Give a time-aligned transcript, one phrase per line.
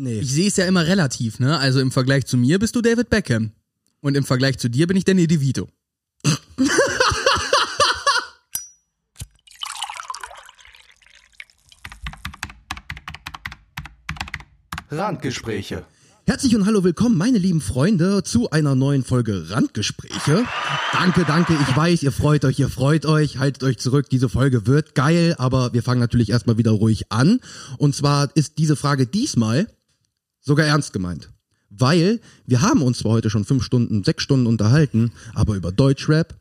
[0.00, 0.20] Nee.
[0.20, 1.58] Ich sehe es ja immer relativ, ne?
[1.58, 3.50] Also im Vergleich zu mir bist du David Beckham.
[4.00, 5.68] Und im Vergleich zu dir bin ich Danny DeVito.
[14.88, 15.84] Randgespräche.
[16.26, 20.44] Herzlich und hallo, willkommen, meine lieben Freunde, zu einer neuen Folge Randgespräche.
[20.92, 24.66] Danke, danke, ich weiß, ihr freut euch, ihr freut euch, haltet euch zurück, diese Folge
[24.68, 27.40] wird geil, aber wir fangen natürlich erstmal wieder ruhig an.
[27.78, 29.66] Und zwar ist diese Frage diesmal
[30.48, 31.30] sogar ernst gemeint.
[31.70, 36.34] Weil wir haben uns zwar heute schon fünf Stunden, sechs Stunden unterhalten, aber über Deutschrap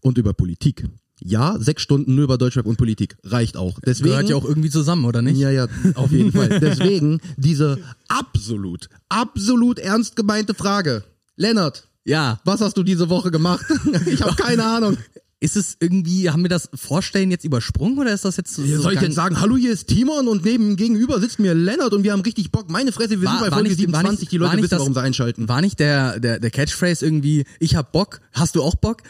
[0.00, 0.86] und über Politik.
[1.20, 3.80] Ja, sechs Stunden nur über Deutschrap und Politik reicht auch.
[3.84, 5.36] Deswegen, Gehört ja auch irgendwie zusammen, oder nicht?
[5.36, 5.66] ja, ja,
[5.96, 6.48] auf jeden Fall.
[6.60, 11.02] Deswegen diese absolut, absolut ernst gemeinte Frage.
[11.34, 12.40] Lennart, Ja.
[12.44, 13.66] was hast du diese Woche gemacht?
[14.06, 14.96] Ich habe keine Ahnung.
[15.40, 18.64] Ist es irgendwie, haben wir das Vorstellen jetzt übersprungen oder ist das jetzt so?
[18.64, 22.02] Soll ich jetzt sagen, hallo, hier ist Timon und neben gegenüber sitzt mir Lennart und
[22.02, 22.68] wir haben richtig Bock.
[22.68, 24.64] Meine Fresse, wir War- sind bei Folge nicht- war 27, nicht- die war Leute nicht
[24.64, 25.48] wissen, das- warum sie einschalten.
[25.48, 29.02] War nicht der, der, der Catchphrase irgendwie, ich hab Bock, hast du auch Bock?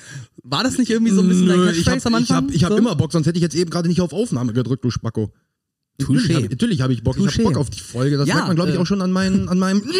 [0.42, 2.46] War das nicht irgendwie so ein bisschen dein Nö, Catchphrase ich habe am ich Anfang?
[2.48, 2.78] hab, ich hab so?
[2.78, 5.32] immer Bock, sonst hätte ich jetzt eben gerade nicht auf Aufnahme gedrückt, du Spacko.
[6.00, 6.34] Natürlich Touché.
[6.36, 7.16] habe natürlich hab ich Bock.
[7.18, 7.32] Ich Touché.
[7.38, 8.16] habe Bock auf die Folge.
[8.18, 9.82] Das Ja, merkt man, glaube ich, äh, auch schon an, meinen, an meinem...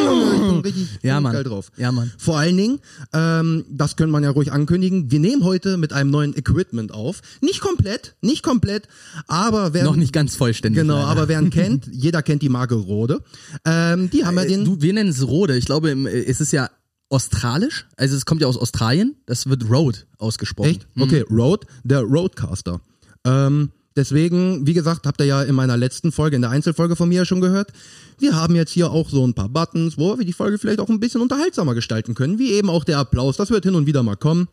[0.00, 1.32] Ich bin richtig Ja, Mann.
[1.34, 1.70] geil drauf.
[1.76, 2.10] Ja, Mann.
[2.16, 2.78] Vor allen Dingen,
[3.12, 7.20] ähm, das können man ja ruhig ankündigen, wir nehmen heute mit einem neuen Equipment auf.
[7.42, 8.88] Nicht komplett, nicht komplett,
[9.26, 9.84] aber wer...
[9.84, 10.80] Noch nicht ganz vollständig.
[10.80, 11.06] Genau, leider.
[11.08, 13.22] aber wer ihn kennt, jeder kennt die Marke Rode.
[13.66, 14.64] Ähm, die haben ja Äh, den...
[14.64, 15.56] Du, wir nennen es Rode.
[15.56, 16.70] Ich glaube, äh, es ist ja
[17.10, 17.86] australisch.
[17.96, 19.16] Also es kommt ja aus Australien.
[19.26, 20.70] Das wird Road ausgesprochen.
[20.70, 20.86] Echt?
[20.98, 22.80] Okay, Rode, der Roadcaster.
[23.24, 27.08] Ähm, deswegen, wie gesagt, habt ihr ja in meiner letzten Folge, in der Einzelfolge von
[27.08, 27.72] mir ja schon gehört,
[28.18, 30.88] wir haben jetzt hier auch so ein paar Buttons, wo wir die Folge vielleicht auch
[30.88, 33.36] ein bisschen unterhaltsamer gestalten können, wie eben auch der Applaus.
[33.36, 34.48] Das wird hin und wieder mal kommen.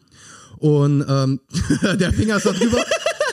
[0.58, 1.40] Und ähm,
[2.00, 2.84] der Finger ist da drüber.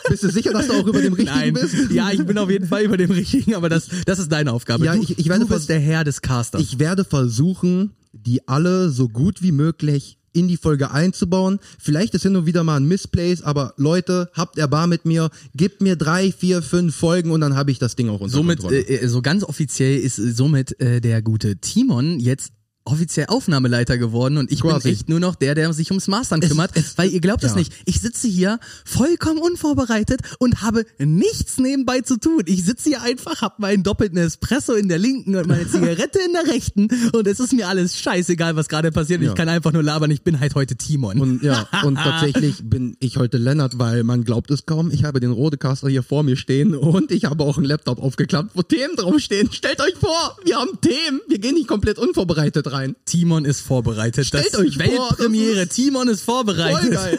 [0.09, 1.75] Bist du sicher, dass du auch über dem richtigen Nein, bist?
[1.91, 4.85] ja, ich bin auf jeden Fall über dem richtigen, aber das, das ist deine Aufgabe.
[4.85, 6.61] Ja, du, ich- ich werde du bist der Herr des Casters.
[6.61, 11.59] Ich werde versuchen, die alle so gut wie möglich in die Folge einzubauen.
[11.79, 15.81] Vielleicht ist hin und wieder mal ein Missplace, aber Leute, habt Erbar mit mir, gebt
[15.81, 18.81] mir drei, vier, fünf Folgen und dann habe ich das Ding auch unter somit, Kontrolle.
[18.83, 22.53] äh, äh, so ganz offiziell ist somit äh, der gute Timon jetzt
[22.87, 24.83] offiziell Aufnahmeleiter geworden und ich Quasi.
[24.89, 27.53] bin echt nur noch der, der sich ums Mastern kümmert, es- weil ihr glaubt es
[27.53, 27.57] ja.
[27.59, 27.73] nicht.
[27.87, 32.43] Ich sitze hier vollkommen unvorbereitet und habe nichts nebenbei zu tun.
[32.45, 36.33] Ich sitze hier einfach, habe meinen doppelten Espresso in der linken und meine Zigarette in
[36.35, 39.23] der rechten und es ist mir alles scheißegal, was gerade passiert.
[39.23, 39.31] Ja.
[39.31, 41.21] Ich kann einfach nur labern, ich bin halt heute Timon.
[41.21, 44.91] und ja, und tatsächlich bin ich heute Lennart, weil man glaubt es kaum.
[44.91, 48.51] Ich habe den Rodecaster hier vor mir stehen und ich habe auch einen Laptop aufgeklappt,
[48.55, 49.51] wo Themen draufstehen.
[49.53, 51.21] Stellt euch vor, wir haben Themen.
[51.29, 52.74] Wir gehen nicht komplett unvorbereitet rein.
[53.05, 54.27] Timon ist vorbereitet.
[54.27, 55.67] Stellt das euch Weltpremiere.
[55.69, 56.83] Timon ist vorbereitet.
[56.83, 57.19] Voll geil.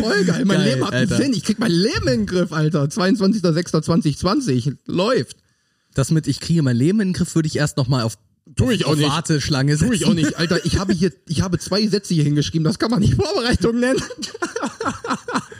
[0.00, 0.44] Voll geil.
[0.44, 1.22] Mein Geil, Leben hat einen Alter.
[1.22, 1.32] Sinn.
[1.34, 2.84] Ich krieg mein Leben in den Griff, Alter.
[2.84, 4.76] 22.06.2020.
[4.86, 5.36] Läuft.
[5.94, 8.18] Das mit ich kriege mein Leben in den Griff würde ich erst noch mal auf,
[8.54, 9.08] Tu ich auch nicht.
[9.08, 9.88] Warteschlange setzen.
[9.88, 10.36] Tu ich auch nicht.
[10.36, 12.64] Alter, ich habe hier, ich habe zwei Sätze hier hingeschrieben.
[12.64, 14.00] Das kann man nicht Vorbereitung nennen.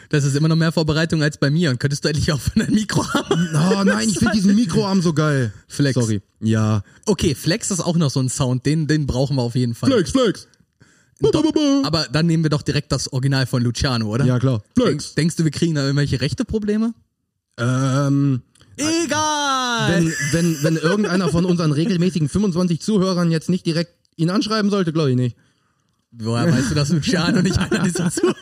[0.09, 1.71] Das ist immer noch mehr Vorbereitung als bei mir.
[1.71, 3.49] Und könntest du endlich auch von deinem Mikro haben?
[3.77, 5.53] Oh nein, ich finde diesen Mikroarm so geil.
[5.69, 5.95] Flex.
[5.95, 6.23] Sorry.
[6.41, 6.83] Ja.
[7.05, 8.65] Okay, Flex ist auch noch so ein Sound.
[8.65, 9.91] Den, den brauchen wir auf jeden Fall.
[9.91, 10.49] Flex, Flex.
[11.21, 11.45] Doch,
[11.85, 14.25] aber dann nehmen wir doch direkt das Original von Luciano, oder?
[14.27, 14.63] Ja, klar.
[14.77, 16.93] Denk, denkst du, wir kriegen da irgendwelche rechte Probleme?
[17.59, 18.43] Ähm,
[18.77, 19.95] Egal!
[19.95, 24.93] wenn, wenn, wenn irgendeiner von unseren regelmäßigen 25 Zuhörern jetzt nicht direkt ihn anschreiben sollte,
[24.93, 25.37] glaube ich nicht.
[26.19, 28.35] Woher weißt du, dass Luciano nicht einer dieser Zuhörer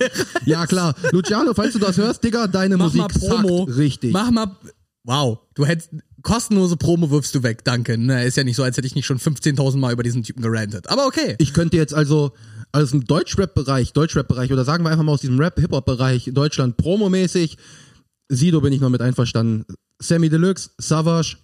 [0.45, 0.95] Ja, klar.
[1.13, 3.09] Luciano, falls du das hörst, Digga, deine Mach Musik mal
[3.43, 3.63] Promo.
[3.65, 4.13] richtig.
[4.13, 4.57] Mach mal.
[5.05, 5.91] Wow, du hättest
[6.23, 7.99] kostenlose Promo wirfst du weg, danke.
[7.99, 10.41] Ne, ist ja nicht so, als hätte ich nicht schon 15.000 Mal über diesen Typen
[10.43, 10.89] gerantet.
[10.89, 11.35] Aber okay.
[11.39, 12.33] Ich könnte jetzt also
[12.73, 17.59] aus dem Deutschrap-Bereich, Deutschrap-Bereich oder sagen wir einfach mal aus diesem Rap-Hip-Hop-Bereich Deutschland promomäßig,
[18.29, 19.65] Sido bin ich noch mit einverstanden.
[20.01, 21.37] Sammy Deluxe, Savage.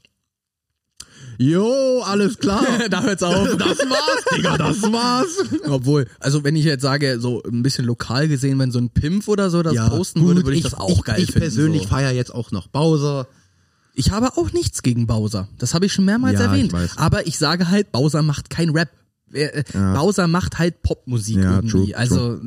[1.42, 2.66] Jo, alles klar.
[2.90, 3.56] da hört's auf.
[3.56, 5.38] Das war's, Digga, das war's.
[5.68, 9.26] Obwohl, also wenn ich jetzt sage, so ein bisschen lokal gesehen, wenn so ein Pimpf
[9.26, 11.40] oder so das posten würde, würde ich, das auch ich, geil ich finden.
[11.40, 11.88] persönlich so.
[11.88, 13.26] feier jetzt auch noch Bowser.
[13.94, 15.48] Ich habe auch nichts gegen Bowser.
[15.56, 16.74] Das habe ich schon mehrmals Ja, erwähnt.
[16.74, 16.98] ich.
[16.98, 18.90] Aber ich sage halt, Bowser macht kein Rap.
[19.32, 21.70] Äh, äh, Bowser macht halt Popmusik Ja, irgendwie.
[21.70, 22.38] true, also,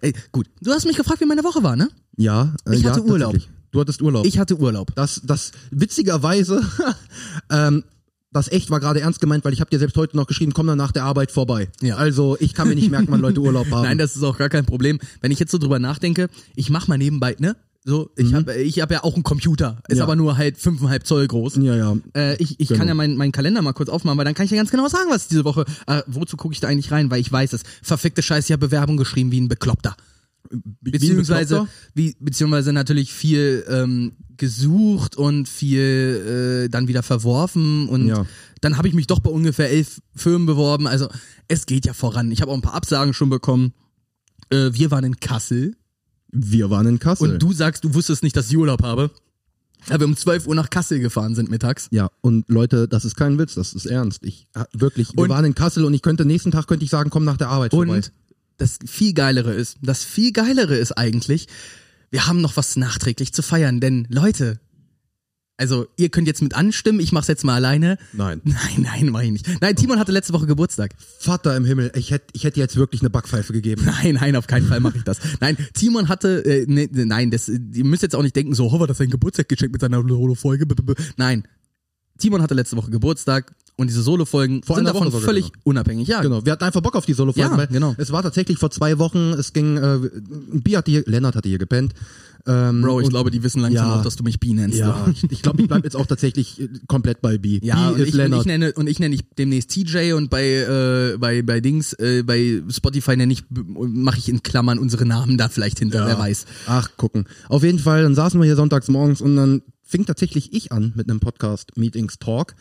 [0.00, 0.48] äh, gut.
[0.60, 1.90] Du hast mich gefragt, wie meine Woche war, ne?
[2.16, 3.36] Ja, äh, Ich ja, hatte Urlaub.
[3.70, 4.26] Du hattest Urlaub.
[4.26, 4.94] Ich hatte Urlaub.
[4.96, 6.60] Das, das witzigerweise,
[7.50, 7.84] ähm,
[8.32, 10.66] das echt war gerade ernst gemeint, weil ich habe dir selbst heute noch geschrieben, komm
[10.66, 11.68] dann nach der Arbeit vorbei.
[11.80, 11.96] Ja.
[11.96, 13.82] Also ich kann mir nicht merken, wann Leute Urlaub haben.
[13.84, 14.98] Nein, das ist auch gar kein Problem.
[15.20, 17.56] Wenn ich jetzt so drüber nachdenke, ich mach mal nebenbei, ne?
[17.84, 19.98] So, ich habe ich hab ja auch einen Computer, ist Mhm.
[19.98, 20.04] Ja.
[20.04, 21.56] aber nur halt fünfeinhalb Zoll groß.
[21.56, 21.96] ja, ja.
[22.14, 22.78] Äh, ich ich Genau.
[22.78, 24.86] kann ja meinen meinen Kalender mal kurz aufmachen, weil dann kann ich ja ganz genau
[24.86, 25.64] sagen, was diese Woche.
[25.88, 27.10] Äh, wozu gucke ich da eigentlich rein?
[27.10, 27.62] Weil ich weiß es.
[27.82, 29.96] Verfickte Scheiße, ich habe Bewerbung geschrieben wie ein Bekloppter.
[30.80, 38.26] Beziehungsweise wie, beziehungsweise natürlich viel ähm, gesucht und viel äh, dann wieder verworfen und Ja.
[38.60, 40.86] dann habe ich mich doch bei ungefähr elf Firmen beworben.
[40.86, 41.08] Also
[41.48, 42.30] es geht ja voran.
[42.32, 43.72] Ich habe auch ein paar Absagen schon bekommen.
[44.50, 45.76] Äh, wir waren in Kassel
[46.30, 47.32] Wir waren in Kassel.
[47.32, 49.10] und du sagst, du wusstest nicht, dass ich Urlaub habe.
[49.88, 51.88] Weil wir um 12 Uhr nach Kassel gefahren sind mittags.
[51.90, 54.22] Ja, und Leute, das ist kein Witz, das ist ernst.
[54.24, 57.10] Ich wirklich, wir Und- waren in Kassel und ich könnte nächsten Tag könnte ich sagen,
[57.10, 57.96] komm nach der Arbeit vorbei.
[57.96, 58.12] Und
[58.58, 61.48] das viel geilere ist, das viel geilere ist eigentlich,
[62.10, 64.60] wir haben noch was nachträglich zu feiern, denn Leute,
[65.56, 67.96] also ihr könnt jetzt mit anstimmen, ich mach's jetzt mal alleine.
[68.12, 68.40] Nein.
[68.44, 69.48] Nein, nein, mach ich nicht.
[69.60, 70.92] Nein, Timon hatte letzte Woche Geburtstag.
[71.20, 73.84] Vater im Himmel, ich hätte ich hätte jetzt wirklich eine Backpfeife gegeben.
[74.02, 75.18] Nein, nein, auf keinen Fall mache ich das.
[75.40, 78.70] Nein, Timon hatte, äh, ne, ne, nein, das, ihr müsst jetzt auch nicht denken, so,
[78.70, 81.44] oh, war das ein Geburtstag geschenkt mit seiner b- Nein,
[82.22, 85.62] Timon hatte letzte Woche Geburtstag und diese Solo-Folgen Vor sind davon Woche völlig genau.
[85.64, 86.06] unabhängig.
[86.08, 87.94] Ja, Genau, wir hatten einfach Bock auf die Solo-Folgen, Ja, genau.
[87.98, 89.98] es war tatsächlich vor zwei Wochen, es ging, äh,
[90.52, 91.92] Bi hatte hier, Lennart hatte hier gepennt.
[92.44, 93.94] Ähm, Bro, ich und- glaube, die wissen langsam Ja.
[93.96, 94.76] auch, dass du mich Bi nennst.
[94.76, 97.60] Ja, ich, ich glaube, ich bleib jetzt auch tatsächlich äh, komplett bei B.
[97.62, 98.40] Ja, B und ist ich, Lennart.
[98.40, 102.24] ich nenne und ich nenne ich demnächst TJ und bei äh, bei bei Dings äh,
[102.24, 106.46] bei Spotify nenne ich mache ich in Klammern unsere Namen da vielleicht hinter, wer weiß.
[106.66, 107.26] Ach, gucken.
[107.48, 110.92] Auf jeden Fall, dann saßen wir hier sonntags morgens und dann fing tatsächlich ich an
[110.96, 112.54] mit einem Podcast Meetings Talk.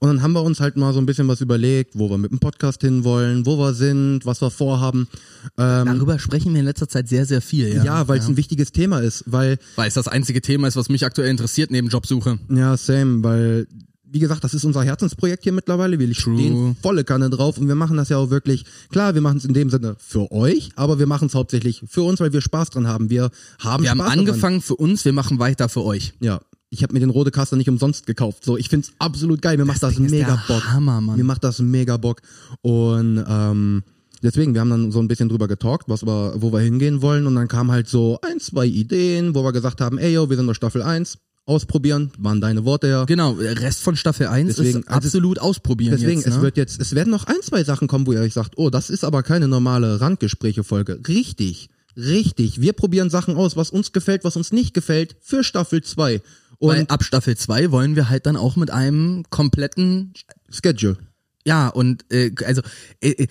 [0.00, 2.30] Und dann haben wir uns halt mal so ein bisschen was überlegt, wo wir mit
[2.30, 5.08] dem Podcast hinwollen, wo wir sind, was wir vorhaben.
[5.56, 7.84] Ähm, Darüber sprechen wir in letzter Zeit sehr sehr viel, ja.
[7.84, 10.90] ja, weil es ein wichtiges Thema ist, weil weil es das einzige Thema ist, was
[10.90, 12.38] mich aktuell interessiert neben Jobsuche.
[12.50, 13.66] Ja, same, weil,
[14.10, 15.98] wie gesagt, das ist unser Herzensprojekt hier mittlerweile.
[15.98, 16.36] Wir True.
[16.36, 19.46] stehen volle Kanne drauf und wir machen das ja auch wirklich, klar, wir machen es
[19.46, 22.70] in dem Sinne für euch, aber wir machen es hauptsächlich für uns, weil wir Spaß
[22.70, 23.08] dran haben.
[23.08, 24.18] Wir haben Wir haben Spaß daran.
[24.18, 26.12] angefangen für uns, wir machen weiter für euch.
[26.20, 26.40] Ja.
[26.74, 28.44] Ich habe mir den Rodecaster nicht umsonst gekauft.
[28.44, 29.56] So, ich find's absolut geil.
[29.56, 30.64] Mir macht das, Ding mega Bock.
[30.72, 31.16] Hammer, Mann.
[31.16, 32.20] Mir macht das mega Bock.
[32.62, 33.84] Und ähm,
[34.22, 37.28] deswegen, wir haben dann so ein bisschen drüber getalkt, was wir, wo wir hingehen wollen.
[37.28, 40.36] Und dann kam halt so ein, zwei Ideen, wo wir gesagt haben, ey yo, wir
[40.36, 41.18] sind noch Staffel 1.
[41.46, 43.04] Ausprobieren, waren deine Worte ja.
[43.04, 46.36] Genau, Rest von Staffel 1 Deswegen, ist also absolut ausprobieren Deswegen, jetzt, ne?
[46.36, 48.70] es wird jetzt, es werden noch ein, zwei Sachen kommen, wo ihr euch sagt, oh,
[48.70, 51.00] das ist aber keine normale Randgespräche-Folge.
[51.06, 51.68] Richtig,
[51.98, 52.62] richtig.
[52.62, 56.22] Wir probieren Sachen aus, was uns gefällt, was uns nicht gefällt, für Staffel 2.
[56.60, 60.12] Weil Und ab Staffel 2 wollen wir halt dann auch mit einem kompletten
[60.50, 60.98] Schedule.
[61.46, 62.62] Ja, und äh, also,
[63.00, 63.26] äh, äh,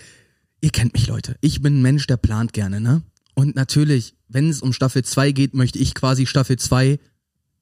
[0.60, 1.36] ihr kennt mich, Leute.
[1.40, 3.02] Ich bin ein Mensch, der plant gerne, ne?
[3.34, 6.98] Und natürlich, wenn es um Staffel 2 geht, möchte ich quasi Staffel 2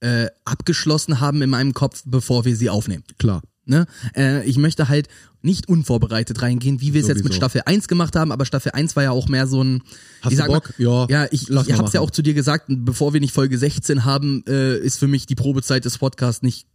[0.01, 3.05] äh, abgeschlossen haben in meinem Kopf, bevor wir sie aufnehmen.
[3.19, 3.43] Klar.
[3.65, 3.87] Ne?
[4.17, 5.09] Äh, ich möchte halt
[5.41, 7.35] nicht unvorbereitet reingehen, wie wir es jetzt mit.
[7.35, 9.83] Staffel 1 gemacht haben, aber Staffel 1 war ja auch mehr so ein.
[10.21, 10.75] Hast ich du Bock?
[10.79, 13.33] Mal, Ja, ja, ich, lass ich hab's ja auch zu dir gesagt, bevor wir nicht
[13.33, 16.67] Folge 16 haben, äh, ist für mich die Probezeit des Podcasts nicht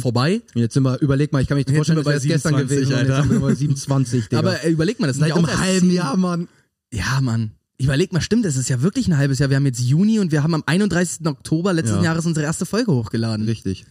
[0.00, 0.42] vorbei.
[0.54, 2.54] Und Jetzt sind wir, überleg mal, ich kann mich nicht Jetzt vorstellen, sind wir gestern
[2.54, 3.18] 27, gewesen und jetzt Alter.
[3.18, 4.38] haben wir bei 27, Digga.
[4.38, 6.48] Aber äh, überleg mal, das sind Seit ja auch einem erst halben Jahr, Mann.
[6.92, 7.50] Ja, Mann.
[7.80, 9.50] Überleg mal, stimmt, es ist ja wirklich ein halbes Jahr.
[9.50, 11.26] Wir haben jetzt Juni und wir haben am 31.
[11.26, 12.04] Oktober letzten Ja.
[12.04, 13.46] Jahres unsere erste Folge hochgeladen.
[13.46, 13.84] Richtig.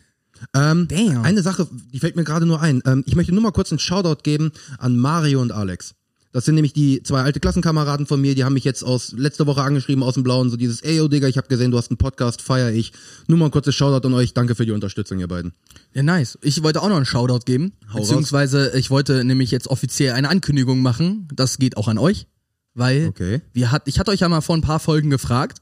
[0.54, 1.24] Ähm, Damn.
[1.24, 2.82] Eine Sache, die fällt mir gerade nur ein.
[2.86, 5.94] Ähm, ich möchte nur mal kurz einen Shoutout geben an Mario und Alex.
[6.34, 9.48] Das sind nämlich die zwei alte Klassenkameraden von mir, die haben mich jetzt aus letzte
[9.48, 11.90] Woche angeschrieben aus dem Blauen, so dieses, ey, yo, Digga, ich habe gesehen, du hast
[11.90, 12.92] einen Podcast, feier ich.
[13.28, 15.54] Nur mal ein kurzes Shoutout an euch, danke für die Unterstützung, ihr beiden.
[15.94, 16.38] Ja, nice.
[16.44, 17.74] Ich wollte auch noch einen Shoutout geben.
[17.92, 21.28] Hau beziehungsweise ich wollte nämlich jetzt offiziell eine Ankündigung machen.
[21.34, 22.28] Das geht auch an euch.
[22.76, 23.42] Weil Okay.
[23.54, 25.60] wir hat, ich hatte euch ja mal vor ein paar Folgen gefragt,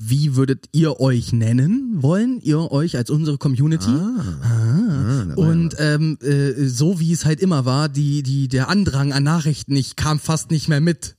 [0.00, 2.40] wie würdet ihr euch nennen wollen?
[2.40, 3.88] Ihr euch als unsere Community?
[3.88, 8.68] Ah, war ja Und ähm, äh, so wie es halt immer war, die, die, der
[8.68, 11.16] Andrang an Nachrichten, ich kam fast nicht mehr mit.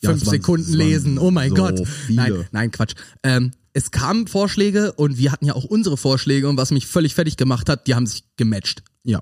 [0.00, 1.86] Ja, Fünf waren- Sekunden lesen, oh mein so Gott.
[1.86, 2.16] viele.
[2.16, 2.94] Nein, nein, Quatsch.
[3.22, 7.14] Ähm, es kamen Vorschläge und wir hatten ja auch unsere Vorschläge und was mich völlig
[7.14, 8.82] fertig gemacht hat, die haben sich gematcht.
[9.04, 9.20] Ja,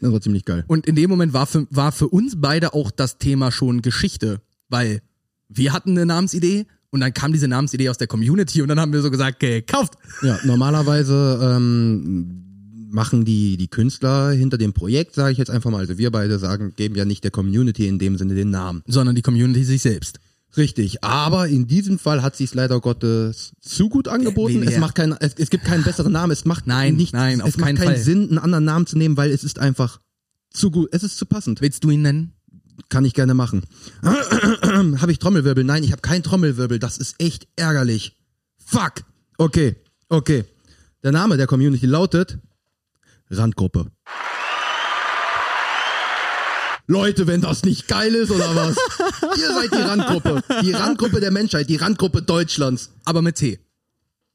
[0.00, 0.64] das war ziemlich geil.
[0.68, 4.40] Und in dem Moment war für, war für uns beide auch das Thema schon Geschichte,
[4.68, 5.00] weil
[5.48, 8.92] wir hatten eine Namensidee und dann kam diese Namensidee aus der Community und dann haben
[8.92, 9.94] wir so gesagt, gekauft.
[10.22, 12.44] Ja, normalerweise ähm,
[12.90, 16.38] machen die, die Künstler hinter dem Projekt, sage ich jetzt einfach mal, also wir beide
[16.38, 18.82] sagen, geben ja nicht der Community in dem Sinne den Namen.
[18.86, 20.20] Sondern die Community sich selbst.
[20.56, 24.62] Richtig, aber in diesem Fall hat sie es leider Gottes zu gut angeboten.
[24.62, 26.32] Es macht keinen, es, es gibt keinen besseren Namen.
[26.32, 28.02] Es macht Nein, nicht, nein, es auf macht keinen keinen.
[28.02, 30.00] Sinn, einen anderen Namen zu nehmen, weil es ist einfach
[30.50, 30.88] zu gut.
[30.92, 31.60] Es ist zu passend.
[31.60, 32.32] Willst du ihn nennen?
[32.88, 33.64] Kann ich gerne machen.
[34.02, 35.64] habe ich Trommelwirbel?
[35.64, 36.78] Nein, ich habe keinen Trommelwirbel.
[36.78, 38.16] Das ist echt ärgerlich.
[38.64, 39.04] Fuck.
[39.36, 39.76] Okay,
[40.08, 40.44] okay.
[41.02, 42.38] Der Name der Community lautet
[43.30, 43.90] Randgruppe.
[46.86, 48.76] Leute, wenn das nicht geil ist oder was?
[49.38, 50.42] Ihr seid die Randgruppe.
[50.62, 52.90] Die Randgruppe der Menschheit, die Randgruppe Deutschlands.
[53.04, 53.58] Aber mit T.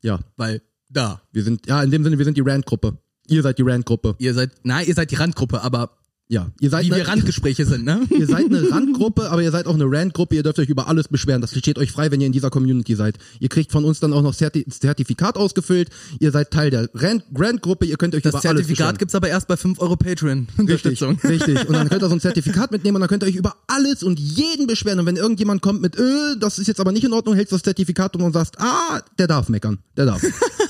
[0.02, 1.22] Ja, Weil da.
[1.32, 3.00] wir sind, ja, in dem Sinne, wir sind die Randgruppe.
[3.28, 4.16] Ihr seid die Randgruppe.
[4.20, 5.98] Ihr seid, nein, ihr seid die Randgruppe, aber
[6.30, 8.02] Ja, ihr seid Wie eine, wir Randgespräche sind, ne?
[8.10, 10.36] ihr seid eine Randgruppe, aber ihr seid auch eine Randgruppe.
[10.36, 11.42] Ihr dürft euch über alles beschweren.
[11.42, 13.18] Das steht euch frei, wenn ihr in dieser Community seid.
[13.40, 15.90] Ihr kriegt von uns dann auch noch Zerti Zertifikat ausgefüllt.
[16.20, 17.86] Ihr seid Teil der Rand Randgruppe.
[17.86, 18.66] Ihr könnt euch Das über alles beschweren.
[18.66, 21.20] Zertifikat gibt's aber erst bei 5 Euro Patreon-Unterstützung.
[21.24, 21.68] Richtig, richtig.
[21.68, 24.02] Und dann könnt ihr so ein Zertifikat mitnehmen und dann könnt ihr euch über alles
[24.02, 25.00] und jeden beschweren.
[25.00, 27.58] Und wenn irgendjemand kommt mit, äh, das ist jetzt aber nicht in Ordnung, hältst du
[27.58, 29.80] das Zertifikat und sagst, ah, der darf meckern.
[29.98, 30.22] Der darf.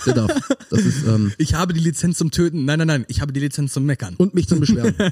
[0.05, 0.31] Der darf.
[0.69, 2.65] Das ist, ähm, Ich habe die Lizenz zum Töten.
[2.65, 3.05] Nein, nein, nein.
[3.07, 4.15] Ich habe die Lizenz zum Meckern.
[4.17, 4.95] und mich zum Beschweren.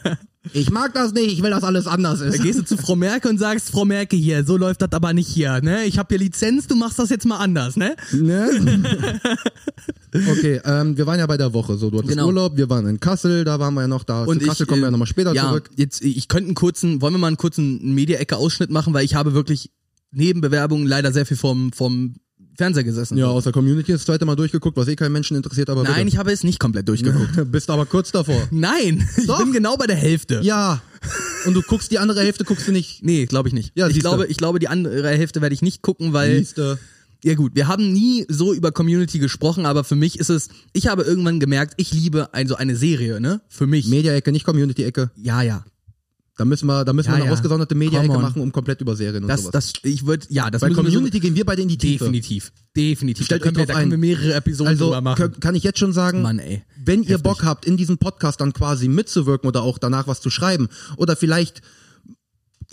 [0.53, 2.41] Ich mag das nicht, ich will, dass alles anders Da ist.
[2.41, 5.27] gehst du zu Frau Merkel und sagst, Frau Merkel hier, so läuft das aber nicht
[5.27, 5.85] hier, ne?
[5.85, 7.95] Ich habe hier Lizenz, du machst das jetzt mal anders, ne?
[8.11, 8.49] Ne?
[10.13, 11.77] Okay, ähm, wir waren ja bei der Woche.
[11.77, 12.27] So, du hattest Genau.
[12.27, 14.23] Urlaub, wir waren in Kassel, da waren wir ja noch da.
[14.25, 15.69] Und Zu Kassel ich, kommen wir äh, ja nochmal später ja, zurück.
[15.77, 19.33] Jetzt, ich könnte einen kurzen, wollen wir mal einen kurzen Media-Ecke-Ausschnitt machen, weil ich habe
[19.33, 19.71] wirklich
[20.11, 22.15] neben Bewerbungen leider sehr viel vom, vom
[22.57, 23.17] Fernseher gesessen.
[23.17, 26.07] Ja, aus der Community das zweite Mal durchgeguckt, was eh keinen Menschen interessiert, aber Nein,
[26.07, 27.29] ich habe es nicht komplett durchgeguckt.
[27.31, 27.45] bitte.
[27.45, 28.47] bist aber kurz davor.
[28.51, 29.39] Nein, ich Doch.
[29.39, 30.41] bin genau bei der Hälfte.
[30.43, 30.81] Ja.
[31.45, 33.03] Und du guckst die andere Hälfte, guckst du nicht.
[33.03, 33.71] Nee, glaube ich nicht.
[33.75, 34.09] Ja, ich siehste.
[34.09, 36.77] glaube, ich glaube, die andere Hälfte werde ich nicht gucken, weil Siehste.
[37.23, 40.87] Ja gut, wir haben nie so über Community gesprochen, aber für mich ist es, ich
[40.87, 43.41] habe irgendwann gemerkt, ich liebe also eine Serie, ne?
[43.47, 43.87] Für mich.
[43.87, 45.11] Media-Ecke, nicht Community-Ecke.
[45.17, 45.63] ja, ja.
[46.37, 47.31] Da müssen wir, da müssen Ja, wir eine ja.
[47.33, 49.51] ausgesonderte Media-Ecke machen, um komplett über Serien und Das, sowas.
[49.51, 51.79] das, ich würde, ja, das Bei müssen wir Community gehen wir beide in die so,
[51.79, 52.05] Tiefe.
[52.05, 53.25] definitiv, definitiv.
[53.25, 55.39] Stellt da können, wir, da können wir mehrere Episoden Also drüber machen.
[55.39, 56.63] kann ich jetzt schon sagen, Mann, ey.
[56.83, 60.29] wenn ihr Bock habt, in diesem Podcast dann quasi mitzuwirken oder auch danach was zu
[60.29, 61.61] schreiben oder vielleicht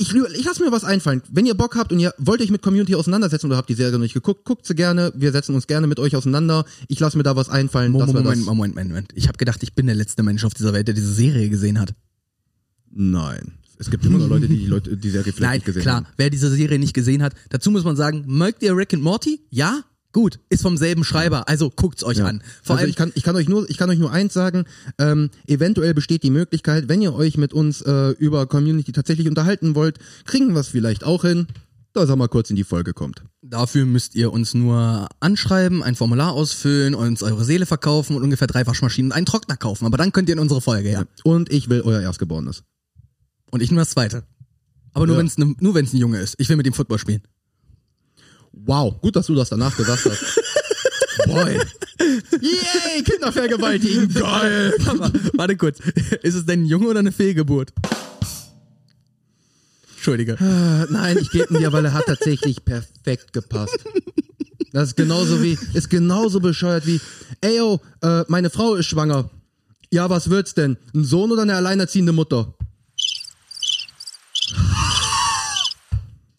[0.00, 1.22] ich, ich lasse mir was einfallen.
[1.28, 3.94] Wenn ihr Bock habt und ihr wollt euch mit Community auseinandersetzen oder habt die Serie
[3.94, 5.12] noch nicht geguckt, guckt sie gerne.
[5.16, 6.64] Wir setzen uns gerne mit euch auseinander.
[6.86, 7.90] Ich lasse mir da was einfallen.
[7.90, 9.10] Moment, Moment, Moment, Moment, Moment.
[9.16, 11.80] Ich habe gedacht, ich bin der letzte Mensch auf dieser Welt, der diese Serie gesehen
[11.80, 11.94] hat.
[13.00, 13.52] Nein.
[13.78, 15.96] Es gibt immer noch Leute, die die, Leute, die Serie vielleicht Nein, nicht gesehen klar,
[15.98, 16.06] haben.
[16.16, 19.40] wer diese Serie nicht gesehen hat, dazu muss man sagen, mögt ihr Rick and Morty?
[19.50, 19.82] Ja?
[20.12, 22.24] Gut, ist vom selben Schreiber, also guckt's euch Ja.
[22.26, 22.42] an.
[22.64, 24.64] Vor also allem, ich kann, ich kann euch nur, ich kann euch nur eins sagen.
[24.98, 29.76] Ähm, eventuell besteht die Möglichkeit, wenn ihr euch mit uns äh, über Community tatsächlich unterhalten
[29.76, 31.46] wollt, kriegen wir es vielleicht auch hin,
[31.92, 33.22] dass er mal kurz in die Folge kommt.
[33.42, 38.48] Dafür müsst ihr uns nur anschreiben, ein Formular ausfüllen, uns eure Seele verkaufen und ungefähr
[38.48, 39.86] drei Waschmaschinen und einen Trockner kaufen.
[39.86, 41.04] Aber dann könnt ihr in unsere Folge, ja.
[41.22, 42.64] Und ich will euer Erstgeborenes.
[43.50, 44.24] Und ich nur das zweite.
[44.92, 45.20] Aber nur Ja.
[45.20, 46.34] wenn's ne, nur wenn's ein Junge ist.
[46.38, 47.22] Ich will mit dem Football spielen.
[48.52, 50.40] Wow, gut, dass du das danach gesagt hast.
[51.26, 51.58] Boy.
[52.40, 54.08] Yay, Kinder vergewaltigen.
[54.14, 54.74] Geil.
[54.86, 55.80] Aber, warte kurz.
[56.22, 57.72] Ist es denn ein Junge oder eine Fehlgeburt?
[59.94, 60.32] Entschuldige.
[60.34, 63.78] Äh, Nein, ich gebe ihn dir, weil er hat tatsächlich perfekt gepasst.
[64.72, 67.00] Das ist genauso wie, ist genauso bescheuert wie,
[67.40, 69.30] ey yo, äh, meine Frau ist schwanger.
[69.90, 70.76] Ja, was wird's denn?
[70.94, 72.54] Ein Sohn oder eine alleinerziehende Mutter?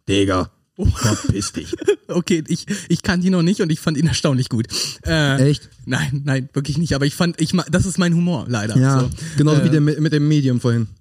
[0.10, 0.52] Digga.
[0.96, 1.76] Verpiss dich.
[2.12, 4.66] Okay, ich, ich kannte ihn noch nicht und ich fand ihn erstaunlich gut.
[5.06, 5.70] Äh, Echt?
[5.86, 6.96] Nein, nein, wirklich nicht.
[6.96, 8.76] Aber ich fand, ich das ist mein Humor, leider.
[8.76, 9.10] Ja, So.
[9.38, 10.88] genauso Äh, wie der mit, mit dem Medium vorhin.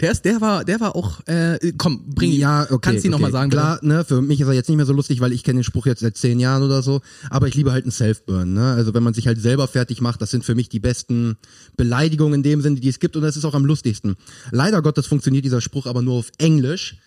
[0.00, 2.38] Der ist, der war, der war auch, äh, komm, bring ihn.
[2.38, 2.78] Ja, okay.
[2.82, 3.22] Kannst du ihn okay.
[3.22, 3.62] nochmal sagen, bitte?
[3.62, 5.64] Klar, ne, für mich ist er jetzt nicht mehr so lustig, weil ich kenne den
[5.64, 7.00] Spruch jetzt seit zehn Jahren oder so.
[7.30, 8.74] Aber ich liebe halt einen Self-Burn, ne?
[8.74, 11.36] Also wenn man sich halt selber fertig macht, das sind für mich die besten
[11.78, 14.16] Beleidigungen in dem Sinne, die es gibt und das ist auch am lustigsten.
[14.50, 16.98] Leider Gottes funktioniert dieser Spruch aber nur auf Englisch.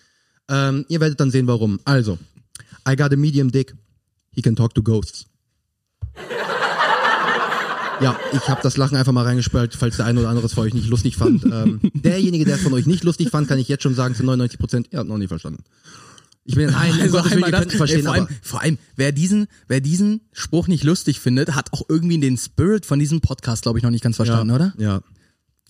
[0.48, 1.80] Ähm, ihr werdet dann sehen, warum.
[1.84, 2.18] Also,
[2.88, 3.74] I got a medium dick.
[4.32, 5.26] He can talk to ghosts.
[8.00, 10.60] Ja, ich habe das Lachen einfach mal reingespielt, falls der eine oder andere es für
[10.60, 11.44] euch nicht lustig fand.
[11.48, 14.22] Ähm, derjenige, der es von euch nicht lustig fand, kann ich jetzt schon sagen zu
[14.22, 15.64] 99 Prozent, ihr habt noch nie verstanden.
[16.44, 19.48] Ich bin nein, Also Willen, das, es verstehen, ey, vor, allem, vor allem, wer diesen,
[19.66, 23.78] wer diesen Spruch nicht lustig findet, hat auch irgendwie den Spirit von diesem Podcast, glaube
[23.78, 24.74] ich, noch nicht ganz verstanden, ja, oder?
[24.78, 25.00] Ja.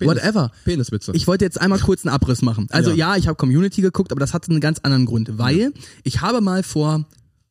[0.06, 0.52] Whatever.
[0.64, 1.12] Peniswitze.
[1.14, 2.66] Ich wollte jetzt einmal kurz einen Abriss machen.
[2.70, 3.14] Also Ja.
[3.14, 5.72] ja, ich habe Community geguckt, aber das hatte einen ganz anderen Grund, weil
[6.04, 7.06] ich habe mal vor,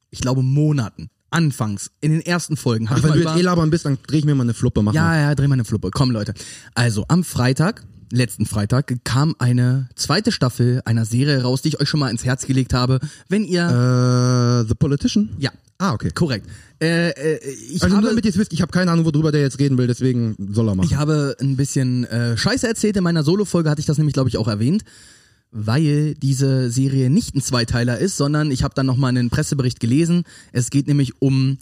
[0.10, 3.70] ich glaube Monaten, anfangs in den ersten Folgen, Ach, ich wenn du jetzt eh labern
[3.70, 5.00] bist, dann dreh ich mir mal eine Fluppe, mach mal.
[5.00, 5.92] ja, ja, dreh mal eine Fluppe.
[5.92, 6.34] Komm, Leute.
[6.74, 11.90] Also, am Freitag, letzten Freitag, kam eine zweite Staffel einer Serie raus, die ich euch
[11.90, 13.00] schon mal ins Herz gelegt habe.
[13.30, 13.64] Wenn ihr.
[14.64, 15.30] Äh, The Politician?
[15.40, 16.10] ja, Ah, okay.
[16.10, 16.48] korrekt.
[16.82, 18.08] Äh, äh, ich Also nur habe.
[18.10, 20.68] damit ihr es wisst, ich habe keine Ahnung, worüber der jetzt reden will, deswegen soll
[20.70, 20.88] er machen.
[20.90, 22.98] Ich habe ein bisschen äh, Scheiße erzählt.
[22.98, 24.84] In meiner Solo-Folge hatte ich das nämlich, glaube ich, auch erwähnt.
[25.52, 30.24] Weil diese Serie nicht ein Zweiteiler ist, sondern ich habe dann nochmal einen Pressebericht gelesen.
[30.52, 31.58] Es geht nämlich um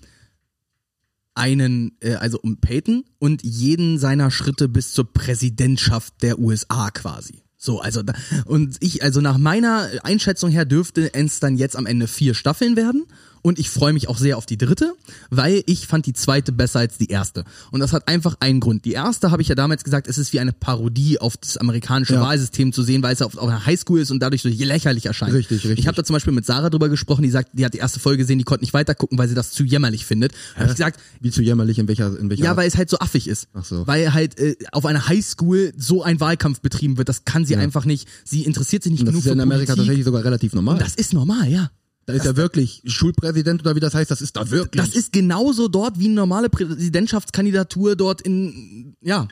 [1.36, 7.44] einen, äh, also um Peyton und jeden seiner Schritte bis zur Präsidentschaft der USA quasi.
[7.58, 8.14] So, also da,
[8.46, 12.76] und ich, also nach meiner Einschätzung her dürfte es dann jetzt am Ende vier Staffeln
[12.76, 13.06] werden
[13.46, 14.96] Und ich freue mich auch sehr auf die dritte,
[15.30, 17.44] weil ich fand die zweite besser als die erste.
[17.70, 18.86] Und das hat einfach einen Grund.
[18.86, 22.16] Die erste habe ich ja damals gesagt, es ist wie eine Parodie auf das amerikanische
[22.16, 22.22] Ja.
[22.22, 25.32] Wahlsystem zu sehen, weil es auf, auf einer Highschool ist und dadurch so lächerlich erscheint.
[25.32, 25.78] Richtig, richtig.
[25.78, 28.00] Ich habe da zum Beispiel mit Sarah drüber gesprochen, die sagt, die hat die erste
[28.00, 30.32] Folge gesehen, die konnte nicht weitergucken, weil sie das zu jämmerlich findet.
[30.56, 32.46] Da habe ich gesagt, Wie zu jämmerlich in welcher, in welcher.
[32.46, 33.48] ja, weil es halt so affig ist.
[33.54, 33.86] Ach so.
[33.86, 37.86] Weil halt äh, auf einer Highschool so ein Wahlkampf betrieben wird, das kann sie einfach
[37.86, 38.08] nicht.
[38.24, 39.82] Sie interessiert sich nicht das genug ist ja in Amerika Politik.
[39.86, 40.80] tatsächlich sogar relativ normal.
[40.80, 41.70] Das ist normal, ja.
[42.06, 44.84] Da ist ja wirklich Schulpräsident oder wie das heißt, das ist da wirklich.
[44.84, 49.28] Das ist genauso dort wie eine normale Präsidentschaftskandidatur dort in, ja,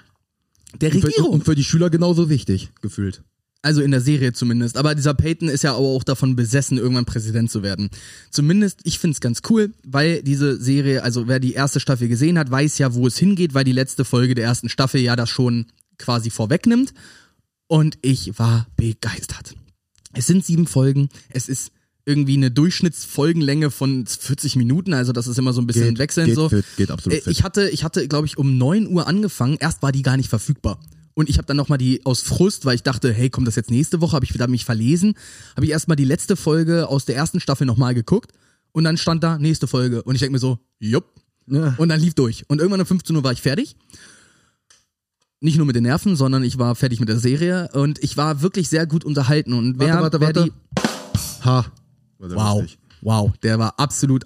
[0.82, 1.32] der und für, Regierung.
[1.32, 3.24] und für die Schüler genauso wichtig, gefühlt.
[3.62, 4.76] Also in der Serie zumindest.
[4.76, 7.90] Aber dieser Peyton ist ja aber auch davon besessen, irgendwann Präsident zu werden.
[8.30, 12.52] Zumindest, ich find's ganz cool, weil diese Serie, also wer die erste Staffel gesehen hat,
[12.52, 15.68] weiß ja, wo es hingeht, weil die letzte Folge der ersten Staffel ja das schon
[15.98, 16.94] quasi vorwegnimmt.
[17.68, 19.56] Und ich war begeistert.
[20.12, 21.08] Es sind sieben Folgen.
[21.30, 21.72] Es ist
[22.06, 26.28] irgendwie eine Durchschnittsfolgenlänge von 40 Minuten, also das ist immer so ein bisschen Geht- wechselnd
[26.28, 26.50] geht so.
[26.50, 27.32] fit, geht absolut Äh, fit.
[27.32, 29.58] Ich hatte, ich hatte, glaube ich, um 9 Uhr angefangen.
[29.60, 30.80] Erst war die gar nicht verfügbar.
[31.16, 33.70] Und ich habe dann nochmal die aus Frust, weil ich dachte, hey, kommt das jetzt
[33.72, 34.14] nächste Woche?
[34.16, 35.14] Habe ich wieder mich verlesen?
[35.56, 38.32] Habe ich erstmal die letzte Folge aus der ersten Staffel nochmal geguckt.
[38.72, 40.02] Und dann stand da nächste Folge.
[40.04, 41.06] Und ich denke mir so, jupp.
[41.46, 41.76] Ja.
[41.78, 42.44] Und dann lief durch.
[42.50, 43.76] Und irgendwann um 15 Uhr war ich fertig.
[45.40, 47.70] Nicht nur mit den Nerven, sondern ich war fertig mit der Serie.
[47.74, 49.54] Und ich war wirklich sehr gut unterhalten.
[49.54, 50.46] Und wer, warte, wer warte.
[50.46, 50.52] die.
[51.46, 51.66] Ha.
[52.32, 52.62] Wow.
[52.62, 52.80] lustig.
[53.02, 53.32] Wow.
[53.44, 54.26] Der war absolut,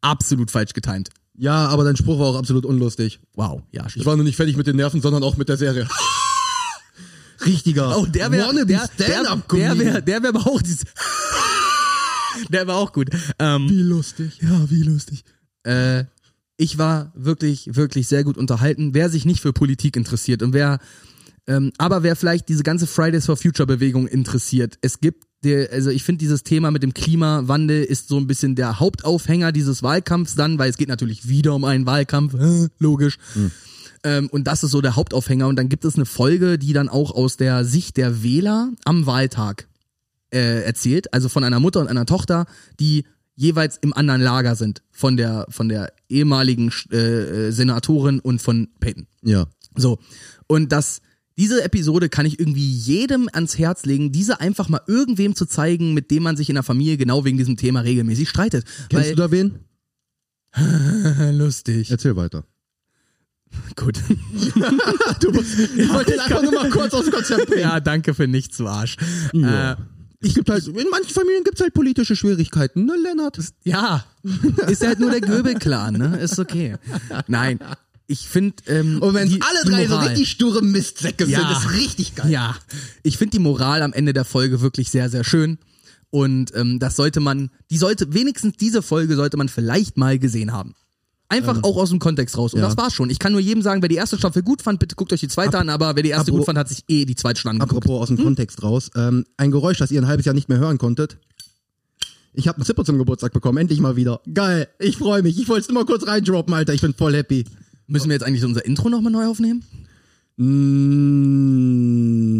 [0.00, 1.10] absolut falsch getimt.
[1.38, 3.20] Ja, aber dein Spruch war auch absolut unlustig.
[3.34, 3.62] Wow.
[3.70, 5.86] Ja, Ich war nur nicht fertig mit den Nerven, sondern auch mit der Serie.
[7.44, 7.98] Richtiger.
[7.98, 10.84] Oh, der wäre der, der, der wäre der wär aber auch dieses
[12.50, 13.10] Der war auch gut.
[13.38, 14.38] Ähm, Wie lustig.
[14.42, 15.24] ja, wie lustig.
[15.64, 16.04] Äh,
[16.56, 18.94] ich war wirklich, wirklich sehr gut unterhalten.
[18.94, 20.78] Wer sich nicht für Politik interessiert und wer,
[21.46, 25.90] ähm, aber wer vielleicht diese ganze Fridays for Future Bewegung interessiert, es gibt der, also
[25.90, 30.34] ich finde dieses Thema mit dem Klimawandel ist so ein bisschen der Hauptaufhänger dieses Wahlkampfs
[30.34, 32.34] dann, weil es geht natürlich wieder um einen Wahlkampf,
[32.78, 33.18] logisch.
[34.04, 35.48] Ähm, und das ist so der Hauptaufhänger.
[35.48, 39.06] Und dann gibt es eine Folge, die dann auch aus der Sicht der Wähler am
[39.06, 39.66] Wahltag
[40.30, 42.46] äh, erzählt, also von einer Mutter und einer Tochter,
[42.78, 43.04] die
[43.36, 49.06] jeweils im anderen Lager sind von der von der ehemaligen äh, Senatorin und von Peyton.
[49.22, 49.46] Ja.
[49.76, 49.98] So
[50.46, 51.00] und das
[51.38, 55.92] diese Episode kann ich irgendwie jedem ans Herz legen, diese einfach mal irgendwem zu zeigen,
[55.94, 58.64] mit dem man sich in der Familie genau wegen diesem Thema regelmäßig streitet.
[58.88, 59.58] Kennst du da wen?
[61.36, 61.90] lustig.
[61.90, 62.44] Erzähl weiter.
[63.76, 63.98] Gut.
[65.20, 67.62] Du musst, ich wollte einfach nur mal kurz aus dem Konzept bringen.
[67.62, 68.96] ja, danke für nichts, du Arsch.
[69.32, 69.72] Ja.
[69.72, 69.76] Äh,
[70.20, 73.38] Ich gibt halt, in manchen Familien gibt's halt politische Schwierigkeiten, ne, Lennart?
[73.64, 74.04] Ja,
[74.68, 76.18] ist halt nur der Göbel-Clan, ne?
[76.18, 76.76] Ist okay.
[77.28, 77.60] Nein,
[78.08, 81.40] ich finde ähm, Und wenn die- alle drei so Moral- richtig sture Mistsäcke Ja.
[81.40, 82.30] sind, ist richtig geil.
[82.30, 82.56] Ja,
[83.02, 85.58] ich finde die Moral am Ende der Folge wirklich sehr, sehr schön.
[86.10, 90.52] Und ähm, das sollte man, die sollte, wenigstens diese Folge sollte man vielleicht mal gesehen
[90.52, 90.74] haben.
[91.28, 92.54] Einfach auch aus dem Kontext raus.
[92.54, 92.66] Und ja.
[92.66, 93.10] das war's schon.
[93.10, 95.26] Ich kann nur jedem sagen, wer die erste Staffel gut fand, bitte guckt euch die
[95.28, 97.50] zweite an, aber wer die erste apro- gut fand, hat sich eh die zweite schon
[97.50, 97.84] angeguckt.
[97.84, 100.58] Apropos aus dem Kontext raus, ähm, ein Geräusch, das ihr ein halbes Jahr nicht mehr
[100.58, 101.18] hören konntet.
[102.32, 104.20] Ich habe einen Zipper zum Geburtstag bekommen, endlich mal wieder.
[104.32, 105.40] Geil, ich freue mich.
[105.40, 106.74] Ich wollte es nur mal kurz reindroppen, Alter.
[106.74, 107.44] Ich bin voll happy.
[107.86, 109.64] Müssen wir jetzt eigentlich unser Intro nochmal neu aufnehmen?
[110.36, 111.68] Mm,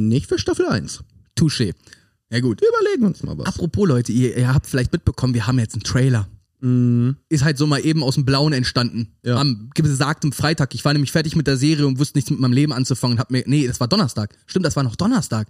[0.08, 1.04] nicht für Staffel 1.
[1.38, 1.74] Touché.
[2.30, 2.60] Ja gut.
[2.60, 3.46] Wir überlegen uns mal was.
[3.46, 6.28] Apropos Leute, ihr, ihr habt vielleicht mitbekommen, wir haben jetzt einen Trailer.
[7.28, 9.08] Ist halt so mal eben aus dem Blauen entstanden.
[9.22, 9.36] Ja.
[9.36, 10.74] Am besagten Freitag.
[10.74, 13.18] Ich war nämlich fertig mit der Serie und wusste nichts mit meinem Leben anzufangen.
[13.18, 14.34] Hab mir, nee, das war Donnerstag.
[14.46, 15.48] Stimmt, das war noch Donnerstag.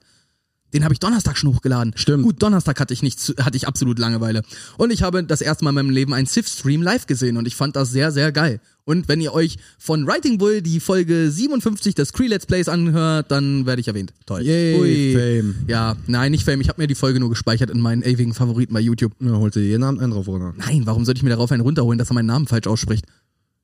[0.76, 1.94] Den habe ich Donnerstag schon hochgeladen.
[1.96, 2.22] Stimmt.
[2.22, 4.42] Gut, Donnerstag hatte ich nichts, hatte ich absolut Langeweile.
[4.76, 7.56] Und ich habe das erste Mal in meinem Leben einen Sith-Stream live gesehen und ich
[7.56, 8.60] fand das sehr, sehr geil.
[8.84, 13.30] Und wenn ihr euch von Writing Bull die Folge 57 des Cree Let's Plays anhört,
[13.30, 14.12] dann werde ich erwähnt.
[14.26, 14.42] Toll.
[14.42, 15.54] Yay, Fame.
[15.66, 16.60] Ja, nein, nicht Fame.
[16.60, 19.12] Ich habe mir die Folge nur gespeichert in meinen ewigen Favoriten bei YouTube.
[19.18, 20.52] Ja, holt ihr jeden Abend einen drauf, oder?
[20.58, 23.06] Nein, warum sollte ich mir darauf einen runterholen, dass er meinen Namen falsch ausspricht?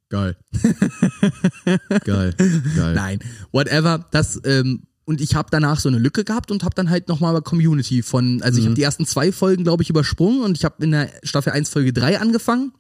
[0.09, 0.35] Geil.
[2.05, 2.35] Geil.
[2.75, 2.95] Geil.
[2.95, 3.19] Nein,
[3.53, 4.07] whatever.
[4.11, 7.41] Das ähm, und ich habe danach so eine Lücke gehabt und habe dann halt nochmal
[7.43, 10.83] Community von, also ich habe die ersten zwei Folgen, glaube ich, übersprungen und ich habe
[10.85, 12.73] in der Staffel 1 Folge 3 angefangen.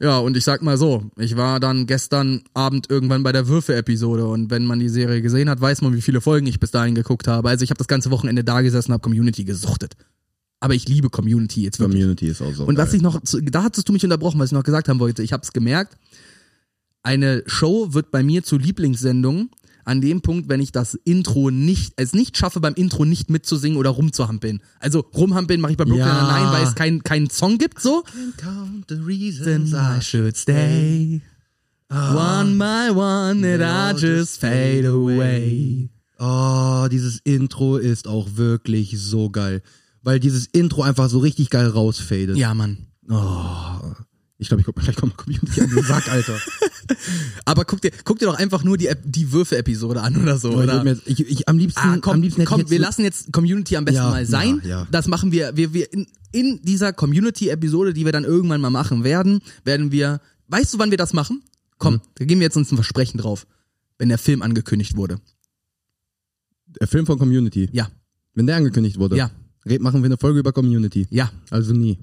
[0.00, 4.26] Ja, und ich sag mal so, ich war dann gestern Abend irgendwann bei der Würfe-Episode
[4.26, 6.94] und wenn man die Serie gesehen hat, weiß man, wie viele Folgen ich bis dahin
[6.94, 7.48] geguckt habe.
[7.48, 9.94] Also ich habe das ganze Wochenende da gesessen und habe Community gesuchtet.
[10.60, 12.00] Aber ich liebe Community jetzt wirklich.
[12.00, 12.64] Community ist auch so.
[12.64, 12.96] Und was geil.
[12.96, 15.22] ich noch, da hattest du mich unterbrochen, was ich noch gesagt haben wollte.
[15.22, 15.96] Ich habe es gemerkt.
[17.02, 19.50] Eine Show wird bei mir zur Lieblingssendung
[19.84, 23.78] an dem Punkt, wenn ich das Intro nicht, es nicht schaffe, beim Intro nicht mitzusingen
[23.78, 24.60] oder rumzuhampeln.
[24.80, 26.38] Also rumhampeln mache ich bei Brooklyn Ja.
[26.38, 28.04] Nine, weil es keinen keinen Song gibt, so.
[28.36, 31.22] Count the reasons I should stay.
[31.90, 35.90] One by one, that I just fade away.
[36.18, 39.62] Oh, dieses Intro ist auch wirklich so geil.
[40.02, 42.36] Weil dieses Intro einfach so richtig geil rausfadet.
[42.36, 42.86] Ja, Mann.
[43.08, 43.94] Oh,
[44.44, 46.38] Ich glaube, ich guck mal gleich mal Community an den Sack, Alter.
[47.46, 50.50] Aber guck dir, guck dir doch einfach nur die, die Würfe-Episode an oder so.
[50.50, 50.84] Ich, oder?
[50.84, 53.32] mir jetzt, ich, ich am liebsten, Ah, komm, am liebsten komm ich wir lassen jetzt
[53.32, 54.60] Community am besten Ja, mal sein.
[54.64, 54.86] ja.
[54.90, 59.02] Das machen wir, wir, wir in, in dieser Community-Episode, die wir dann irgendwann mal machen
[59.04, 61.42] werden, werden wir, weißt du, wann wir das machen?
[61.78, 62.00] Komm, Mhm.
[62.16, 63.46] da geben wir jetzt uns ein Versprechen drauf,
[63.98, 65.18] wenn der Film angekündigt wurde.
[66.80, 67.68] Der Film von Community.
[67.72, 67.88] Ja,
[68.34, 69.16] Wenn der angekündigt wurde.
[69.16, 69.30] Ja.
[69.80, 71.06] Machen wir eine Folge über Community.
[71.10, 71.30] ja.
[71.50, 71.98] Also nie.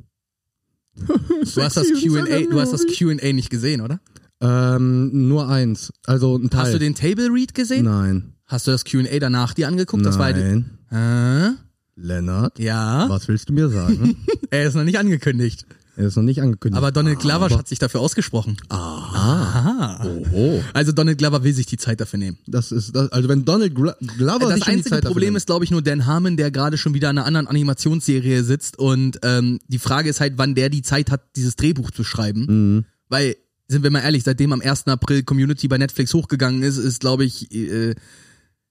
[0.95, 3.99] Du hast das Q&A, du hast das Q&A nicht gesehen, oder?
[4.41, 5.93] Ähm, nur eins.
[6.05, 6.61] Also ein Teil.
[6.61, 7.85] Hast du den Table Read gesehen?
[7.85, 8.33] Nein.
[8.45, 10.05] Hast du das Q&A danach dir angeguckt?
[10.05, 10.77] Das war Nein.
[10.91, 11.51] äh,
[11.95, 13.07] Lennart, ja.
[13.09, 14.17] was willst du mir sagen?
[14.49, 15.65] Er ist noch nicht angekündigt.
[15.97, 16.77] Er ist noch nicht angekündigt.
[16.77, 18.57] Aber Donald Glover hat sich dafür ausgesprochen.
[18.69, 20.05] Ah.
[20.05, 20.63] Oho.
[20.73, 22.37] Also Donald Glover will sich die Zeit dafür nehmen.
[22.47, 25.35] Das ist, das, also wenn Donald Glo Glover Das sich schon die einzige Zeit Problem
[25.35, 28.79] ist, glaube ich, nur Dan Harmon, der gerade schon wieder in einer anderen Animationsserie sitzt.
[28.79, 32.45] Und ähm, die Frage ist halt, wann der die Zeit hat, dieses Drehbuch zu schreiben.
[32.47, 32.85] Mhm.
[33.09, 33.35] Weil,
[33.67, 34.87] sind wir mal ehrlich, seitdem am 1.
[34.87, 37.95] April Community bei Netflix hochgegangen ist, ist, glaube ich, äh,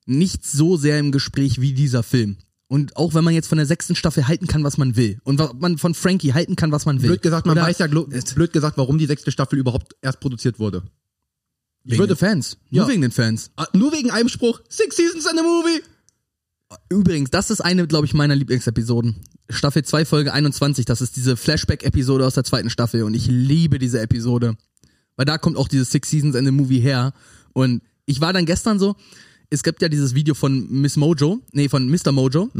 [0.06, 2.38] nicht so sehr im Gespräch wie dieser Film.
[2.72, 5.18] Und auch wenn man jetzt von der sechsten Staffel halten kann, was man will.
[5.24, 7.08] Und man von Frankie halten kann, was man will.
[7.08, 10.60] Blöd gesagt, man Oder weiß ja, blöd gesagt, warum die sechste Staffel überhaupt erst produziert
[10.60, 10.84] wurde.
[11.82, 12.58] wegen würde- den Fans.
[12.70, 12.88] Nur Ja.
[12.88, 13.50] wegen den Fans.
[13.56, 14.60] Ah, Nur wegen einem Spruch.
[14.68, 15.80] Six Seasons and a Movie.
[16.88, 19.16] Übrigens, das ist eine, glaube ich, meiner Lieblingsepisoden.
[19.48, 23.80] Staffel 2, Folge 21, das ist diese Flashback-Episode aus der zweiten Staffel und ich liebe
[23.80, 24.56] diese Episode.
[25.16, 27.12] Weil da kommt auch dieses Six Seasons and the Movie her.
[27.52, 28.94] Und ich war dann gestern so,
[29.50, 32.12] es gibt ja dieses Video von Miss Mojo, nee, von Mr.
[32.12, 32.50] Mojo,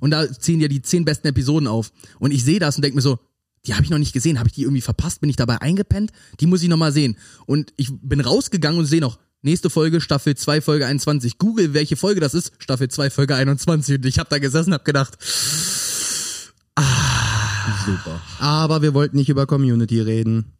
[0.00, 1.92] und da ziehen ja die zehn besten Episoden auf.
[2.18, 3.18] Und ich sehe das und denke mir so,
[3.66, 6.10] die habe ich noch nicht gesehen, habe ich die irgendwie verpasst, bin ich dabei eingepennt?
[6.40, 7.16] Die muss ich noch mal sehen.
[7.44, 11.38] Und ich bin rausgegangen und sehe noch, nächste Folge, Staffel 2, Folge 21.
[11.38, 13.96] Google, welche Folge das ist, Staffel 2, Folge 21.
[13.96, 15.18] Und ich habe da gesessen und habe gedacht,
[17.84, 18.20] Super.
[18.38, 20.57] Aber wir wollten nicht über Community reden.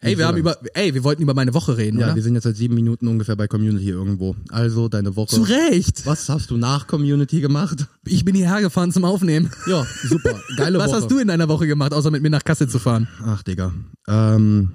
[0.00, 2.14] Ey, wir haben über, ey, wir wollten über meine Woche reden, Ja, oder?
[2.14, 4.36] wir sind jetzt seit sieben Minuten ungefähr bei Community irgendwo.
[4.50, 5.34] Also deine Woche.
[5.34, 6.06] Zu Recht.
[6.06, 7.86] Was hast du nach Community gemacht?
[8.06, 9.50] Ich bin hierher gefahren zum Aufnehmen.
[9.66, 10.40] Ja, super.
[10.56, 10.96] Geile Was Woche.
[10.98, 13.08] hast du in deiner Woche gemacht, außer mit mir nach Kassel zu fahren?
[13.24, 13.74] Ach, Digga.
[14.06, 14.70] Ähm,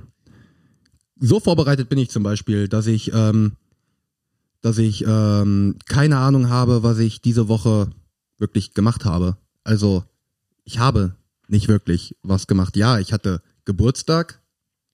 [1.21, 3.53] so vorbereitet bin ich zum Beispiel, dass ich, ähm,
[4.61, 7.87] dass ich ähm, keine Ahnung habe, was ich diese Woche
[8.39, 9.37] wirklich gemacht habe.
[9.63, 10.03] Also,
[10.65, 11.15] ich habe
[11.47, 12.75] nicht wirklich was gemacht.
[12.75, 14.41] Ja, ich hatte Geburtstag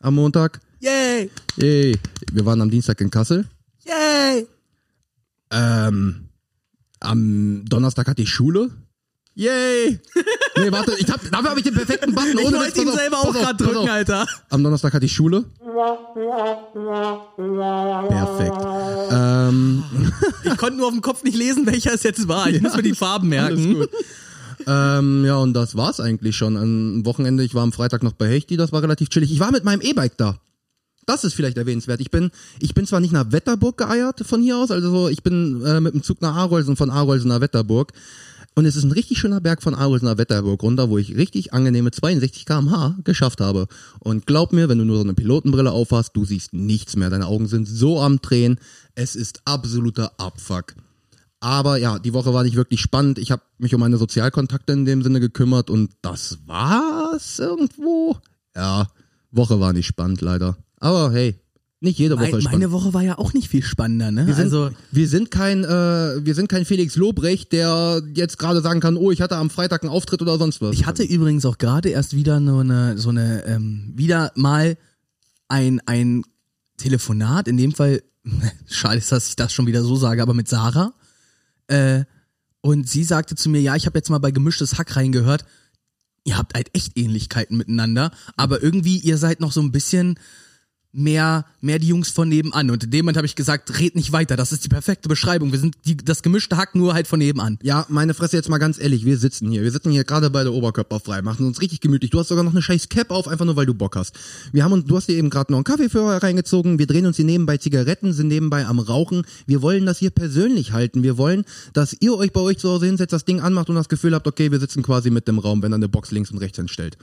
[0.02, 0.60] am Montag.
[0.80, 1.30] Yay!
[1.58, 1.98] Yay.
[2.32, 3.46] Wir waren am Dienstag in Kassel.
[3.86, 4.48] Yay!
[5.52, 6.30] Ähm,
[7.00, 8.70] am Donnerstag hatte ich Schule.
[9.36, 10.00] Yay!
[10.58, 12.38] Nee, warte, ich hab, dafür habe ich den perfekten Button.
[12.38, 13.90] Ich Ohne wollte Witz, ihn selber auch gerade drücken, auf.
[13.90, 14.26] Alter.
[14.50, 15.46] Am Donnerstag hatte ich Schule.
[18.10, 18.58] Perfekt.
[19.12, 19.84] Ähm,
[20.44, 22.50] Ich konnte nur auf dem Kopf nicht lesen, welcher es jetzt war.
[22.50, 23.86] Ich muss mir die Farben merken.
[24.68, 26.58] Ähm, ja, und das war's eigentlich schon.
[26.58, 29.32] Am Wochenende, ich war am Freitag noch bei Hechti, das war relativ chillig.
[29.32, 30.40] Ich war mit meinem E-Bike da.
[31.06, 32.02] Das ist vielleicht erwähnenswert.
[32.02, 35.24] Ich bin, ich bin zwar nicht nach Wetterburg geeiert von hier aus, also so, ich
[35.24, 37.94] bin äh, mit dem Zug nach Arolsen, von Arolsen nach Wetterburg.
[38.56, 41.54] Und es ist ein richtig schöner Berg von Arolsen nach Wetterburg runter, wo ich richtig
[41.54, 43.68] angenehme 62 km/h geschafft habe.
[44.00, 47.10] Und glaub mir, wenn du nur so eine Pilotenbrille aufhast, du siehst nichts mehr.
[47.10, 48.60] Deine Augen sind so am Drehen.
[48.96, 50.76] Es ist absoluter Abfuck.
[51.42, 53.18] Aber ja, die Woche war nicht wirklich spannend.
[53.18, 58.18] Ich habe mich um meine Sozialkontakte in dem Sinne gekümmert und das war's irgendwo.
[58.56, 58.88] Ja,
[59.32, 60.58] Woche war nicht spannend leider.
[60.80, 61.40] Aber hey,
[61.82, 62.60] nicht jede Woche Mein, ist spannend.
[62.60, 64.28] meine Woche war ja auch nicht viel spannender, ne?
[64.28, 68.60] Wir sind, also, wir sind kein, äh, wir sind kein Felix Lobrecht, der jetzt gerade
[68.62, 70.74] sagen kann, oh, ich hatte am Freitag einen Auftritt oder sonst was.
[70.74, 74.76] ich hatte übrigens auch gerade erst wieder nur eine, so eine, ähm, wieder mal
[75.48, 76.24] ein, ein
[76.76, 78.02] Telefonat, in dem Fall,
[78.68, 80.94] schade ist, dass ich das schon wieder so sage, aber mit Sarah.
[81.70, 82.06] Äh,
[82.62, 85.46] und sie sagte zu mir, ja, ich habe jetzt mal bei gemischtes Hack reingehört.
[86.26, 90.20] Ihr habt halt echt Ähnlichkeiten miteinander, aber irgendwie ihr seid noch so ein bisschen
[90.92, 92.72] mehr, mehr die Jungs von nebenan.
[92.72, 94.36] Und in dem Moment habe ich gesagt, red nicht weiter.
[94.36, 95.52] Das ist die perfekte Beschreibung.
[95.52, 97.60] Wir sind die, das gemischte Hack nur halt von nebenan.
[97.62, 99.62] Ja, meine Fresse jetzt mal ganz ehrlich, wir sitzen hier.
[99.62, 102.12] Wir sitzen hier gerade bei der Oberkörper frei, machen uns richtig gemütlich.
[102.12, 104.18] Du hast sogar noch eine scheiß Cap auf, einfach nur weil du Bock hast.
[104.52, 106.80] Wir haben uns, du hast dir eben gerade noch einen Kaffeeführer reingezogen.
[106.80, 109.24] Wir drehen uns hier nebenbei Zigaretten, sind nebenbei am Rauchen.
[109.46, 111.04] Wir wollen das hier persönlich halten.
[111.04, 113.90] Wir wollen, dass ihr euch bei euch zu Hause hinsetzt, das Ding anmacht und das
[113.90, 116.40] Gefühl habt, okay, wir sitzen quasi mit dem Raum, wenn dann eine Box links und
[116.40, 116.98] rechts entstellt.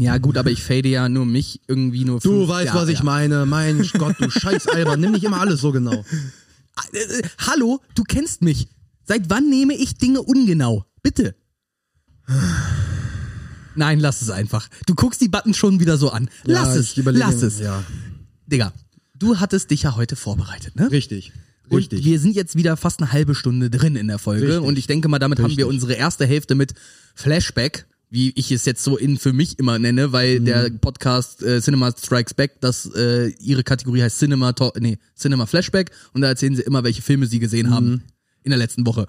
[0.00, 3.02] Ja, gut, aber ich fade ja nur mich irgendwie nur Du weißt, ja, was ich
[3.02, 3.46] meine.
[3.46, 5.00] Mein Gott, du scheiß Albern.
[5.00, 6.04] Nimm nicht immer alles so genau.
[7.46, 8.68] Hallo, du kennst mich.
[9.04, 10.84] Seit wann nehme ich Dinge ungenau?
[11.02, 11.34] Bitte.
[13.74, 14.68] Nein, lass es einfach.
[14.86, 16.28] Du guckst die Buttons schon wieder so an.
[16.44, 17.58] Lass Ja, es, ich überlege- lass es.
[17.60, 17.82] Ja,
[18.46, 18.72] Digga,
[19.14, 20.90] du hattest dich ja heute vorbereitet, ne?
[20.90, 21.32] richtig.
[21.70, 22.02] Und Richtig.
[22.04, 24.46] wir sind jetzt wieder fast eine halbe Stunde drin in der Folge.
[24.46, 24.62] Richtig.
[24.64, 25.82] Und ich denke mal, damit haben wir Richtig.
[25.84, 26.72] unsere erste Hälfte mit
[27.14, 31.60] Flashback wie ich es jetzt so in für mich immer nenne, weil der Podcast äh,
[31.60, 36.28] Cinema Strikes Back, das äh, ihre Kategorie heißt Cinema To- nee, Cinema Flashback und da
[36.28, 38.02] erzählen sie immer, welche Filme sie gesehen haben
[38.44, 39.06] in der letzten Woche.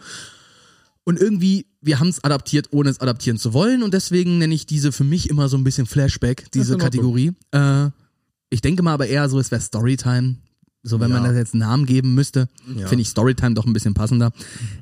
[1.05, 4.65] Und irgendwie, wir haben es adaptiert, ohne es adaptieren zu wollen und deswegen nenne ich
[4.65, 6.77] diese für mich immer so ein bisschen Flashback, diese.
[6.77, 7.31] Kategorie.
[7.51, 7.89] Äh,
[8.49, 10.35] ich denke mal aber eher so, es wäre Storytime.
[10.81, 11.29] So, wenn man Ja.
[11.29, 12.87] das jetzt einen Namen geben müsste, Ja.
[12.87, 14.31] finde ich Storytime doch ein bisschen passender.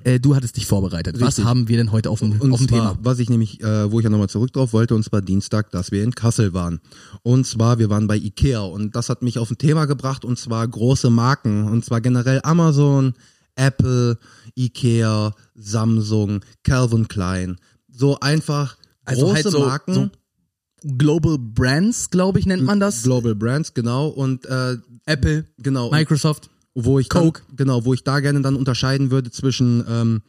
[0.04, 1.16] Äh, du hattest dich vorbereitet.
[1.20, 1.46] Was Richtig.
[1.46, 3.00] haben wir denn heute auf dem, Und auf dem zwar, Thema?
[3.02, 5.92] was ich nämlich, äh, wo ich ja nochmal zurück drauf wollte, und zwar Dienstag, dass
[5.92, 6.82] wir in Kassel waren.
[7.24, 10.38] Und zwar, wir waren bei Ikea und das hat mich auf ein Thema gebracht, und
[10.38, 13.16] zwar große Marken, und zwar generell Amazon,
[13.56, 14.20] Apple,
[14.56, 17.58] Ikea, Samsung, Calvin Klein.
[17.92, 19.94] So einfach Also große halt so- Marken.
[19.96, 20.10] so
[20.84, 23.04] Global Brands, glaube ich, nennt man das.
[23.04, 24.08] Global Brands, genau.
[24.08, 25.92] Und äh, Apple, genau.
[25.92, 26.50] Microsoft.
[26.76, 27.42] wo ich Coke.
[27.48, 30.22] Dann, genau, wo ich da gerne dann unterscheiden würde zwischen ähm,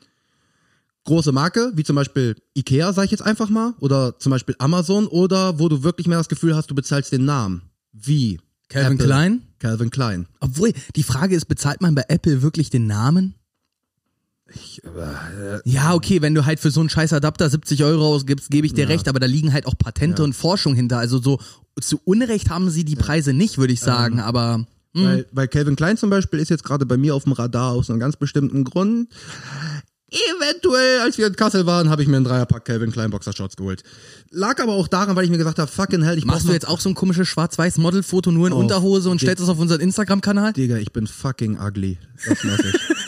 [1.04, 5.06] große Marke, wie zum Beispiel Ikea, sage ich jetzt einfach mal, oder zum Beispiel Amazon,
[5.06, 7.62] oder wo du wirklich mehr das Gefühl hast, du bezahlst den Namen.
[7.92, 8.40] Wie?
[8.68, 9.06] Calvin Apple.
[9.06, 9.42] Klein.
[9.58, 10.26] Calvin Klein.
[10.40, 13.34] Obwohl, die Frage ist, bezahlt man bei Apple wirklich den Namen?
[15.64, 18.72] Ja, okay, wenn du halt für so einen scheiß Adapter 70 Euro ausgibst, gebe ich
[18.72, 20.98] dir recht, aber da liegen halt auch Patente und Forschung hinter.
[20.98, 21.38] Also so
[21.80, 25.76] zu Unrecht haben sie die Preise nicht, würde ich sagen, aber hm, Weil, weil Calvin
[25.76, 28.64] Klein zum Beispiel ist jetzt gerade bei mir auf dem Radar aus einem ganz bestimmten
[28.64, 29.08] Grund.
[30.10, 33.82] Eventuell, als wir in Kassel waren, habe ich mir einen Dreierpack Calvin Klein Boxershorts geholt.
[34.30, 36.66] Lag aber auch daran, weil ich mir gesagt habe, fucking hell, ich machst du jetzt
[36.66, 40.54] auch so ein komisches schwarz-weiß Modelfoto nur in Unterhose und stellst es auf unseren Instagram-Kanal?
[40.54, 41.98] Digga, ich bin fucking ugly.
[42.26, 42.74] Das mach ich.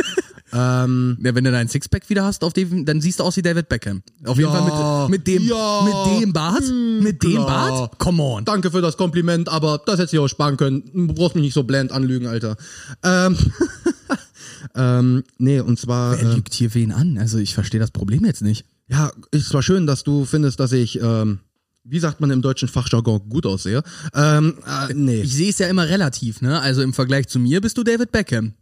[0.52, 3.42] ähm, Ja, wenn du deinen Sixpack wieder hast, auf dem, dann siehst du aus wie
[3.42, 4.02] David Beckham.
[4.24, 6.62] Auf jeden Ja, Fall mit, mit dem, ja, mit dem Bart,
[7.00, 7.46] mit dem klar.
[7.46, 7.98] Bart.
[7.98, 8.44] Come on.
[8.44, 10.82] danke für das Kompliment, aber das hättest du auch sparen können.
[11.08, 12.56] Du brauchst mich nicht so blend anlügen, Alter.
[13.02, 13.36] Ähm,
[14.74, 17.18] ähm, nee, und zwar, Wer äh, lügt hier wen an?
[17.18, 18.64] Also ich verstehe das Problem jetzt nicht.
[18.88, 21.40] ja, ist zwar schön, dass du findest, dass ich, ähm,
[21.84, 23.82] wie sagt man im deutschen Fachjargon, gut aussehe.
[24.14, 25.22] Ähm, äh, nee.
[25.22, 26.60] Ich sehe es ja immer relativ, ne?
[26.60, 28.52] Also im Vergleich zu mir bist du David Beckham.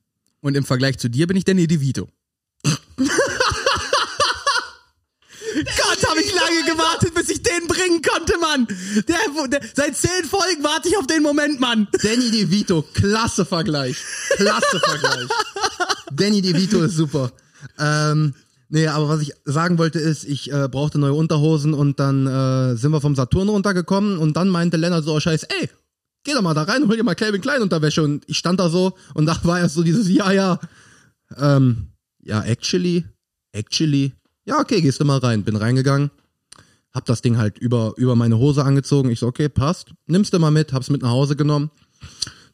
[0.41, 2.09] Und im Vergleich zu dir bin ich Danny DeVito.
[5.65, 8.67] Gott, habe ich lange gewartet, bis ich den bringen konnte, Mann.
[9.09, 11.89] Der, der, seit zehn Folgen warte ich auf den Moment, Mann.
[12.03, 13.97] Danny DeVito, klasse Vergleich.
[14.37, 15.29] Klasse Vergleich.
[16.13, 17.33] Danny DeVito ist super.
[17.79, 18.35] Ähm,
[18.69, 22.77] nee, aber was ich sagen wollte ist, ich äh, brauchte neue Unterhosen und dann äh,
[22.77, 25.69] sind wir vom Saturn runtergekommen und dann meinte Lennart so, oh scheiß, ey,
[26.29, 28.61] geh doch mal da rein und hol dir mal Calvin Klein Unterwäsche und ich stand
[28.61, 30.61] da so und da war erst so dieses, ja, ja,
[31.37, 31.89] ähm,
[32.21, 33.05] ja, actually,
[33.53, 34.13] actually,
[34.45, 35.45] ja, okay, gehst du mal rein.
[35.45, 36.11] Bin reingegangen,
[36.93, 39.11] hab das Ding halt über, über meine Hose angezogen.
[39.11, 39.93] Ich so, okay, passt.
[40.07, 41.71] Nimmst du mal mit, hab's mit nach Hause genommen.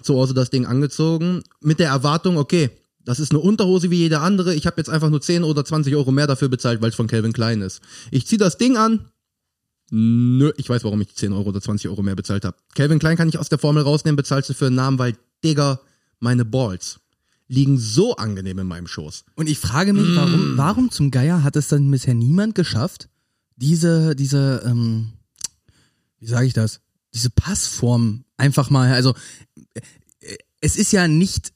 [0.03, 1.43] Zu Hause das Ding angezogen.
[1.61, 2.71] Mit der Erwartung, okay,
[3.05, 4.55] das ist eine Unterhose wie jede andere.
[4.55, 7.07] Ich habe jetzt einfach nur 10 oder 20 Euro mehr dafür bezahlt, weil es von
[7.07, 7.81] Calvin Klein ist.
[8.11, 9.07] Ich zieh das Ding an.
[9.91, 12.57] Nö, ich weiß, warum ich 10 Euro oder 20 Euro mehr bezahlt habe.
[12.75, 15.81] Calvin Klein kann ich aus der Formel rausnehmen, bezahlst du für einen Namen, weil, Digga,
[16.21, 17.01] meine Balls
[17.49, 19.25] liegen so angenehm in meinem Schoß.
[19.37, 20.17] Und ich frage mich, Mm.
[20.17, 23.09] warum, warum zum Geier hat es dann bisher niemand geschafft,
[23.57, 25.13] diese, diese, ähm,
[26.19, 26.81] wie sage ich das,
[27.13, 29.15] diese Passform einfach mal, also
[29.75, 31.53] äh, es ist ja nicht,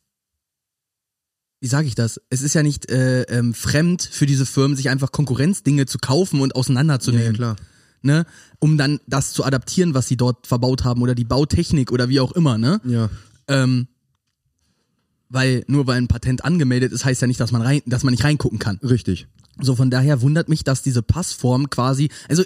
[1.61, 4.91] wie sage ich das, es ist ja nicht äh, ähm, fremd für diese Firmen, sich
[4.91, 7.33] einfach Konkurrenzdinge zu kaufen und auseinanderzunehmen.
[7.35, 7.57] klar.
[8.03, 8.27] Ne?
[8.59, 12.21] Um dann das zu adaptieren, was sie dort verbaut haben oder die Bautechnik oder wie
[12.21, 12.81] auch immer, ne?
[12.85, 13.11] Ja.
[13.49, 13.89] Ähm,
[15.29, 18.13] weil nur weil ein Patent angemeldet ist, heißt ja nicht, dass man rein, dass man
[18.13, 18.79] nicht reingucken kann.
[18.83, 19.27] Richtig.
[19.61, 22.45] So von daher wundert mich, dass diese Passform quasi, also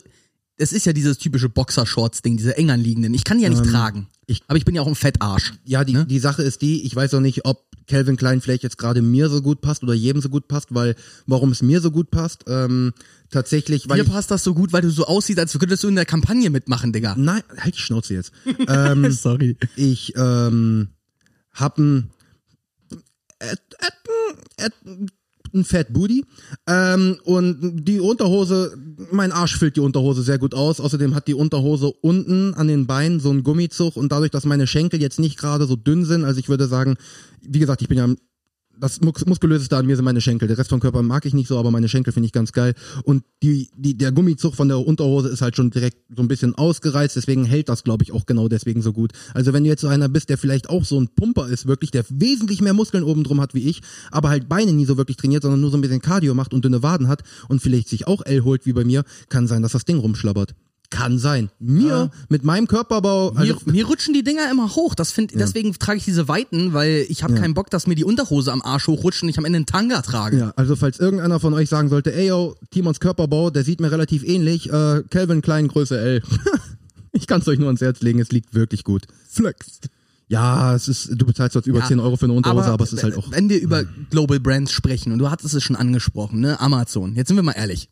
[0.57, 3.15] es ist ja dieses typische Boxershorts-Ding, diese eng anliegenden.
[3.15, 4.09] Ich kann die ja nicht tragen.
[4.33, 5.53] Ich- aber ich bin ja auch ein Fettarsch.
[5.65, 8.79] Ja, die, die Sache ist die, ich weiß auch nicht, ob Calvin Klein vielleicht jetzt
[8.79, 10.95] gerade mir so gut passt oder jedem so gut passt, weil,
[11.27, 12.93] warum es mir so gut passt, ähm,
[13.31, 15.89] tatsächlich, weil Dir ich, passt das so gut, weil du so aussiehst, als könntest du
[15.89, 17.15] in der Kampagne mitmachen, Digga.
[17.19, 18.33] nein, halt die Schnauze jetzt.
[18.69, 19.57] ähm, Sorry.
[19.77, 20.89] ich, ähm,
[21.53, 22.11] hab ein,
[23.41, 23.57] äh,
[24.59, 25.07] äh, äh,
[25.55, 26.25] ein Fat Booty
[26.67, 28.77] ähm, und die Unterhose,
[29.11, 30.81] mein Arsch füllt die Unterhose sehr gut aus.
[30.81, 34.67] Außerdem hat die Unterhose unten an den Beinen so einen Gummizug und dadurch, dass meine
[34.67, 36.97] Schenkel jetzt nicht gerade so dünn sind, also ich würde sagen,
[37.41, 38.09] wie gesagt, ich bin ja
[38.83, 40.49] das Mus- muskulöseste an mir sind meine Schenkel.
[40.49, 42.75] Der Rest vom Körper mag ich nicht so, aber meine Schenkel finde ich ganz geil.
[43.05, 46.57] Und die, die, der Gummizug von der Unterhose ist halt schon direkt so ein bisschen
[46.57, 49.13] ausgereizt, deswegen hält das, glaube ich, auch genau deswegen so gut.
[49.35, 51.93] Also wenn du jetzt so einer bist, der vielleicht auch so ein Pumper ist, wirklich,
[51.93, 55.17] der wesentlich mehr Muskeln oben drum hat wie ich, aber halt Beine nie so wirklich
[55.17, 58.09] trainiert, sondern nur so ein bisschen Cardio macht und dünne Waden hat und vielleicht sich
[58.09, 60.57] auch L holt wie bei mir, kann sein, dass das Ding rumschlabbert.
[60.93, 61.51] Kann sein.
[61.59, 64.95] Mir, mit meinem Körperbau, also, Mir, mir rutschen die Dinger immer hoch.
[64.95, 68.05] Das find, Deswegen trage ich diese Weiten, weil ich habe keinen Bock, dass mir die
[68.05, 70.39] Unterhose am Arsch hochrutscht und ich am Ende einen Tanga trage.
[70.39, 73.91] ja, also falls irgendeiner von euch sagen sollte, ey yo, Timons Körperbau, der sieht mir
[73.91, 76.23] relativ ähnlich, äh, Calvin Klein, Größe L.
[77.13, 79.07] ich kann es euch nur ans Herz legen, es liegt wirklich gut.
[79.29, 79.81] Flex.
[80.29, 82.93] Ja, es ist, du bezahlst jetzt über Ja, 10 Euro für eine Unterhose, aber, es
[82.93, 83.31] ist halt auch.
[83.31, 86.61] Wenn wir über Global Brands sprechen, und du hattest es schon angesprochen, ne?
[86.61, 87.15] Amazon.
[87.15, 87.89] Jetzt sind wir mal ehrlich.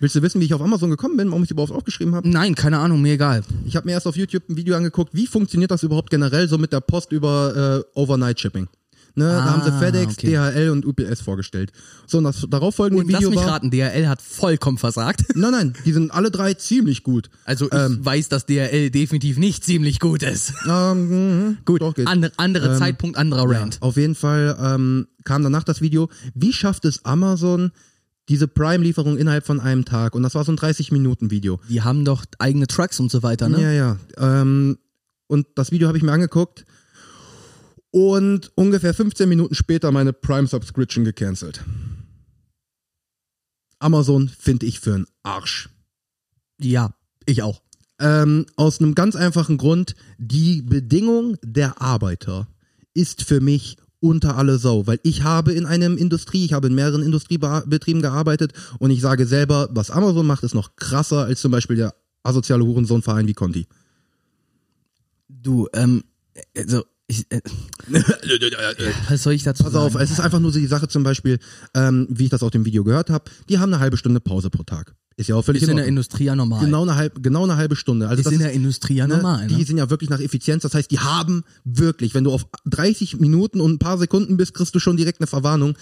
[0.00, 2.28] Willst du wissen, wie ich auf Amazon gekommen bin, warum ich überhaupt aufgeschrieben habe?
[2.28, 3.42] Nein, keine Ahnung, mir egal.
[3.66, 6.56] Ich habe mir erst auf YouTube ein Video angeguckt, wie funktioniert das überhaupt generell so
[6.58, 8.68] mit der Post über äh, Overnight Shipping.
[9.14, 10.30] Ne, da haben sie Ah, FedEx, okay.
[10.36, 11.72] DHL und UPS vorgestellt.
[12.06, 13.48] So, und das darauffolgende Und lass Video mich war.
[13.54, 15.24] raten, DHL hat vollkommen versagt.
[15.34, 17.28] Nein, nein, die sind alle drei ziemlich gut.
[17.44, 17.98] Also ich Ähm.
[18.04, 20.52] weiß, dass DHL definitiv nicht ziemlich gut ist.
[20.70, 21.08] Ähm,
[21.48, 22.06] mhm, Gut, doch, geht.
[22.06, 23.78] andere, andere Zeitpunkt, anderer Rant.
[23.80, 27.72] Auf jeden Fall ähm, kam danach das Video, wie schafft es Amazon,
[28.28, 30.14] diese Prime-Lieferung innerhalb von einem Tag?
[30.14, 31.60] Und das war so ein 30-Minuten-Video.
[31.68, 33.60] Die haben doch eigene Trucks und so weiter, ne?
[33.60, 33.96] Ja, ja.
[34.16, 34.78] Ähm,
[35.26, 36.64] und das Video habe ich mir angeguckt
[37.90, 41.64] und ungefähr 15 Minuten später meine Prime-Subscription gecancelt.
[43.78, 45.68] Amazon finde ich für einen Arsch.
[46.60, 46.94] Ja,
[47.26, 47.62] ich auch.
[48.00, 52.48] Ähm, aus einem ganz einfachen Grund, die Bedingung der Arbeiter
[52.94, 56.74] ist für mich unter alle Sau, weil ich habe in einem Industrie, ich habe in
[56.74, 61.50] mehreren Industriebetrieben gearbeitet und ich sage selber, was Amazon macht, ist noch krasser als zum
[61.50, 63.66] Beispiel der asoziale Hurensohnverein wie Conti.
[65.28, 66.04] Du, ähm,
[66.56, 67.40] also, ich, äh,
[69.08, 69.86] was soll ich dazu Pass sagen?
[69.86, 71.38] auf, es ist einfach nur so die Sache zum Beispiel,
[71.74, 74.50] ähm, wie ich das aus dem Video gehört habe, die haben eine halbe Stunde Pause
[74.50, 74.94] pro Tag.
[75.18, 75.86] Ist ja auch völlig ist in in der.
[75.86, 76.64] Industrie ja normal.
[76.64, 78.06] Genau eine, halb, genau eine halbe Stunde.
[78.08, 79.48] Also ist das in ist, der Industrie ja ne, normal.
[79.48, 79.64] Die Ne?
[79.64, 80.62] sind ja wirklich nach Effizienz.
[80.62, 84.54] Das heißt, die haben wirklich, wenn du auf 30 Minuten und ein paar Sekunden bist,
[84.54, 85.74] kriegst du schon direkt eine Verwarnung.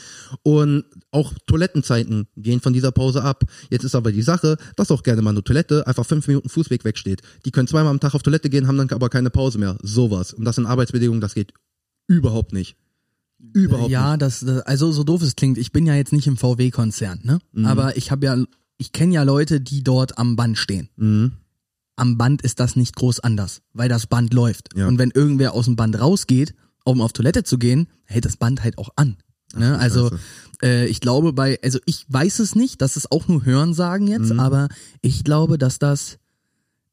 [0.42, 3.44] Und auch Toilettenzeiten gehen von dieser Pause ab.
[3.68, 6.86] Jetzt ist aber die Sache, dass auch gerne mal eine Toilette einfach fünf Minuten Fußweg
[6.86, 7.20] wegsteht.
[7.44, 9.76] Die können zweimal am Tag auf Toilette gehen, haben dann aber keine Pause mehr.
[9.82, 10.32] Sowas.
[10.32, 11.52] Und das sind Arbeitsbedingungen, das geht
[12.08, 12.76] überhaupt nicht.
[13.52, 13.92] Überhaupt nicht.
[13.92, 17.38] ja, das, also so doof es klingt, ich bin ja jetzt nicht im VW-Konzern, ne?
[17.52, 17.66] Mhm.
[17.66, 18.42] Aber ich habe ja,
[18.78, 20.88] ich kenne ja Leute, die dort am Band stehen.
[20.96, 21.32] Mhm.
[21.96, 24.76] Am Band ist das nicht groß anders, weil das Band läuft.
[24.76, 24.86] Ja.
[24.86, 28.62] Und wenn irgendwer aus dem Band rausgeht, um auf Toilette zu gehen, hält das Band
[28.62, 29.16] halt auch an.
[29.56, 29.78] Ne?
[29.78, 30.20] Also Scheiße.
[30.62, 34.32] äh, ich glaube bei, also ich weiß es nicht, das ist auch nur Hörensagen jetzt,
[34.32, 34.40] Mhm.
[34.40, 34.68] aber
[35.00, 36.18] ich glaube, dass das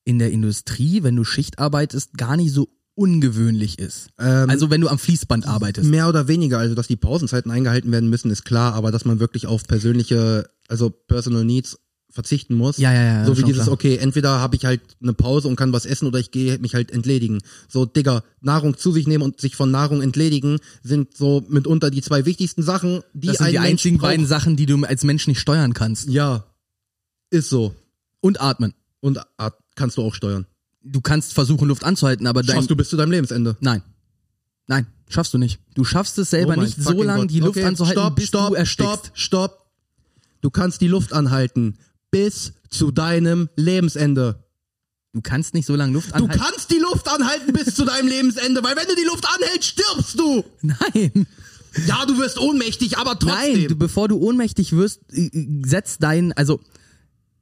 [0.06, 4.10] in der Industrie, wenn du Schicht arbeitest, gar nicht so ungewöhnlich ist.
[4.20, 5.90] Ähm, also wenn du am Fließband arbeitest.
[5.90, 9.20] Mehr oder weniger, also dass die Pausenzeiten eingehalten werden müssen, ist klar, aber dass man
[9.20, 11.78] wirklich auf persönliche, also Personal Needs
[12.10, 12.78] verzichten muss.
[12.78, 13.74] Ja, ja, ja, So wie dieses, klar.
[13.74, 16.74] okay, entweder habe ich halt eine Pause und kann was essen oder ich gehe mich
[16.74, 17.42] halt entledigen.
[17.70, 22.02] So, Digga, Nahrung zu sich nehmen und sich von Nahrung entledigen sind so mitunter die
[22.02, 24.10] zwei wichtigsten Sachen, die Das sind die Mensch einzigen braucht.
[24.12, 26.08] beiden Sachen, die du als Mensch nicht steuern kannst.
[26.10, 26.44] Ja,
[27.30, 27.74] ist so.
[28.20, 28.74] Und atmen.
[29.00, 30.46] Und ah, kannst du auch steuern.
[30.84, 33.58] Du kannst versuchen, Luft anzuhalten, aber dein, Schaffst du bis zu deinem Lebensende.
[33.60, 33.82] Nein.
[34.68, 35.60] Nein, schaffst du nicht.
[35.76, 37.32] Du schaffst es selber Oh nicht so lange, Gott.
[37.32, 39.12] die Luft okay, anzuhalten, stopp, bis stopp, du erstickst.
[39.14, 39.63] Stopp, stopp.
[40.44, 41.78] Du kannst die Luft anhalten
[42.12, 44.44] bis zu deinem Lebensende.
[45.14, 46.44] Du kannst nicht so lange Luft Du anhalten.
[46.44, 50.20] kannst die Luft anhalten bis zu deinem Lebensende, weil wenn du die Luft anhältst, stirbst
[50.20, 50.44] du.
[50.62, 51.28] Nein.
[51.88, 53.54] Ja, du wirst ohnmächtig, aber trotzdem.
[53.54, 56.60] Nein, du, bevor du ohnmächtig wirst, äh, äh, setz dein, also,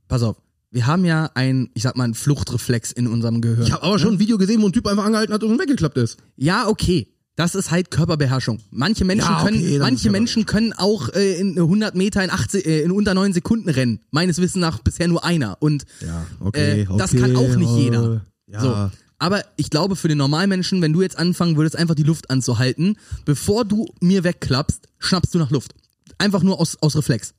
[0.08, 0.38] pass auf,
[0.70, 3.64] wir haben ja ein, ich sag mal, einen Fluchtreflex in unserem Gehirn.
[3.64, 5.98] ich habe aber schon ein Video gesehen, wo ein Typ einfach angehalten hat und weggeklappt
[5.98, 6.18] ist.
[6.38, 7.08] Ja, okay.
[7.42, 8.60] Das ist halt Körperbeherrschung.
[8.70, 12.68] Manche Menschen Ja, okay, können, manche Menschen können auch äh, in 100 Meter in, 80,
[12.68, 14.00] äh, in unter 9 Sekunden rennen.
[14.12, 15.58] Meines Wissens nach bisher nur einer.
[15.60, 18.24] Und Ja, äh, das kann auch nicht jeder.
[18.46, 18.60] Ja.
[18.60, 18.92] So.
[19.18, 23.00] Aber ich glaube, für den Normalmenschen, wenn du jetzt anfangen würdest, einfach die Luft anzuhalten,
[23.26, 25.74] bevor du mir wegklappst, schnappst du nach Luft.
[26.20, 27.34] Einfach nur aus, aus Reflex.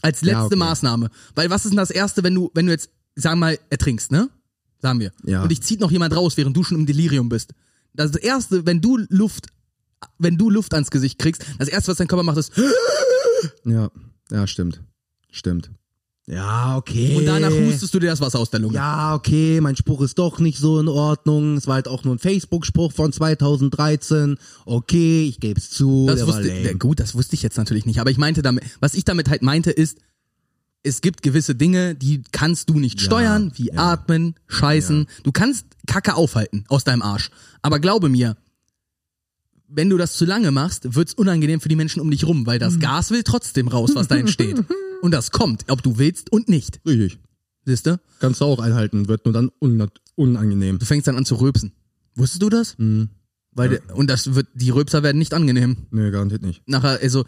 [0.00, 0.56] Als letzte Ja, okay.
[0.56, 1.10] Maßnahme.
[1.34, 4.10] Weil was ist denn das Erste, wenn du, wenn du jetzt, sagen wir mal, ertrinkst,
[4.10, 4.30] ne?
[4.80, 5.12] Sagen wir.
[5.26, 5.42] Ja.
[5.42, 7.52] Und dich zieht noch jemand raus, während du schon im Delirium bist.
[7.94, 9.46] Das Erste, wenn du Luft,
[10.18, 12.52] wenn du Luft ans Gesicht kriegst, das Erste, was dein Körper macht, ist,
[13.64, 13.90] Ja,
[14.30, 14.82] ja, stimmt.
[15.30, 15.70] Stimmt.
[16.26, 17.16] Ja, okay.
[17.16, 18.76] und danach hustest du dir das Wasser aus der Lunge.
[18.76, 21.58] Ja, okay, mein Spruch ist doch nicht so in Ordnung.
[21.58, 24.38] Es war halt auch nur ein Facebook-Spruch von 2013.
[24.64, 26.06] Okay, ich gebe es zu.
[26.06, 28.00] Das der war wusste, gut, das wusste ich jetzt natürlich nicht.
[28.00, 29.98] Aber ich meinte damit, was ich damit halt meinte, ist,
[30.84, 33.92] es gibt gewisse Dinge, die kannst du nicht Ja, steuern, wie ja.
[33.92, 35.06] atmen, scheißen.
[35.24, 37.30] Du kannst Kacke aufhalten aus deinem Arsch.
[37.62, 38.36] Aber glaube mir,
[39.66, 42.58] wenn du das zu lange machst, wird's unangenehm für die Menschen um dich rum, weil
[42.58, 44.62] das Gas will trotzdem raus, was da entsteht.
[45.02, 46.80] Und das kommt, ob du willst und nicht.
[46.86, 47.18] Richtig.
[47.66, 48.00] Siehste?
[48.20, 50.78] Kannst du auch einhalten, wird nur dann un unangenehm.
[50.78, 51.72] Du fängst dann an zu rülpsen.
[52.14, 52.78] Wusstest du das?
[52.78, 53.10] Mhm.
[53.52, 55.76] Weil der- und das wird die Rülpser werden nicht angenehm.
[55.90, 56.62] Nee, garantiert nicht.
[56.66, 57.24] nachher, also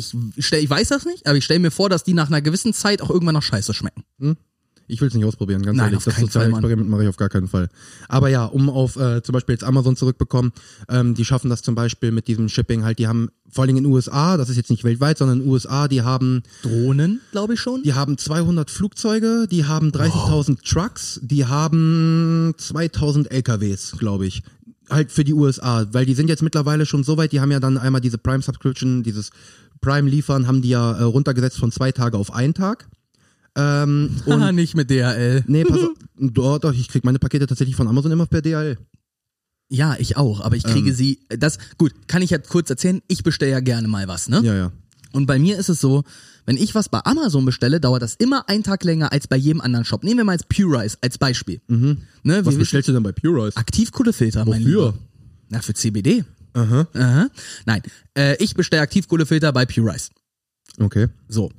[0.00, 2.42] ich stell, ich weiß das nicht, aber ich stelle mir vor, dass die nach einer
[2.42, 4.04] gewissen Zeit auch irgendwann nach Scheiße schmecken.
[4.90, 6.04] Ich will es nicht ausprobieren, ganz Nein, ehrlich.
[6.04, 6.58] Das soziale Fall.
[6.58, 7.68] Experiment mache ich auf gar keinen Fall.
[8.08, 10.52] Aber ja, um auf äh, zum Beispiel jetzt Amazon zurückbekommen,
[10.88, 13.78] ähm, die schaffen das zum Beispiel mit diesem Shipping halt, die haben vor allen Dingen
[13.78, 17.20] in den USA, das ist jetzt nicht weltweit, sondern in den USA, die haben Drohnen,
[17.30, 17.84] glaube ich schon.
[17.84, 24.42] die haben 200 Flugzeuge, die haben 30.000 Trucks, die haben 2000 LKWs, glaube ich.
[24.88, 27.60] Halt für die USA, weil die sind jetzt mittlerweile schon so weit, die haben ja
[27.60, 29.30] dann einmal diese Prime Subscription, dieses
[29.80, 32.88] Prime liefern, haben die ja äh, runtergesetzt von zwei Tage auf einen Tag.
[33.56, 35.44] Ähm, und nicht mit DHL.
[35.46, 38.78] nee, pass auf, doch, doch, ich krieg meine Pakete tatsächlich von Amazon immer per DHL.
[39.72, 40.94] Ja, ich auch, aber ich kriege Ähm.
[40.94, 44.40] sie, das, gut, kann ich ja kurz erzählen, ich bestelle ja gerne mal was, ne?
[44.42, 44.72] Ja, ja.
[45.12, 46.04] Und bei mir ist es so,
[46.46, 49.60] wenn ich was bei Amazon bestelle, dauert das immer einen Tag länger als bei jedem
[49.60, 50.04] anderen Shop.
[50.04, 51.60] Nehmen wir mal jetzt Pure Rice als Beispiel.
[51.68, 53.56] Ne, Was bestellst du denn bei Pure Rice?
[53.56, 54.62] Aktivkohlefilter, mein?
[54.62, 54.94] Lieber.
[55.48, 56.24] Na, für CBD.
[56.54, 56.86] Aha.
[56.94, 57.28] Aha.
[57.66, 57.82] Nein,
[58.16, 60.10] äh, ich bestelle Aktivkohlefilter bei Pure Rice.
[60.78, 61.08] Okay.
[61.28, 61.50] So.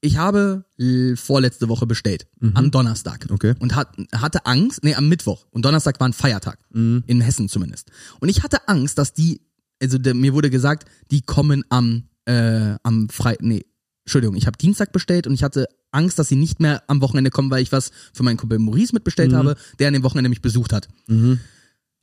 [0.00, 3.26] Ich habe l- vorletzte Woche bestellt, am Donnerstag.
[3.30, 3.54] Okay.
[3.58, 5.46] Und hat, hatte Angst, nee, am Mittwoch.
[5.50, 6.58] Und Donnerstag war ein Feiertag.
[7.06, 7.90] In Hessen zumindest.
[8.20, 9.40] Und ich hatte Angst, dass die,
[9.82, 13.64] also der, mir wurde gesagt, die kommen am, äh, am Freitag, nee,
[14.04, 17.30] Entschuldigung, ich habe Dienstag bestellt und ich hatte Angst, dass sie nicht mehr am Wochenende
[17.30, 20.42] kommen, weil ich was für meinen Kumpel Maurice mitbestellt habe, der an dem Wochenende mich
[20.42, 20.88] besucht hat.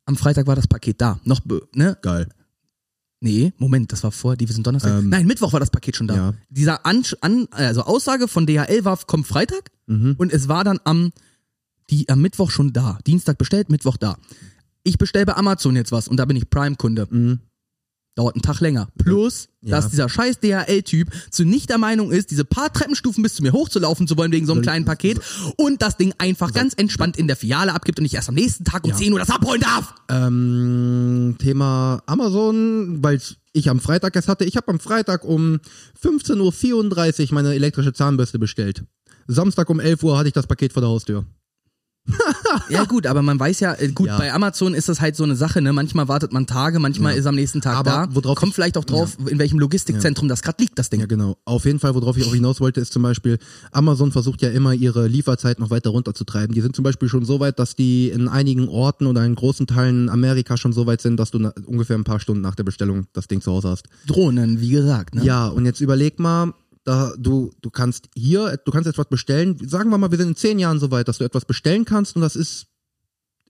[0.06, 1.20] Am Freitag war das Paket da.
[1.24, 1.42] Noch,
[1.74, 1.98] ne?
[2.02, 2.28] Geil.
[3.22, 5.00] Nee, Moment, das war vor, die wir sind Donnerstag.
[5.00, 6.16] Ähm, Nein, Mittwoch war das Paket schon da.
[6.16, 6.34] ja.
[6.50, 10.16] Dieser an, an, also Aussage von DHL war, kommt Freitag Mhm.
[10.18, 11.12] und es war dann am,
[11.92, 12.98] die, am Mittwoch schon da.
[13.06, 14.18] Dienstag bestellt, Mittwoch da.
[14.84, 17.08] Ich bestelle bei Amazon jetzt was und da bin ich Prime-Kunde.
[17.10, 17.40] Mhm.
[18.16, 18.88] Dauert einen Tag länger.
[18.98, 19.72] Plus, Ja.
[19.76, 23.52] dass dieser scheiß DHL-Typ zu nicht der Meinung ist, diese paar Treppenstufen bis zu mir
[23.52, 25.20] hochzulaufen zu wollen wegen so einem kleinen Paket
[25.58, 28.64] und das Ding einfach ganz entspannt in der Filiale abgibt und ich erst am nächsten
[28.64, 29.94] Tag um 10 Uhr das abholen darf.
[30.10, 33.20] Ähm, Thema Amazon, weil
[33.52, 34.46] ich am Freitag es hatte.
[34.46, 35.60] Ich habe am Freitag um
[36.02, 38.84] 15.34 Uhr meine elektrische Zahnbürste bestellt.
[39.28, 41.26] Samstag um 11 Uhr hatte ich das Paket vor der Haustür.
[42.70, 44.18] Ja gut, aber man weiß ja, äh, gut, Ja.
[44.18, 45.74] bei Amazon ist das halt so eine Sache, ne?
[45.74, 48.08] Manchmal wartet man Tage, manchmal ist am nächsten Tag Aber da.
[48.12, 51.00] worauf Kommt ich- vielleicht auch drauf, in welchem Logistikzentrum das gerade liegt, das Ding.
[51.00, 51.38] Ja, genau.
[51.46, 53.38] Auf jeden Fall, worauf ich auch hinaus wollte, ist zum Beispiel,
[53.72, 56.54] Amazon versucht ja immer ihre Lieferzeit noch weiter runterzutreiben.
[56.54, 59.68] Die sind zum Beispiel schon so weit, dass die in einigen Orten oder in großen
[59.68, 62.64] Teilen Amerika schon so weit sind, dass du na, ungefähr ein paar Stunden nach der
[62.64, 63.88] Bestellung das Ding zu Hause hast.
[64.08, 65.24] Drohnen, wie gesagt, ne?
[65.24, 66.54] Ja, und jetzt überleg mal,
[66.86, 69.58] da du, du kannst hier, du kannst etwas bestellen.
[69.68, 72.16] Sagen wir mal, wir sind in zehn Jahren so weit, dass du etwas bestellen kannst
[72.16, 72.68] und das ist,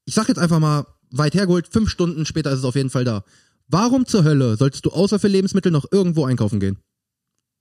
[0.06, 3.06] ich sag jetzt einfach mal, weit hergeholt, fünf Stunden später ist es auf jeden Fall
[3.06, 3.24] da.
[3.68, 6.80] Warum zur Hölle solltest du außer für Lebensmittel noch irgendwo einkaufen gehen?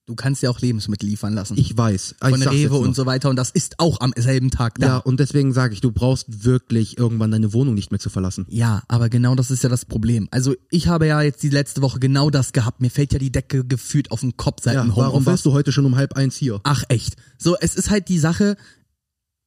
[0.06, 1.56] Du kannst ja auch Lebensmittel liefern lassen.
[1.56, 2.16] Ich weiß.
[2.22, 4.86] Ich von sag's Rewe und so weiter und das ist auch am selben Tag da.
[4.86, 8.44] Ja, und deswegen sage ich, du brauchst wirklich irgendwann deine Wohnung nicht mehr zu verlassen.
[8.50, 10.28] Ja, aber genau das ist ja das Problem.
[10.30, 12.82] Also ich habe ja jetzt die letzte Woche genau das gehabt.
[12.82, 15.26] Mir fällt ja die Decke gefühlt auf den Kopf seit Ja, dem warum Homeoffice.
[15.26, 16.60] warst du heute schon um halb eins hier?
[16.64, 17.14] Ach echt.
[17.38, 18.58] So, es ist halt die Sache,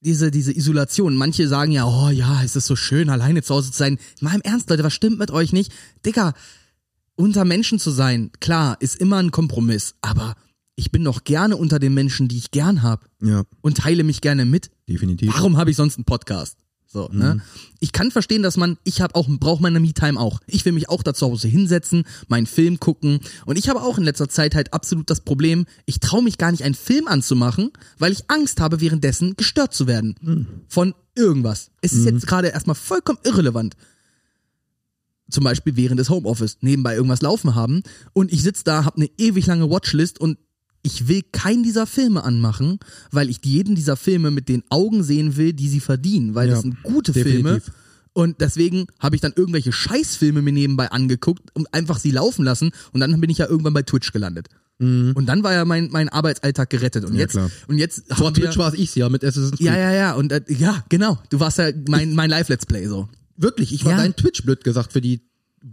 [0.02, 1.16] diese, diese Isolation.
[1.18, 4.00] Manche sagen ja, oh ja, es ist so schön, alleine zu Hause zu sein.
[4.22, 5.72] Mal im Ernst, Leute, was stimmt mit euch nicht?
[6.04, 6.34] Digga,
[7.16, 10.36] unter Menschen zu sein, klar, ist immer ein Kompromiss, aber
[10.80, 14.22] ich bin doch gerne unter den Menschen, die ich gern hab Ja, und teile mich
[14.22, 14.70] gerne mit.
[14.88, 15.34] definitiv.
[15.34, 16.58] Warum habe ich sonst einen Podcast?
[16.90, 17.42] So, ne?
[17.82, 20.40] Ich kann verstehen, dass man, ich habe auch, brauche meine Me-Time auch.
[20.48, 23.20] Ich will mich auch da zu Hause hinsetzen, meinen Film gucken.
[23.46, 26.52] Und ich habe auch in letzter Zeit halt absolut das Problem, ich traue mich gar
[26.52, 30.64] nicht, einen Film anzumachen, weil ich Angst habe, währenddessen gestört zu werden.
[30.70, 31.72] Von irgendwas.
[31.82, 33.76] Es ist jetzt gerade erstmal vollkommen irrelevant.
[35.30, 37.82] Zum Beispiel während des Homeoffice nebenbei irgendwas laufen haben
[38.14, 40.38] und ich sitz da, hab eine ewig lange Watchlist und
[40.88, 42.80] ich will keinen dieser Filme anmachen,
[43.12, 46.54] weil ich jeden dieser Filme mit den Augen sehen will, die sie verdienen, weil Ja,
[46.56, 47.30] das sind gute Filme.
[47.54, 47.74] definitiv.
[48.14, 52.72] Und deswegen habe ich dann irgendwelche Scheißfilme mir nebenbei angeguckt und einfach sie laufen lassen
[52.92, 54.48] und dann bin ich ja irgendwann bei Twitch gelandet.
[54.80, 57.04] Und dann war ja mein, mein Arbeitsalltag gerettet.
[57.04, 57.16] Und Mhm.
[57.18, 57.50] Ja, jetzt, klar.
[57.68, 59.66] und jetzt Vor Twitch war es ich's ja mit Assassin's Creed.
[59.68, 61.18] ja, ja, ja, und äh, ja, genau.
[61.32, 63.10] Du warst ja mein, mein Live-Let's Play so.
[63.38, 63.98] Wirklich, ich war Ja.
[63.98, 65.22] dein Twitch blöd gesagt für die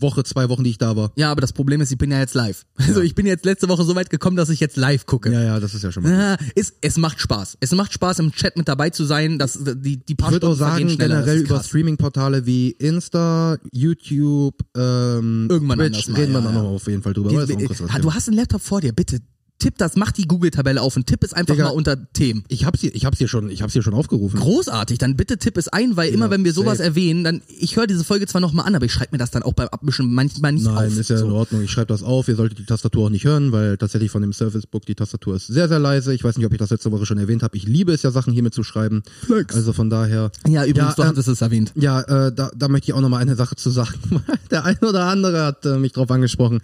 [0.01, 1.13] Woche, zwei Wochen, die ich da war.
[1.17, 2.65] Ja, aber das Problem ist, ich bin ja jetzt live.
[2.95, 5.33] Also ich bin jetzt letzte Woche so weit gekommen, dass ich jetzt live gucke.
[5.33, 6.13] Ja, ja, das ist ja schon mal.
[6.13, 7.57] Ja, es, es macht Spaß.
[7.61, 9.39] Es macht Spaß, im Chat mit dabei zu sein.
[9.39, 11.63] Das, die, die paar Ich würde auch sagen, generell ist über.
[11.63, 16.63] Streaming-Portale wie Insta, YouTube, ähm, Irgendwann Twitch, mal, reden wir ja, dann ja.
[16.63, 17.43] noch auf jeden Fall drüber.
[17.43, 19.21] ist Die, ha, du hast einen Laptop vor dir, bitte.
[19.65, 21.69] Tipp das, mach die Google-Tabelle auf und tipp es einfach Digga.
[21.69, 22.45] mal unter Themen.
[22.49, 24.39] ich hab's hier, ich hab's hier schon, ich hab's hier schon aufgerufen.
[24.39, 26.91] Großartig, dann bitte tipp es ein, weil immer wenn wir sowas safe.
[26.91, 29.43] erwähnen, dann ich höre diese Folge zwar nochmal an, aber ich schreibe mir das dann
[29.43, 30.99] auch beim Abmischen manchmal nicht Nein, auf.
[30.99, 31.35] ist ja in so.
[31.35, 31.63] Ordnung.
[31.63, 32.29] Ich schreibe das auf.
[32.29, 35.37] Ihr solltet die Tastatur auch nicht hören, weil tatsächlich von dem Surface Book die Tastatur
[35.37, 36.13] ist sehr, sehr leise.
[36.13, 37.57] Ich weiß nicht, ob ich das letzte Woche schon erwähnt habe.
[37.57, 39.03] Ich liebe es ja, Sachen hiermit zu schreiben.
[39.49, 40.31] Also von daher.
[40.47, 41.73] Ja, übrigens, du ähm, hattest es erwähnt.
[41.75, 43.95] Ja, äh, da, da möchte ich auch nochmal eine Sache zu sagen.
[44.51, 46.61] Der eine oder andere hat äh, mich drauf angesprochen.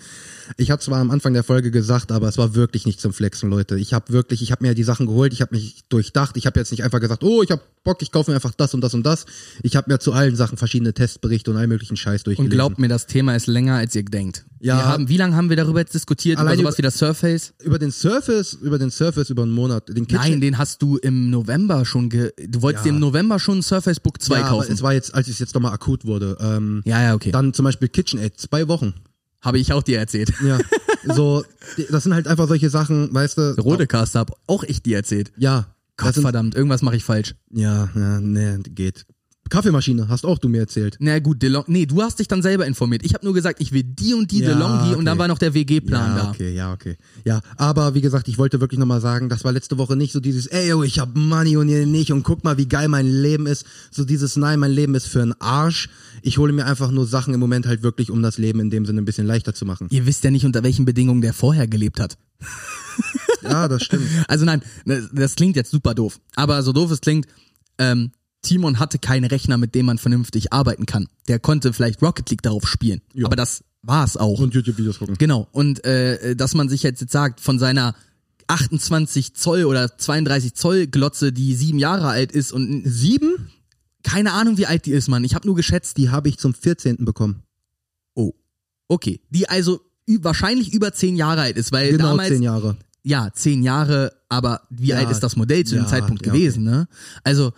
[0.56, 3.50] Ich habe zwar am Anfang der Folge gesagt, aber es war wirklich nicht zum Flexen,
[3.50, 3.78] Leute.
[3.78, 6.36] Ich habe wirklich, ich habe mir die Sachen geholt, ich habe mich durchdacht.
[6.36, 8.74] Ich habe jetzt nicht einfach gesagt, oh, ich habe Bock, ich kaufe mir einfach das
[8.74, 9.26] und das und das.
[9.62, 12.50] Ich habe mir zu allen Sachen verschiedene Testberichte und all möglichen Scheiß Und durchgelesen.
[12.50, 14.44] glaubt mir, das Thema ist länger, als ihr denkt.
[14.58, 14.76] Ja.
[14.76, 16.38] Wir haben, wie lange haben wir darüber jetzt diskutiert?
[16.38, 17.54] Allein über sowas wie das Surface?
[17.62, 20.22] über den Surface, über den Surface über einen Monat, den Kitchen.
[20.22, 23.62] Nein, den hast du im November schon ge Du wolltest dir im November schon ein
[23.62, 24.72] Surface Book 2 ja, aber kaufen.
[24.72, 26.36] es war jetzt, als es jetzt nochmal akut wurde.
[26.40, 27.30] Ähm, ja, ja, okay.
[27.30, 28.94] Dann zum Beispiel KitchenAid, zwei Wochen.
[29.40, 30.32] Habe ich auch dir erzählt.
[30.44, 30.58] Ja,
[31.04, 31.44] so,
[31.90, 33.54] das sind halt einfach solche Sachen, weißt du.
[33.60, 35.32] Rodecast hab auch ich dir erzählt.
[35.36, 35.74] Ja.
[35.96, 37.34] Gott sind, verdammt, irgendwas mache ich falsch.
[37.50, 39.06] ja, ja, nee, geht.
[39.50, 40.96] Kaffeemaschine, hast auch du mir erzählt.
[41.00, 43.04] Na gut, DeLong, nee, du hast dich dann selber informiert.
[43.04, 45.18] Ich habe nur gesagt, ich will die und die Ja, DeLonghi und dann okay.
[45.18, 46.30] war noch der WG-Plan ja, da.
[46.30, 46.96] okay, ja, okay.
[47.24, 50.20] Ja, aber wie gesagt, ich wollte wirklich nochmal sagen, das war letzte Woche nicht so
[50.20, 53.06] dieses, ey, yo, ich hab Money und ihr nicht und guck mal, wie geil mein
[53.06, 53.66] Leben ist.
[53.90, 55.88] So dieses, nein, mein Leben ist für einen Arsch.
[56.22, 58.86] Ich hole mir einfach nur Sachen im Moment halt wirklich, um das Leben in dem
[58.86, 59.88] Sinne ein bisschen leichter zu machen.
[59.90, 62.16] Ihr wisst ja nicht, unter welchen Bedingungen der vorher gelebt hat.
[63.42, 64.06] Ja, das stimmt.
[64.28, 66.20] Also nein, das, das klingt jetzt super doof.
[66.36, 67.26] Aber so doof es klingt,
[67.78, 68.12] ähm,
[68.42, 71.08] Timon hatte keinen Rechner, mit dem man vernünftig arbeiten kann.
[71.28, 73.02] Der konnte vielleicht Rocket League darauf spielen.
[73.14, 73.26] Ja.
[73.26, 74.40] Aber das war's auch.
[74.40, 75.16] Und YouTube-Videos gucken.
[75.18, 75.48] Genau.
[75.52, 77.94] Und äh, dass man sich jetzt, jetzt sagt, von seiner
[78.46, 83.50] 28 Zoll oder 32 Zoll Glotze, die sieben Jahre alt ist und Sieben?
[84.02, 85.24] keine Ahnung, wie alt die ist, man.
[85.24, 85.98] Ich habe nur geschätzt.
[85.98, 87.04] Die habe ich zum 14.
[87.04, 87.42] bekommen.
[88.14, 88.32] Oh,
[88.88, 89.20] okay.
[89.28, 89.80] Die also
[90.20, 92.76] wahrscheinlich über zehn Jahre alt ist, weil Genau damals zehn Jahre.
[93.02, 96.32] ja, zehn Jahre, aber wie Ja, alt ist das Modell zu dem ja, Zeitpunkt ja,
[96.32, 96.88] gewesen, ne?
[97.22, 97.52] Also,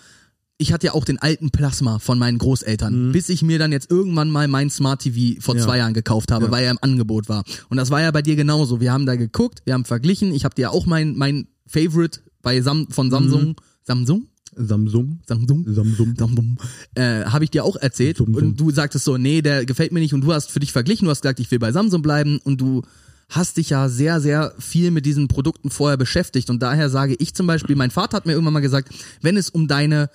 [0.62, 3.90] ich hatte ja auch den alten Plasma von meinen Großeltern, bis ich mir dann jetzt
[3.90, 5.60] irgendwann mal mein Smart TV vor Mhm.
[5.60, 5.66] Ja.
[5.66, 6.50] zwei Jahren gekauft habe, Ja.
[6.50, 7.44] weil er im Angebot war.
[7.68, 8.80] Und das war ja bei dir genauso.
[8.80, 10.32] Wir haben da geguckt, wir haben verglichen.
[10.32, 13.54] Ich habe dir auch mein, mein Favorite bei Sam von Samsung, Mhm.
[13.84, 14.26] Samsung?
[14.54, 15.20] Samsung.
[15.26, 15.64] Samsung?
[15.66, 16.14] Samsung.
[16.16, 16.56] Samsung.
[16.94, 18.34] Äh, habe ich dir auch erzählt Samsung.
[18.34, 21.06] und du sagtest so, nee, der gefällt mir nicht und du hast für dich verglichen,
[21.06, 22.82] du hast gesagt, ich will bei Samsung bleiben und du
[23.30, 27.32] hast dich ja sehr, sehr viel mit diesen Produkten vorher beschäftigt und daher sage ich
[27.34, 28.90] zum Beispiel, mein Vater hat mir irgendwann mal gesagt,
[29.22, 30.10] wenn es um deine,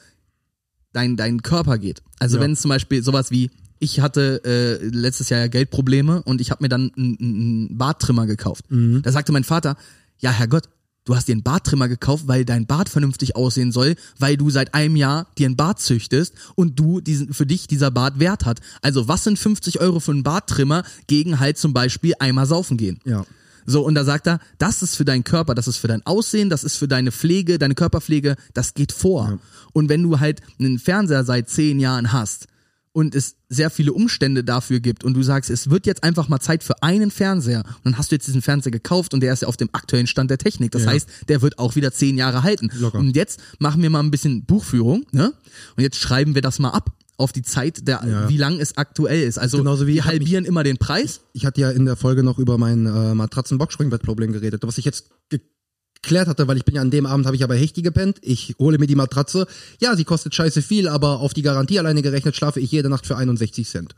[0.93, 2.43] dein, deinen Körper geht, also Ja.
[2.43, 6.49] wenn es zum Beispiel sowas wie ich hatte äh, letztes Jahr ja Geldprobleme und ich
[6.49, 8.65] habe mir dann einen, einen Barttrimmer gekauft.
[8.69, 9.77] Da sagte mein Vater,
[10.17, 10.63] ja Herrgott,
[11.05, 14.73] du hast dir einen Barttrimmer gekauft, weil dein Bart vernünftig aussehen soll, weil du seit
[14.73, 18.61] einem Jahr dir einen Bart züchtest und du diesen, für dich dieser Bart Wert hat.
[18.81, 22.99] Also was sind 50 Euro für einen Barttrimmer gegen halt zum Beispiel einmal saufen gehen?
[23.05, 23.25] Ja.
[23.69, 26.49] So, und da sagt er, das ist für deinen Körper, das ist für dein Aussehen,
[26.49, 29.39] das ist für deine Pflege, deine Körperpflege, das geht vor.
[29.73, 32.47] Und wenn du halt einen Fernseher seit zehn Jahren hast
[32.93, 36.39] und es sehr viele Umstände dafür gibt und du sagst, es wird jetzt einfach mal
[36.39, 39.41] Zeit für einen Fernseher und dann hast du jetzt diesen Fernseher gekauft und der ist
[39.41, 40.71] ja auf dem aktuellen Stand der Technik.
[40.71, 40.91] Das Ja.
[40.91, 42.71] heißt, der wird auch wieder zehn Jahre halten.
[42.79, 42.97] Locker.
[42.97, 45.33] Und jetzt machen wir mal ein bisschen Buchführung, ne?
[45.75, 48.29] Und jetzt schreiben wir das mal ab auf die Zeit, der, Ja.
[48.29, 49.37] wie lang es aktuell ist.
[49.39, 51.21] Also Genauso wie wir ich hab mich- halbieren immer den Preis.
[51.33, 55.09] Ich hatte ja in der Folge noch über mein äh, Matratzen-Boxspringbettproblem geredet, was ich jetzt
[55.29, 58.17] geklärt hatte, weil ich bin ja an dem Abend habe ich aber Hechti gepennt.
[58.21, 59.47] Ich hole mir die Matratze.
[59.81, 63.07] Ja, sie kostet scheiße viel, aber auf die Garantie alleine gerechnet schlafe ich jede Nacht
[63.07, 63.95] für 61 Cent.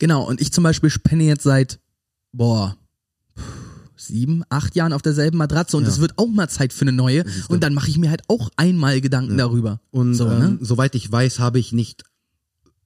[0.00, 1.78] Genau, und ich zum Beispiel spenne jetzt seit,
[2.32, 2.76] boah,
[3.96, 5.88] sieben, acht Jahren auf derselben Matratze und Ja.
[5.88, 8.48] es wird auch mal Zeit für eine neue und dann mache ich mir halt auch
[8.56, 9.80] einmal Gedanken darüber.
[9.90, 10.58] Und so, ähm, ne?
[10.60, 12.04] soweit ich weiß, habe ich nicht,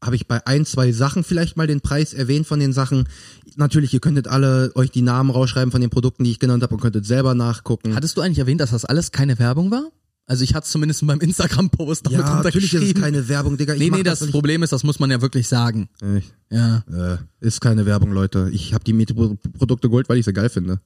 [0.02, 3.08] habe ich bei ein, zwei Sachen vielleicht mal den Preis erwähnt von den Sachen.
[3.56, 6.74] Natürlich, ihr könntet alle euch die Namen rausschreiben von den Produkten, die ich genannt habe
[6.74, 7.94] und könntet selber nachgucken.
[7.94, 9.90] Hattest du eigentlich erwähnt, dass das alles keine Werbung war?
[10.26, 13.56] Also ich hatte es zumindest in meinem Instagram-Post damit ja, natürlich ist es keine Werbung,
[13.56, 13.74] Digga.
[13.74, 15.88] Ich nee, nee, das nicht- Problem ist, das muss man ja wirklich sagen.
[16.16, 16.84] Ich, Ja.
[16.90, 18.48] äh, ist keine Werbung, Leute.
[18.52, 20.80] Ich habe die Mietprodukte geholt, weil ich sie geil finde.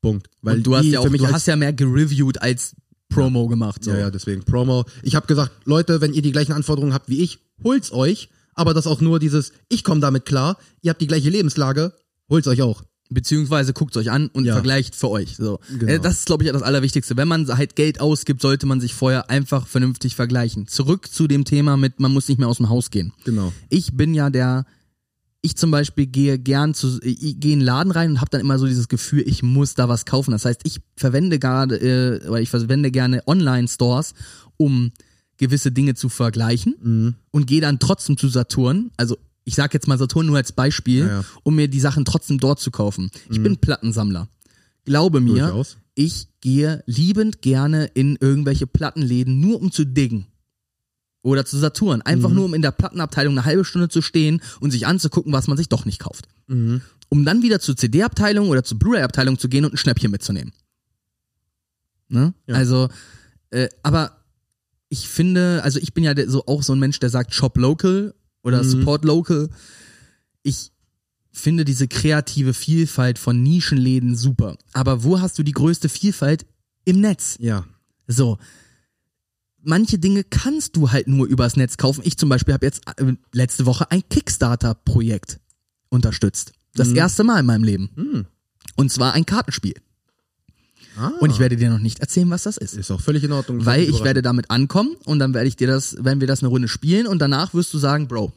[0.00, 0.28] Punkt.
[0.42, 2.74] Weil Und du hast ja auch, du hast ja mehr gereviewt als
[3.10, 3.84] Promo gemacht.
[3.84, 3.90] So.
[3.90, 4.84] Ja, ja, deswegen Promo.
[5.02, 8.30] Ich habe gesagt, Leute, wenn ihr die gleichen Anforderungen habt wie ich, holt's euch.
[8.60, 11.94] Aber das auch nur dieses, ich komme damit klar, ihr habt die gleiche Lebenslage,
[12.28, 12.82] holt's euch auch.
[13.12, 14.52] beziehungsweise guckt euch an und Ja.
[14.52, 15.34] vergleicht für euch.
[15.36, 15.58] So.
[15.78, 15.90] Genau.
[15.92, 17.16] Äh, Das ist, glaube ich, das Allerwichtigste.
[17.16, 20.68] Wenn man halt Geld ausgibt, sollte man sich vorher einfach vernünftig vergleichen.
[20.68, 23.12] Zurück zu dem Thema mit, man muss nicht mehr aus dem Haus gehen.
[23.24, 23.52] Genau.
[23.68, 24.64] Ich bin ja der,
[25.42, 28.42] ich zum Beispiel gehe gern zu, ich gehe in einen Laden rein und habe dann
[28.42, 30.30] immer so dieses Gefühl, ich muss da was kaufen.
[30.32, 34.12] Das heißt, ich verwende gerade, äh, oder ich verwende gerne Online-Stores,
[34.56, 34.92] um
[35.40, 37.14] gewisse Dinge zu vergleichen Mhm.
[37.32, 38.90] und gehe dann trotzdem zu Saturn.
[38.96, 41.24] Also ich sag jetzt mal Saturn nur als Beispiel, Ja, ja.
[41.42, 43.10] um mir die Sachen trotzdem dort zu kaufen.
[43.30, 44.28] Ich bin Plattensammler.
[44.84, 45.76] Glaube mir, Durchaus.
[45.94, 50.26] ich gehe liebend gerne in irgendwelche Plattenläden, nur um zu diggen.
[51.22, 52.00] Oder zu Saturn.
[52.02, 52.34] Einfach Mhm.
[52.34, 55.56] nur, um in der Plattenabteilung eine halbe Stunde zu stehen und sich anzugucken, was man
[55.56, 56.28] sich doch nicht kauft.
[56.46, 56.82] Mhm.
[57.08, 60.52] Um dann wieder zur CD-Abteilung oder zur Blu-ray-Abteilung zu gehen und ein Schnäppchen mitzunehmen.
[62.08, 62.34] Ne?
[62.46, 62.54] Ja.
[62.56, 62.88] Also,
[63.50, 64.12] äh, aber
[64.90, 68.14] ich finde, also ich bin ja so auch so ein Mensch, der sagt Shop Local
[68.42, 68.68] oder Mhm.
[68.68, 69.48] Support Local.
[70.42, 70.72] Ich
[71.32, 74.56] finde diese kreative Vielfalt von Nischenläden super.
[74.72, 76.44] Aber wo hast du die größte Vielfalt?
[76.84, 77.36] Im Netz.
[77.38, 77.64] Ja.
[78.08, 78.36] So.
[79.62, 82.00] Manche Dinge kannst du halt nur übers Netz kaufen.
[82.04, 85.38] Ich zum Beispiel habe jetzt äh, letzte Woche ein Kickstarter-Projekt
[85.90, 86.52] unterstützt.
[86.74, 88.26] Das erste Mal in meinem Leben.
[88.76, 89.74] Und zwar ein Kartenspiel.
[90.96, 92.74] Ah, Und ich werde dir noch nicht erzählen, was das ist.
[92.74, 93.64] ist auch völlig in Ordnung.
[93.64, 96.48] Weil ich werde damit ankommen und dann werde ich dir das, werden wir das eine
[96.48, 98.32] Runde spielen und danach wirst du sagen, Bro,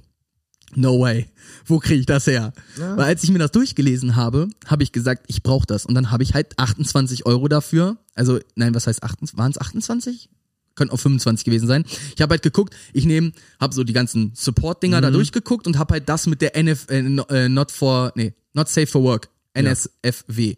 [0.75, 1.27] no way,
[1.65, 2.53] wo kriege ich das her?
[2.79, 2.97] Ja.
[2.97, 6.11] Weil als ich mir das durchgelesen habe, habe ich gesagt, ich brauche das und dann
[6.11, 10.29] habe ich halt 28 Euro dafür, also nein, was heißt 28, waren es 28?
[10.75, 11.85] Könnten auch 25 gewesen sein.
[12.15, 15.93] Ich habe halt geguckt, ich nehme, habe so die ganzen Support-Dinger da durchgeguckt und habe
[15.93, 20.55] halt das mit der NF, äh, äh, Not for, nee, Not Safe for Work, NSFW.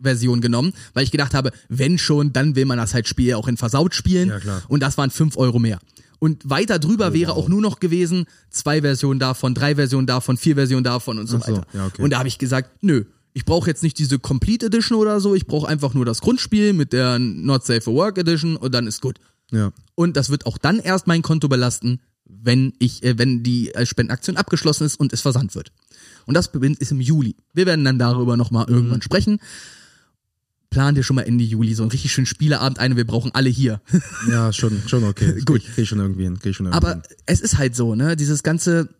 [0.00, 3.48] Version genommen, weil ich gedacht habe, wenn schon, dann will man das halt Spiel auch
[3.48, 4.28] in versaut spielen.
[4.28, 4.62] Ja, klar.
[4.68, 5.78] Und das waren 5 Euro mehr.
[6.18, 10.56] Und weiter drüber wäre auch nur noch gewesen, zwei Versionen davon, drei Versionen davon, vier
[10.56, 11.66] Versionen davon und so so, weiter.
[11.72, 12.02] ja, okay.
[12.02, 15.34] Und da habe ich gesagt, nö, ich brauche jetzt nicht diese Complete Edition oder so,
[15.34, 18.86] ich brauche einfach nur das Grundspiel mit der Not Safe for Work Edition und dann
[18.86, 19.18] ist gut.
[19.52, 19.72] Ja.
[19.94, 23.86] Und das wird auch dann erst mein Konto belasten, wenn ich, äh, wenn die äh,
[23.86, 25.72] Spendenaktion abgeschlossen ist und es versandt wird.
[26.28, 26.46] Und das
[26.78, 27.34] ist im Juli.
[27.54, 28.74] Wir werden dann darüber nochmal Mhm.
[28.74, 29.40] irgendwann sprechen.
[30.70, 32.94] Plan dir schon mal Ende Juli so einen richtig schönen Spieleabend ein.
[32.96, 33.80] Wir brauchen alle hier.
[34.30, 35.40] Ja, schon, schon okay.
[35.46, 35.62] Gut.
[35.64, 36.38] Krieg ich schon irgendwie hin.
[36.38, 37.02] Krieg ich schon irgendwie Aber hin.
[37.26, 38.14] es ist halt so, ne?
[38.16, 38.90] Dieses ganze.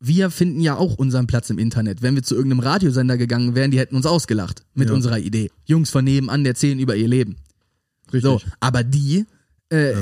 [0.00, 2.02] Wir finden ja auch unseren Platz im Internet.
[2.02, 4.94] Wenn wir zu irgendeinem Radiosender gegangen wären, die hätten uns ausgelacht mit Ja.
[4.94, 5.50] unserer Idee.
[5.66, 7.34] Jungs von nebenan erzählen über ihr Leben.
[8.12, 8.22] Richtig.
[8.22, 9.26] So, aber die
[9.70, 9.94] äh,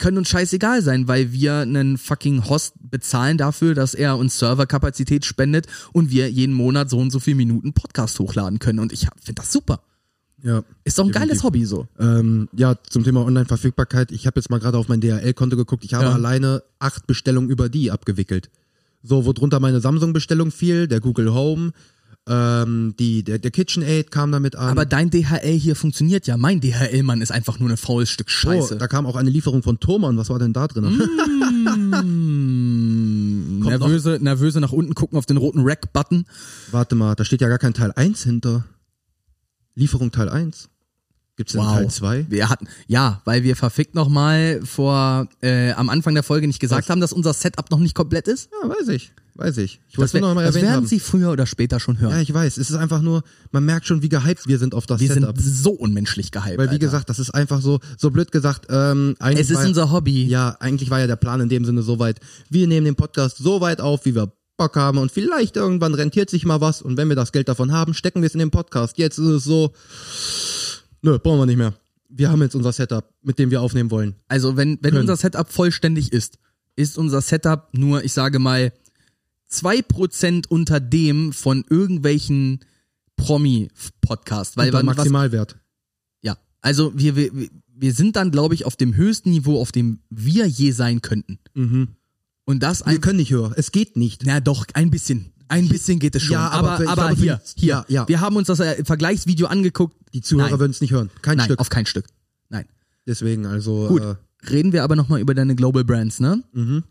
[0.00, 5.24] können uns scheißegal sein, weil wir einen fucking Host bezahlen dafür, dass er uns Serverkapazität
[5.24, 8.80] spendet und wir jeden Monat so und so viele Minuten Podcast hochladen können.
[8.80, 9.80] Und ich finde das super.
[10.42, 10.64] Ja.
[10.84, 11.28] Ist doch ein Definitiv.
[11.28, 11.86] geiles Hobby so.
[11.98, 14.10] Ähm, ja, zum Thema Online-Verfügbarkeit.
[14.10, 15.84] Ich habe jetzt mal gerade auf mein DHL-Konto geguckt.
[15.84, 16.12] Ich habe Ja.
[16.14, 18.50] alleine acht Bestellungen über die abgewickelt.
[19.02, 21.72] So, wo drunter meine Samsung-Bestellung fiel, der Google Home,
[22.30, 24.68] ähm, die, der, der KitchenAid kam damit an.
[24.68, 26.36] Aber dein DHL hier funktioniert ja.
[26.36, 28.76] Mein DHL-Mann ist einfach nur ein faules Stück oh, Scheiße.
[28.78, 30.16] da kam auch eine Lieferung von Thomann.
[30.16, 30.84] Was war denn da drin?
[32.04, 36.24] Mm, nervöse, nervöse nach unten gucken auf den roten Rack-Button.
[36.70, 38.64] Warte mal, da steht ja gar kein Teil 1 hinter.
[39.74, 40.68] Lieferung Teil 1.
[41.40, 42.26] Gibt's denn Teil 2?
[42.28, 46.82] Wir hatten, ja, weil wir verfickt nochmal vor, äh, am Anfang der Folge nicht gesagt
[46.84, 46.90] Was?
[46.90, 48.50] haben, dass unser Setup noch nicht komplett ist.
[48.62, 49.10] Ja, weiß ich.
[49.36, 49.80] Weiß ich.
[49.88, 50.86] Ich Das, wollte wär- nur noch mal das erwähnt werden haben.
[50.86, 52.12] sie früher oder später schon hören.
[52.12, 52.58] Ja, ich weiß.
[52.58, 53.22] Es ist einfach nur,
[53.52, 55.40] man merkt schon, wie gehypt wir sind auf das wir Setup.
[55.40, 56.58] sind so unmenschlich gehypt.
[56.58, 56.78] Weil wie Alter.
[56.78, 60.26] gesagt, das ist einfach so, so blöd gesagt, ähm, eigentlich es ist war, unser Hobby.
[60.26, 62.20] Ja, eigentlich war ja der Plan in dem Sinne so weit,
[62.50, 66.28] wir nehmen den Podcast so weit auf, wie wir Bock haben und vielleicht irgendwann rentiert
[66.28, 68.50] sich mal was und wenn wir das Geld davon haben, stecken wir es in den
[68.50, 68.98] Podcast.
[68.98, 69.72] Jetzt ist es so,
[71.02, 71.74] nö, brauchen wir nicht mehr.
[72.08, 74.16] Wir haben jetzt unser Setup, mit dem wir aufnehmen wollen.
[74.26, 75.00] Also wenn, wenn Können.
[75.02, 76.38] unser Setup vollständig ist,
[76.76, 78.72] ist unser Setup nur, ich sage mal,
[79.50, 82.60] 2% unter dem von irgendwelchen
[83.16, 84.56] Promi-Podcasts.
[84.56, 85.56] Weil Unter man was, Maximalwert.
[86.22, 87.30] Ja, also wir, wir,
[87.74, 91.38] wir sind dann, glaube ich, auf dem höchsten Niveau, auf dem wir je sein könnten.
[92.44, 93.52] Und das Wir ein, können nicht höher.
[93.56, 94.22] Es geht nicht.
[94.24, 95.32] na doch, ein bisschen.
[95.50, 96.34] Ein bisschen geht es schon.
[96.34, 97.68] Ja, aber aber, aber, glaube, hier, hier.
[97.68, 98.08] ja, ja.
[98.08, 99.96] Wir haben uns das äh, Vergleichsvideo angeguckt.
[100.14, 101.10] Die Zuhörer würden es nicht hören.
[101.22, 101.58] Kein Nein, Stück.
[101.58, 102.06] auf kein Stück.
[102.48, 102.66] Nein.
[103.06, 104.02] Deswegen, also, Gut.
[104.02, 104.14] Äh,
[104.48, 106.42] Reden wir aber nochmal über deine Global Brands, ne?
[106.52, 106.84] Mhm.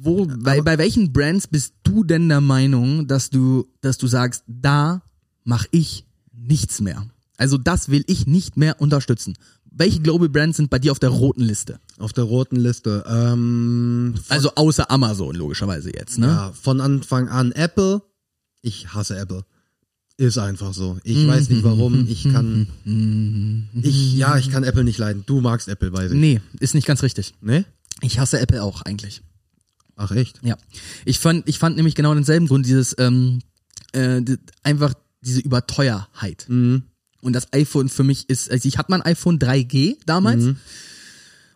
[0.00, 4.44] Wo, bei, bei welchen Brands bist du denn der Meinung, dass du, dass du sagst,
[4.46, 5.02] da
[5.44, 7.06] mach ich nichts mehr?
[7.36, 9.34] Also das will ich nicht mehr unterstützen.
[9.70, 11.78] Welche Global Brands sind bei dir auf der roten Liste?
[11.98, 13.04] auf der roten Liste.
[13.08, 16.26] Ähm, Also außer Amazon, logischerweise jetzt, ne?
[16.28, 18.02] Ja, von Anfang an Apple.
[18.62, 19.44] Ich hasse Apple.
[20.16, 20.98] Ist einfach so.
[21.04, 22.06] Ich weiß nicht warum.
[22.08, 22.66] Ich kann.
[23.82, 25.22] Ich, ja, ich kann Apple nicht leiden.
[25.26, 26.18] Du magst Apple, weiß ich.
[26.18, 27.34] Nee, ist nicht ganz richtig.
[27.40, 27.64] Ne?
[28.00, 29.22] Ich hasse Apple auch eigentlich.
[29.96, 30.40] Ach echt?
[30.42, 30.56] Ja.
[31.04, 33.40] Ich fand, ich fand nämlich genau denselben Grund, dieses, ähm,
[33.92, 34.22] äh,
[34.62, 36.46] einfach diese Überteuerheit.
[36.48, 36.82] Mhm.
[37.28, 40.42] Und das iPhone für mich ist, also ich hatte mein iPhone 3G damals.
[40.42, 40.56] Mhm.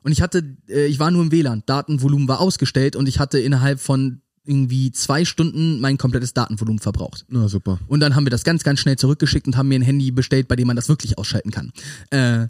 [0.04, 1.62] Und ich hatte, äh, ich war nur im WLAN.
[1.66, 7.24] Datenvolumen war ausgestellt und ich hatte innerhalb von irgendwie zwei Stunden mein komplettes Datenvolumen verbraucht.
[7.28, 7.78] Na super.
[7.86, 10.48] Und dann haben wir das ganz, ganz schnell zurückgeschickt und haben mir ein Handy bestellt,
[10.48, 11.72] bei dem man das wirklich ausschalten kann.
[12.10, 12.48] Äh,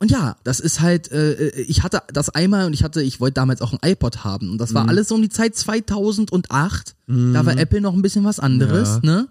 [0.00, 3.34] und ja, das ist halt, äh, ich hatte das einmal und ich hatte, ich wollte
[3.34, 4.50] damals auch ein iPod haben.
[4.50, 6.94] Und das war alles so um die Zeit 2008.
[7.06, 9.10] Da war Apple noch ein bisschen was anderes, Ja.
[9.22, 9.28] ne?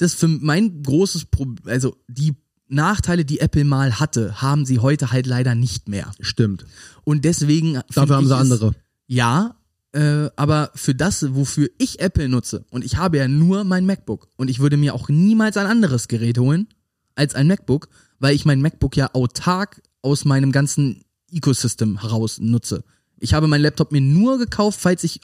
[0.00, 2.34] Das für mein großes Problem, also die
[2.68, 6.10] Nachteile, die Apple mal hatte, haben sie heute halt leider nicht mehr.
[6.20, 6.64] Stimmt.
[7.04, 7.80] Und deswegen.
[7.92, 8.74] Dafür haben sie andere.
[9.06, 9.56] ja,
[9.92, 14.28] äh, aber für das, wofür ich Apple nutze, und ich habe ja nur mein MacBook,
[14.36, 16.68] und ich würde mir auch niemals ein anderes Gerät holen
[17.14, 17.88] als ein MacBook,
[18.20, 22.84] weil ich mein MacBook ja autark aus meinem ganzen Ecosystem heraus nutze.
[23.18, 25.20] Ich habe meinen Laptop mir nur gekauft, falls ich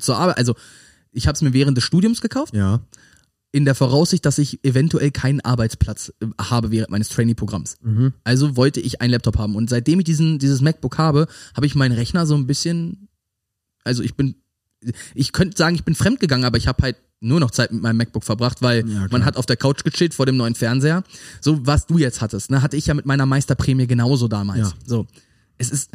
[0.00, 0.56] zur Arbeit, also
[1.12, 2.80] ich habe es mir während des Studiums gekauft, Ja.
[3.50, 7.78] In der Voraussicht, dass ich eventuell keinen Arbeitsplatz äh, habe während meines Trainee-Programms.
[8.24, 9.56] Also wollte ich einen Laptop haben.
[9.56, 11.26] Und seitdem ich diesen, dieses MacBook habe,
[11.56, 13.08] habe ich meinen Rechner so ein bisschen,
[13.84, 14.34] also ich bin,
[15.14, 17.96] ich könnte sagen, ich bin fremdgegangen, aber ich habe halt nur noch Zeit mit meinem
[17.96, 21.02] MacBook verbracht, weil Ja, man hat auf der Couch gechillt vor dem neuen Fernseher.
[21.40, 24.58] So, was du jetzt hattest, ne, hatte ich ja mit meiner Meisterprämie genauso damals.
[24.60, 24.72] Ja.
[24.86, 25.06] So.
[25.56, 25.90] Es ist,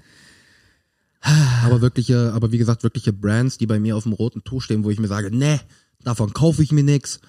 [1.64, 4.84] Aber wirkliche, aber wie gesagt, wirkliche Brands, die bei mir auf dem roten Tuch stehen,
[4.84, 5.60] wo ich mir sage, nee,
[6.04, 7.22] davon kaufe ich mir nix,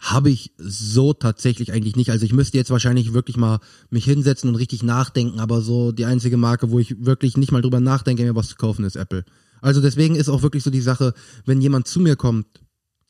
[0.00, 2.10] habe ich so tatsächlich eigentlich nicht.
[2.10, 6.06] Also ich müsste jetzt wahrscheinlich wirklich mal mich hinsetzen und richtig nachdenken, aber so die
[6.06, 9.24] einzige Marke, wo ich wirklich nicht mal drüber nachdenke, mir was zu kaufen, ist Apple.
[9.60, 11.12] Also deswegen ist auch wirklich so die Sache,
[11.44, 12.46] wenn jemand zu mir kommt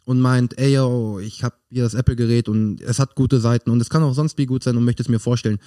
[0.05, 3.81] und meint, ey yo, ich habe hier das Apple-Gerät und es hat gute Seiten und
[3.81, 5.59] es kann auch sonst wie gut sein und möchte es mir vorstellen.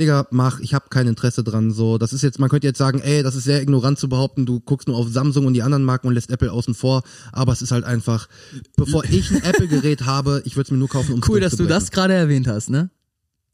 [0.00, 1.70] Digga, mach, ich habe kein Interesse dran.
[1.70, 4.46] So, das ist jetzt, man könnte jetzt sagen, ey, das ist sehr ignorant zu behaupten,
[4.46, 7.02] du guckst nur auf Samsung und die anderen Marken und lässt Apple außen vor.
[7.30, 8.28] Aber es ist halt einfach,
[8.76, 11.66] bevor ich ein Apple-Gerät habe, ich würde es mir nur kaufen, um cool, dass du
[11.66, 12.90] das gerade erwähnt hast, ne?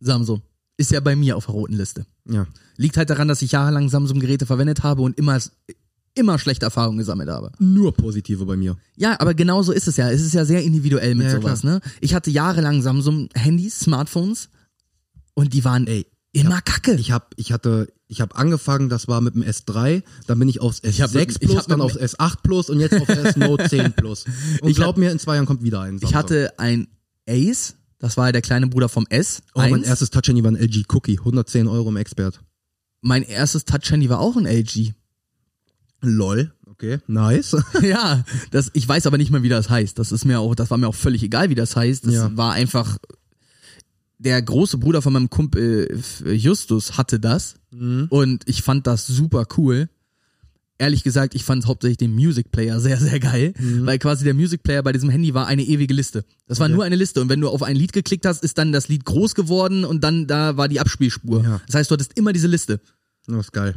[0.00, 0.42] Samsung.
[0.76, 2.06] Ist ja bei mir auf der roten Liste.
[2.28, 5.36] Ja, Liegt halt daran, dass ich jahrelang Samsung-Geräte verwendet habe und immer,
[6.14, 7.50] immer schlechte Erfahrungen gesammelt habe.
[7.58, 8.76] nur positive bei mir.
[8.96, 10.08] Ja, aber genau so ist es ja.
[10.08, 11.80] Es ist ja sehr individuell mit Ja, sowas, ne?
[12.00, 14.50] Ich hatte jahrelang Samsung-Handys, Smartphones
[15.34, 16.06] und die waren ey,
[16.40, 16.94] immer kacke.
[16.94, 20.60] Ich habe, ich hatte, ich habe angefangen, das war mit dem S3, dann bin ich
[20.60, 23.36] aufs S6 hab mit- ich Plus, hab dann aufs S8 Plus und jetzt auf S
[23.36, 24.24] Note 10 Plus.
[24.62, 25.96] Und Ich glaub mir, in zwei Jahren kommt wieder ein.
[25.96, 26.16] Ich Samsung.
[26.18, 26.88] hatte ein
[27.28, 29.42] Ace, das war der kleine Bruder vom S.
[29.54, 32.40] oh, mein erstes Touch-Handy war ein LG Cookie, 110 Euro im Expert.
[33.02, 34.92] mein erstes Touch-Handy war auch ein LG.
[36.00, 36.52] Lol.
[36.70, 37.56] Okay, nice.
[37.82, 38.22] ja,
[38.52, 39.98] das, ich weiß aber nicht mehr, wie das heißt.
[39.98, 42.06] Das ist mir auch, das war mir auch völlig egal, wie das heißt.
[42.06, 42.36] Das Ja.
[42.36, 42.98] war einfach,
[44.18, 48.06] der große Bruder von meinem Kumpel äh, Justus hatte das Mhm.
[48.10, 49.88] und ich fand das super cool.
[50.80, 53.84] Ehrlich gesagt, ich fand hauptsächlich den Music Player sehr, sehr geil, Mhm.
[53.86, 56.24] weil quasi der Music Player bei diesem Handy war eine ewige Liste.
[56.46, 56.74] Das war Okay.
[56.74, 59.04] nur eine Liste und wenn du auf ein Lied geklickt hast, ist dann das Lied
[59.04, 61.42] groß geworden und dann da war die Abspielspur.
[61.42, 61.60] Ja.
[61.66, 62.80] Das heißt, du hattest immer diese Liste.
[63.26, 63.76] Das ist geil.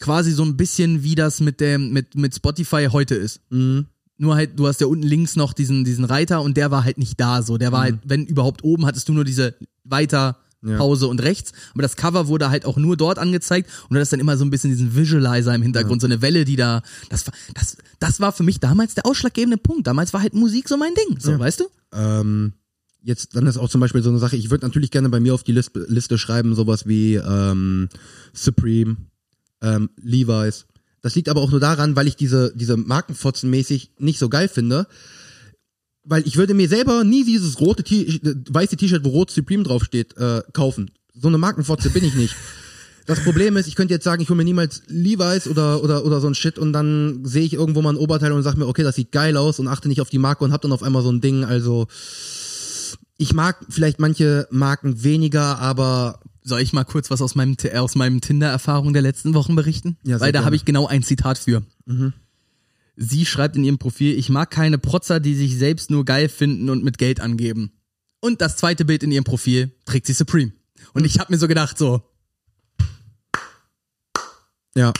[0.00, 3.40] Quasi so ein bisschen wie das mit dem mit mit Spotify heute ist.
[3.50, 3.86] Mhm.
[4.20, 6.98] Nur halt, du hast ja unten links noch diesen, diesen Reiter und der war halt
[6.98, 7.56] nicht da so.
[7.56, 9.54] Der war halt, wenn überhaupt oben, hattest du nur diese
[9.90, 10.76] weiter Ja.
[10.76, 11.52] Pause und rechts.
[11.72, 14.44] Aber das Cover wurde halt auch nur dort angezeigt und du hattest dann immer so
[14.44, 18.18] ein bisschen diesen Visualizer im Hintergrund, so eine Welle, die da, das war, das, das
[18.20, 19.86] war für mich damals der ausschlaggebende Punkt.
[19.86, 21.38] Damals war halt Musik so mein Ding, so, Ja.
[21.38, 21.64] weißt du?
[21.92, 22.54] Ähm,
[23.02, 25.32] jetzt, dann ist auch zum Beispiel so eine Sache, ich würde natürlich gerne bei mir
[25.32, 27.88] auf die List, Liste schreiben, sowas wie ähm,
[28.32, 28.96] Supreme,
[29.62, 30.66] ähm, Levi's.
[31.02, 34.48] Das liegt aber auch nur daran, weil ich diese, diese Markenfotzen mäßig nicht so geil
[34.48, 34.88] finde.
[36.08, 40.16] Weil ich würde mir selber nie dieses rote T weiße T-Shirt, wo rot Supreme draufsteht,
[40.16, 40.90] äh, kaufen.
[41.14, 42.34] So eine Markenfotze bin ich nicht.
[43.06, 46.20] Das Problem ist, ich könnte jetzt sagen, ich hole mir niemals Levi's oder, oder, oder
[46.20, 48.82] so ein Shit und dann sehe ich irgendwo mal ein Oberteil und sage mir, okay,
[48.82, 51.02] das sieht geil aus und achte nicht auf die Marke und hab dann auf einmal
[51.02, 51.42] so ein Ding.
[51.42, 51.86] Also
[53.16, 57.94] ich mag vielleicht manche Marken weniger, aber Soll ich mal kurz was aus meinem, aus
[57.94, 59.98] meinem Tinder-Erfahrung der letzten Wochen berichten?
[60.02, 61.62] Ja, Weil da habe ich genau ein Zitat für.
[63.00, 66.68] Sie schreibt in ihrem Profil, ich mag keine Protzer, die sich selbst nur geil finden
[66.68, 67.70] und mit Geld angeben.
[68.20, 70.52] Und das zweite Bild in ihrem Profil trägt sie Supreme.
[70.94, 72.02] Und ich habe mir so gedacht, so,
[74.74, 74.92] ja,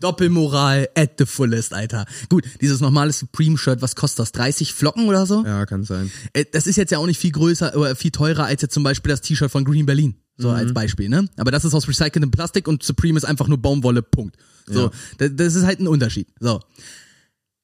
[0.00, 2.06] Doppelmoral at the fullest, Alter.
[2.30, 4.32] Gut, dieses normale Supreme-Shirt, was kostet das?
[4.32, 5.44] 30 Flocken oder so?
[5.44, 6.10] ja, kann sein.
[6.32, 8.82] Äh, Das ist jetzt ja auch nicht viel größer oder viel teurer als jetzt zum
[8.82, 10.14] Beispiel das T-Shirt von Green Berlin.
[10.38, 11.28] So als Beispiel, ne?
[11.36, 14.36] Aber das ist aus recyceltem Plastik und Supreme ist einfach nur Baumwolle, Punkt.
[14.66, 14.90] So, Ja.
[15.18, 16.28] da- das ist halt ein Unterschied.
[16.40, 16.60] So.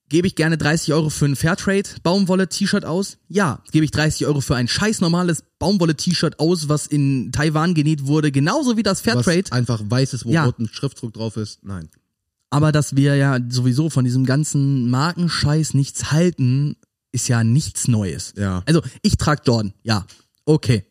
[0.09, 3.19] Gebe ich gerne 30 Euro für ein Fairtrade Baumwolle-T-Shirt aus?
[3.29, 3.63] Ja.
[3.73, 8.31] Gebe ich 30 Euro für ein scheiß normales Baumwolle-T-Shirt aus, was in Taiwan genäht wurde,
[8.31, 9.45] genauso wie das Fairtrade?
[9.47, 10.45] Was einfach weißes, wo Ja.
[10.45, 11.65] rot ein Schrifzdruck drauf ist.
[11.65, 11.89] Nein.
[12.51, 16.77] Aber dass wir ja sowieso von diesem ganzen Markenscheiß nichts halten,
[17.11, 18.33] ist ja nichts Neues.
[18.37, 18.63] Ja.
[18.67, 20.07] Also ich trage Jordan, ja,
[20.45, 20.85] okay.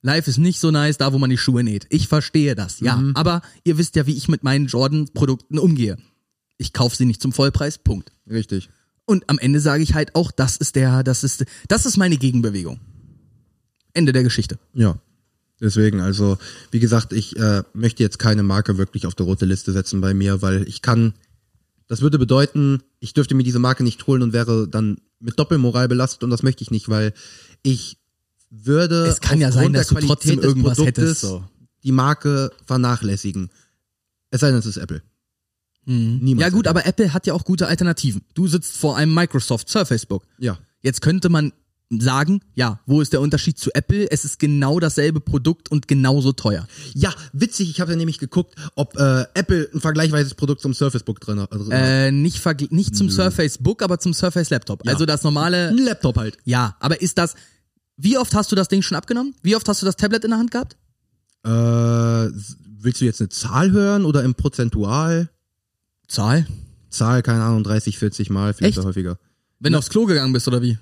[0.00, 1.86] Life ist nicht so nice, da wo man die Schuhe näht.
[1.90, 2.96] Ich verstehe das, ja.
[2.96, 3.14] Mhm.
[3.14, 5.96] Aber ihr wisst ja, wie ich mit meinen Jordan-Produkten umgehe.
[6.62, 8.12] Ich kaufe sie nicht zum Vollpreis, Punkt.
[8.30, 8.70] Richtig.
[9.04, 12.16] Und am Ende sage ich halt auch, das ist der, das ist, das ist meine
[12.16, 12.80] Gegenbewegung.
[13.92, 14.58] Ende der Geschichte.
[14.72, 14.98] Ja.
[15.60, 16.38] Deswegen, also,
[16.70, 20.14] wie gesagt, ich äh, möchte jetzt keine Marke wirklich auf der rote Liste setzen bei
[20.14, 21.14] mir, weil ich kann,
[21.86, 25.88] das würde bedeuten, ich dürfte mir diese Marke nicht holen und wäre dann mit Doppelmoral
[25.88, 27.12] belastet und das möchte ich nicht, weil
[27.62, 27.98] ich
[28.50, 31.44] würde Es kann ja sein, dass du trotzdem Qualität des irgendwas Produktes hättest, so.
[31.84, 33.50] die Marke vernachlässigen.
[34.30, 35.02] Es sei denn, es ist Apple.
[35.84, 36.38] Niemals Mhm.
[36.40, 38.22] Ja gut, aber Apple hat ja auch gute Alternativen.
[38.34, 40.24] Du sitzt vor einem Microsoft Surface Book.
[40.38, 40.58] Ja.
[40.80, 41.52] Jetzt könnte man
[41.98, 44.10] sagen, ja, wo ist der Unterschied zu Apple?
[44.10, 46.66] Es ist genau dasselbe Produkt und genauso teuer.
[46.94, 51.02] Ja, witzig, ich habe ja nämlich geguckt, ob äh, Apple ein vergleichbares Produkt zum Surface
[51.02, 51.52] Book drin hat.
[51.52, 54.88] Also, Äh, nicht, nicht zum Surface Book, aber zum Surface Laptop.
[54.88, 56.38] Also das normale, ein Laptop halt.
[56.44, 57.34] ja, aber ist das,
[57.98, 59.34] wie oft hast du das Ding schon abgenommen?
[59.42, 60.76] Wie oft hast du das Tablet in der Hand gehabt?
[61.44, 61.50] Äh,
[62.80, 65.28] willst du jetzt eine Zahl hören oder im Prozentual?
[66.12, 66.46] Zahl?
[66.90, 68.86] Zahl, keine Ahnung, 30, 40 Mal, vielleicht Echt?
[68.86, 69.18] häufiger.
[69.60, 70.78] Wenn du aufs Klo gegangen bist, oder wie?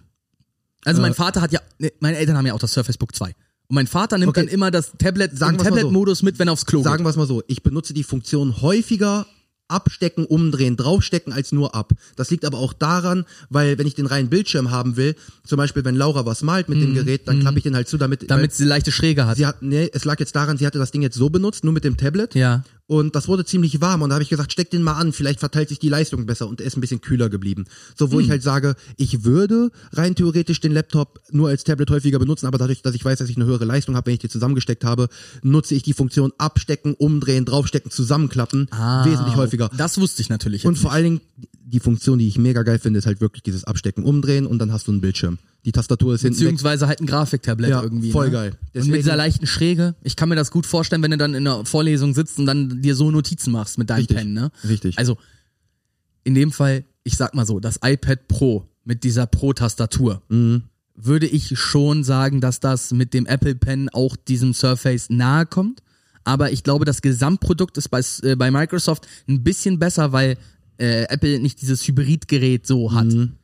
[0.85, 1.15] Also mein Äh.
[1.15, 3.27] Vater hat ja, ne, meine Eltern haben ja auch das Surface Book 2.
[3.69, 4.41] Und mein Vater nimmt Okay.
[4.47, 5.71] dann immer das Tablet, Sagen mal so.
[5.71, 8.61] Tablet-Modus mit, wenn er aufs Klo Sagen wir es mal so, ich benutze die Funktion
[8.63, 9.27] häufiger
[9.69, 11.93] abstecken, umdrehen, draufstecken als nur ab.
[12.17, 15.15] Das liegt aber auch daran, weil wenn ich den reinen Bildschirm haben will,
[15.47, 17.97] zum Beispiel wenn Laura was malt mit dem Gerät, dann klappe ich den halt zu,
[17.97, 18.29] damit.
[18.29, 19.37] Damit sie leichte Schräge hat.
[19.37, 21.73] sie hat, nee, es lag jetzt daran, sie hatte das Ding jetzt so benutzt, nur
[21.73, 22.35] mit dem Tablet.
[22.35, 22.65] Ja.
[22.91, 25.39] Und das wurde ziemlich warm und da habe ich gesagt, steck den mal an, vielleicht
[25.39, 27.67] verteilt sich die Leistung besser und er ist ein bisschen kühler geblieben.
[27.95, 32.19] So, wo ich halt sage, ich würde rein theoretisch den Laptop nur als Tablet häufiger
[32.19, 34.29] benutzen, aber dadurch, dass ich weiß, dass ich eine höhere Leistung habe, wenn ich die
[34.29, 35.09] zusammengesteckt habe,
[35.45, 38.67] nutze ich die Funktion abstecken, umdrehen, draufstecken, zusammenklappen
[39.05, 39.71] wesentlich häufiger.
[39.77, 40.67] Das wusste ich natürlich.
[40.67, 41.21] Und vor allen Dingen,
[41.71, 44.73] die Funktion, die ich mega geil finde, ist halt wirklich dieses Abstecken, Umdrehen und dann
[44.73, 45.39] hast du einen Bildschirm.
[45.65, 46.39] Die Tastatur ist hinten.
[46.39, 48.11] Beziehungsweise halt ein Grafiktablett Ja, irgendwie.
[48.11, 48.33] voll ne?
[48.33, 48.51] geil.
[48.51, 51.35] und Deswegen- mit dieser leichten Schräge, ich kann mir das gut vorstellen, wenn du dann
[51.35, 54.51] in einer Vorlesung sitzt und dann dir so Notizen machst mit deinem Richtig, Pen, ne?
[54.69, 54.99] richtig.
[54.99, 55.17] Also,
[56.25, 60.63] in dem Fall, ich sag mal so, das iPad Pro mit dieser Pro-Tastatur, Mhm.
[60.95, 65.83] würde ich schon sagen, dass das mit dem Apple Pen auch diesem Surface nahe kommt.
[66.25, 70.37] Aber ich glaube, das Gesamtprodukt ist bei, äh, bei Microsoft ein bisschen besser, weil
[70.81, 73.07] äh, Apple nicht dieses Hybridgerät so hat.
[73.07, 73.37] Mhm.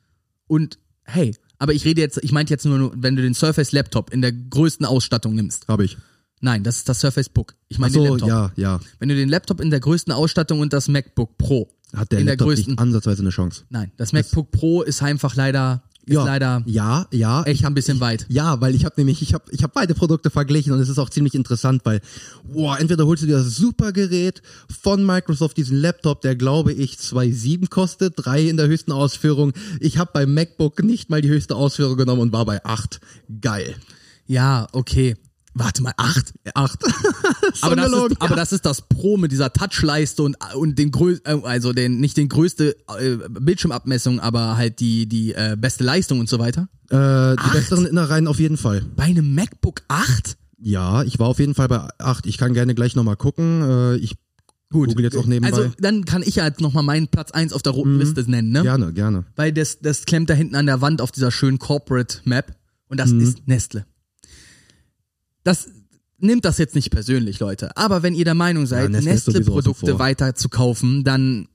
[0.46, 4.12] Und hey, aber ich rede jetzt, ich meinte jetzt nur, wenn du den Surface Laptop
[4.12, 5.68] in der größten Ausstattung nimmst.
[5.68, 5.96] Habe ich.
[6.40, 7.54] Nein, das ist das Surface Book.
[7.68, 8.28] Ich Ach meine den so, Laptop.
[8.28, 8.80] ja, ja.
[8.98, 12.26] Wenn du den Laptop in der größten Ausstattung und das MacBook Pro Hat der in
[12.26, 13.64] der Laptop größten, nicht ansatzweise eine Chance.
[13.70, 17.42] nein, das MacBook Pro ist einfach leider, Ja, leider ja, ja.
[17.42, 18.26] echt ein bisschen weit.
[18.28, 20.98] Ja, weil ich habe nämlich, ich habe ich hab beide Produkte verglichen und es ist
[20.98, 22.00] auch ziemlich interessant, weil,
[22.44, 24.40] boah, entweder holst du dir das super Gerät
[24.82, 29.52] von Microsoft, diesen Laptop, der glaube ich 2,7 kostet, drei in der höchsten Ausführung.
[29.80, 33.00] Ich habe beim MacBook nicht mal die höchste Ausführung genommen und war bei 8.
[33.40, 33.74] Geil.
[34.28, 35.16] Ja, okay.
[35.58, 36.34] Warte mal, acht?
[36.54, 36.78] 8.
[37.62, 41.16] aber, das ist, aber das ist das Pro mit dieser Touchleiste und, und den grö
[41.24, 46.20] äh, also den, nicht den größte äh, Bildschirmabmessung, aber halt die, die äh, beste Leistung
[46.20, 46.68] und so weiter.
[46.90, 48.82] äh, die besseren Innereien auf jeden Fall.
[48.96, 50.36] Bei einem MacBook 8?
[50.58, 52.26] Ja, ich war auf jeden Fall bei 8.
[52.26, 53.62] Ich kann gerne gleich nochmal gucken.
[53.62, 54.14] Äh, ich
[54.70, 54.88] Gut.
[54.88, 55.56] google jetzt auch nebenbei.
[55.56, 58.50] Also dann kann ich ja jetzt nochmal meinen Platz 1 auf der roten Liste nennen,
[58.50, 58.62] ne?
[58.62, 59.24] gerne, gerne.
[59.36, 62.54] Weil das, das klemmt da hinten an der Wand auf dieser schönen Corporate Map
[62.88, 62.98] und Mhm.
[62.98, 63.86] das ist Nestle.
[65.46, 65.68] Das
[66.18, 67.76] nimmt das jetzt nicht persönlich, Leute.
[67.76, 69.98] Aber wenn ihr der Meinung seid, Nestle außen Nestle-Produkte vor.
[70.00, 71.46] weiter zu kaufen, dann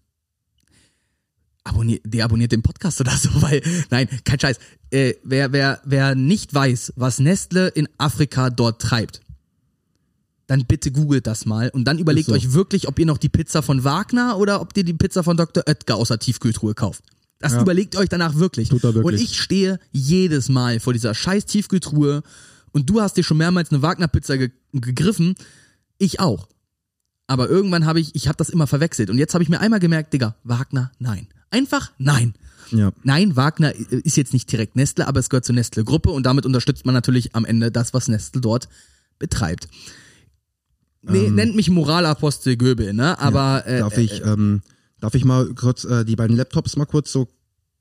[1.65, 4.57] abonniert, deabonniert den Podcast oder so, weil, nein, kein Scheiß.
[4.91, 9.19] Äh, wer, wer, wer nicht weiß, was Nestle in Afrika dort treibt,
[10.47, 12.33] dann bitte googelt das mal und dann überlegt so.
[12.33, 15.35] euch wirklich, ob ihr noch die Pizza von Wagner oder ob ihr die Pizza von
[15.35, 15.63] Dr.
[15.67, 17.03] Oetker aus der Tiefkühltruhe kauft.
[17.39, 17.61] Das Ja.
[17.61, 18.71] überlegt euch danach wirklich.
[18.71, 19.03] Wirklich.
[19.03, 22.23] Und ich stehe jedes Mal vor dieser scheiß Tiefkühltruhe
[22.71, 25.35] und du hast dir schon mehrmals eine Wagner-Pizza ge gegriffen.
[25.97, 26.47] Ich auch.
[27.27, 29.09] Aber irgendwann habe ich, ich habe das immer verwechselt.
[29.09, 31.27] Und jetzt habe ich mir einmal gemerkt, Digga, Wagner, nein.
[31.49, 32.33] Einfach nein.
[32.71, 32.91] Ja.
[33.03, 36.85] Nein, Wagner ist jetzt nicht direkt Nestle, aber es gehört zur Nestle-Gruppe und damit unterstützt
[36.85, 38.69] man natürlich am Ende das, was Nestle dort
[39.19, 39.67] betreibt.
[41.01, 41.35] Nee, Ähm.
[41.35, 43.19] nennt mich Moralapostel Göbel, ne?
[43.19, 44.61] Aber äh, Darf ich, ähm,
[44.99, 47.27] darf ich mal kurz äh, die beiden Laptops mal kurz so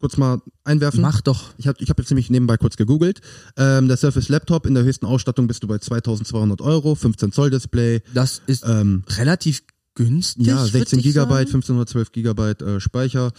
[0.01, 1.01] kurz mal einwerfen?
[1.01, 1.55] mach doch.
[1.59, 3.21] Ich habe ich hab jetzt nämlich nebenbei kurz gegoogelt.
[3.57, 7.51] Ähm, der Surface Laptop in der höchsten Ausstattung bist du bei 2200 Euro, 15 Zoll
[7.51, 9.63] Display, Das ist ähm, relativ
[9.95, 10.47] günstig.
[10.47, 11.63] ja, würd 16 ich Gigabyte, sagen.
[11.63, 13.33] 1512 Gigabyte äh, Speicher.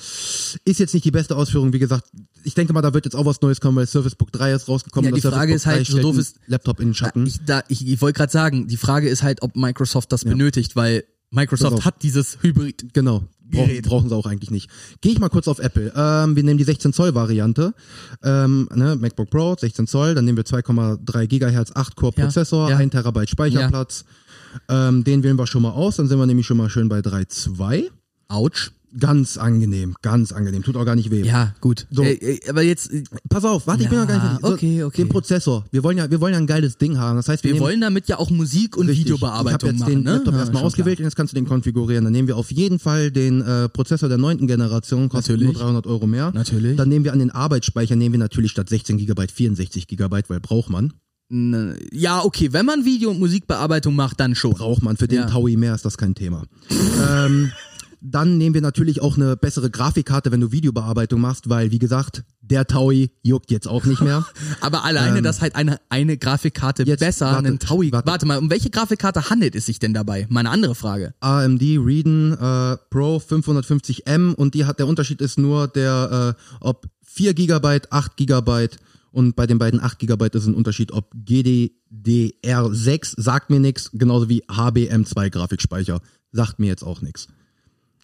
[0.65, 2.05] Ist jetzt nicht die beste Ausführung, wie gesagt.
[2.43, 4.67] Ich denke mal, da wird jetzt auch was Neues kommen, weil Surface Book 3 ist
[4.67, 5.09] rausgekommen.
[5.09, 7.25] Ja, die Frage ist halt, 3 so doof ist- Laptop in den Schatten.
[7.25, 10.75] Ich, da, ich, ich wollte gerade sagen, die Frage ist halt, ob Microsoft das benötigt,
[10.75, 11.85] weil Microsoft auf.
[11.85, 12.93] hat dieses Hybrid.
[12.93, 13.23] Genau.
[13.51, 13.85] Brauchen, Gerät.
[13.85, 14.69] brauchen sie auch eigentlich nicht.
[15.01, 15.91] Gehe ich mal kurz auf Apple.
[15.95, 17.73] Ähm, wir nehmen die 16 Zoll Variante.
[18.23, 20.15] Ähm, ne, MacBook Pro, 16 Zoll.
[20.15, 22.77] Dann nehmen wir 2,3 Gigahertz 8 Core Ja, Prozessor, ja.
[22.77, 24.05] 1 Terabyte Speicherplatz.
[24.69, 25.97] Ähm, den wählen wir schon mal aus.
[25.97, 27.89] Dann sind wir nämlich schon mal schön bei 3,2.
[28.27, 28.71] Autsch.
[28.99, 30.63] Ganz angenehm, ganz angenehm.
[30.63, 31.21] Tut auch gar nicht weh.
[31.23, 31.87] Ja, gut.
[31.91, 32.03] So.
[32.03, 34.47] Äh, äh, aber jetzt, äh, Pass auf, warte, ich bin Ja, noch gar nicht fertig.
[34.47, 35.01] So, okay, okay.
[35.03, 35.65] Den Prozessor.
[35.71, 37.15] Wir wollen ja, wir wollen ja ein geiles Ding haben.
[37.15, 39.05] Das heißt, wir, wir nehmen, wollen damit ja auch Musik und Richtig.
[39.05, 40.13] Videobearbeitung ich hab jetzt machen, den ne?
[40.15, 42.03] Laptop Ja, erstmal ausgewählt und jetzt kannst du den konfigurieren.
[42.03, 45.53] Dann nehmen wir auf jeden Fall den äh, Prozessor der neunten Generation, kostet Natürlich.
[45.53, 46.31] nur 300 Euro mehr.
[46.33, 46.75] Natürlich.
[46.75, 50.39] Dann nehmen wir an den Arbeitsspeicher, nehmen wir natürlich statt 16 Gigabyte 64 Gigabyte, weil
[50.41, 50.89] braucht man.
[50.89, 51.75] klar.
[51.93, 54.51] Ja, okay, wenn man Video- und Musikbearbeitung macht, dann schon.
[54.51, 54.97] Braucht man.
[54.97, 55.25] Für den Ja.
[55.27, 56.43] Taui mehr ist das kein Thema.
[57.09, 57.51] ähm,
[58.01, 62.23] dann nehmen wir natürlich auch eine bessere Grafikkarte, wenn du Videobearbeitung machst, weil wie gesagt,
[62.41, 64.25] der Taui juckt jetzt auch nicht mehr.
[64.61, 67.91] Aber alleine, dass halt eine, eine Grafikkarte Ähm, besser warte, einen Taui.
[67.91, 68.07] warte.
[68.07, 68.25] Warte.
[68.25, 70.25] mal, um welche Grafikkarte handelt es sich denn dabei?
[70.29, 71.13] Meine andere Frage.
[71.19, 76.87] AMD Radeon äh, Pro 550M und die hat der Unterschied ist nur der äh, ob
[77.05, 78.69] 4 GB, 8 GB
[79.11, 84.29] und bei den beiden 8 GB ist ein Unterschied, ob GDDR6 sagt mir nichts, genauso
[84.29, 87.27] wie HBM2 Grafikspeicher sagt mir jetzt auch nichts.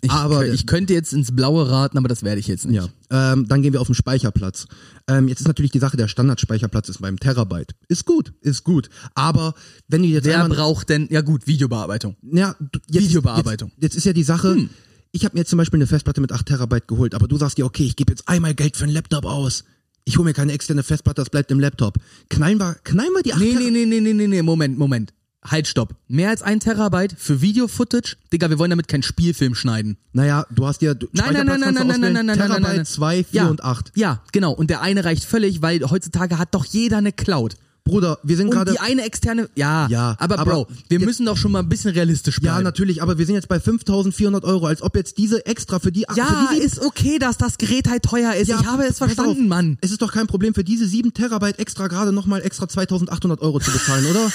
[0.02, 2.76] Ich, Aber- ich könnte jetzt ins Blaue raten, aber das werde ich jetzt nicht.
[3.12, 3.34] Ja.
[3.34, 4.68] Ähm, dann gehen wir auf den Speicherplatz.
[5.08, 7.72] Ähm, jetzt ist natürlich die Sache, der Standardspeicherplatz ist beim Terabyte.
[7.88, 8.90] Ist gut, ist gut.
[9.16, 9.56] Aber
[9.88, 12.16] wenn du jetzt Wer einmal, braucht denn, ja gut, Videobearbeitung.
[12.32, 12.56] ja,
[12.90, 13.70] jetzt, Videobearbeitung.
[13.76, 14.70] Jetzt, jetzt ist ja die Sache,
[15.12, 17.58] ich habe mir jetzt zum Beispiel eine Festplatte mit 8 Terabyte geholt, aber du sagst
[17.58, 19.64] dir, okay, ich gebe jetzt einmal Geld für einen Laptop aus.
[20.06, 21.98] Ich hole mir keine externe Festplatte, das bleibt im Laptop.
[22.30, 23.72] Knallen wir, knallen wir die 8 Nee, Terabyte?
[23.74, 25.14] nee, nee, nee, nee, nee, Moment, Moment.
[25.50, 25.96] Halt, stopp.
[26.08, 28.18] Mehr als ein Terabyte für Video-Footage?
[28.34, 29.98] Digga, wir wollen damit keinen Spielfilm schneiden.
[30.14, 32.12] Naja, du hast ja, du, Nein, nein, nein, nein, Speicherplatz nein, kannst du nein, nein,
[32.12, 32.86] auswählen, nein, nein, nein, Terabyte, nein.
[32.86, 33.92] 2, 4 ja, und 8.
[33.96, 34.52] Ja, genau.
[34.52, 37.56] Und der eine reicht völlig, weil heutzutage hat doch jeder eine Cloud.
[37.88, 38.72] Bruder, wir sind gerade...
[38.72, 41.92] die eine externe, ja, Ja, aber, aber Bro, wir müssen doch schon mal ein bisschen
[41.92, 42.58] realistisch bleiben.
[42.58, 45.92] Ja, natürlich, aber wir sind jetzt bei 5400 Euro, als ob jetzt diese extra für
[45.92, 46.06] die...
[46.16, 48.50] Ja, für die ist okay, dass das Gerät halt teuer ist.
[48.50, 49.48] ich habe es verstanden, auf.
[49.48, 49.78] Mann.
[49.82, 53.60] Es ist doch kein Problem für diese 7 Terabyte extra gerade nochmal extra 2800 Euro
[53.60, 54.32] zu bezahlen, oder?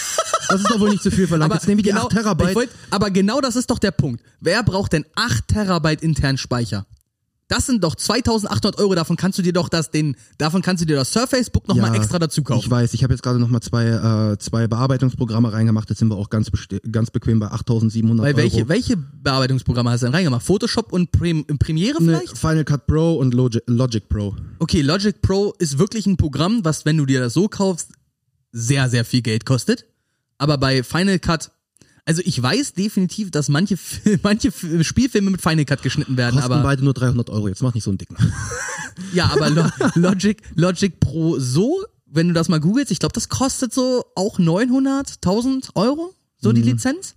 [0.49, 1.53] Das ist doch wohl nicht zu viel verlangt.
[1.55, 2.55] Jetzt nehmen wir die 8 Ich Terabyte.
[2.55, 4.23] wollt, aber genau das ist doch der Punkt.
[4.41, 6.87] Wer braucht denn 8 Terabyte internen Speicher?
[7.49, 10.87] Das sind doch 2800 Euro, davon kannst du dir doch das, den, davon kannst du
[10.87, 12.61] dir das Surface Book nochmal mal extra dazu kaufen.
[12.65, 13.87] Ich weiß, ich habe jetzt gerade nochmal zwei,
[14.33, 15.91] äh, zwei Bearbeitungsprogramme reingemacht.
[15.91, 16.51] Jetzt sind wir auch ganz,
[16.91, 18.37] ganz bequem bei 8700 Weil Euro.
[18.43, 20.43] welche, welche Bearbeitungsprogramme hast du denn reingemacht?
[20.45, 22.39] Photoshop und Prem Premiere Ne, vielleicht?
[22.39, 24.35] Final Cut Pro und Logic, Logic Pro.
[24.59, 27.91] Okay, Logic Pro ist wirklich ein Programm, was, wenn du dir das so kaufst,
[28.53, 29.85] sehr, sehr viel Geld kostet.
[30.39, 31.51] Aber bei Final Cut,
[32.05, 33.77] also ich weiß definitiv, dass manche,
[34.23, 37.49] manche Spielfilme mit Final Cut geschnitten werden, Kosten aber beide nur 300 Euro.
[37.49, 38.17] Jetzt mach nicht so einen dicken.
[39.13, 43.29] ja, aber Lo Logic, Logic Pro so, wenn du das mal googelst, ich glaube, das
[43.29, 47.15] kostet so auch 900, 1000 Euro, so die Lizenz.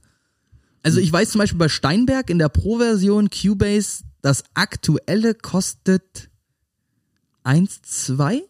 [0.83, 6.29] Also ich weiß zum Beispiel bei Steinberg in der Pro-Version Cubase, das aktuelle kostet
[7.43, 8.43] 1, 2.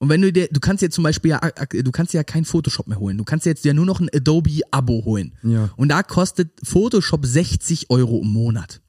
[0.00, 2.44] Und wenn du dir, du kannst dir zum Beispiel ja, du kannst dir ja kein
[2.44, 3.18] Photoshop mehr holen.
[3.18, 5.32] Du kannst dir jetzt ja nur noch ein Adobe-Abo holen.
[5.42, 5.70] Ja.
[5.76, 8.80] Und da kostet Photoshop 60 Euro im Monat.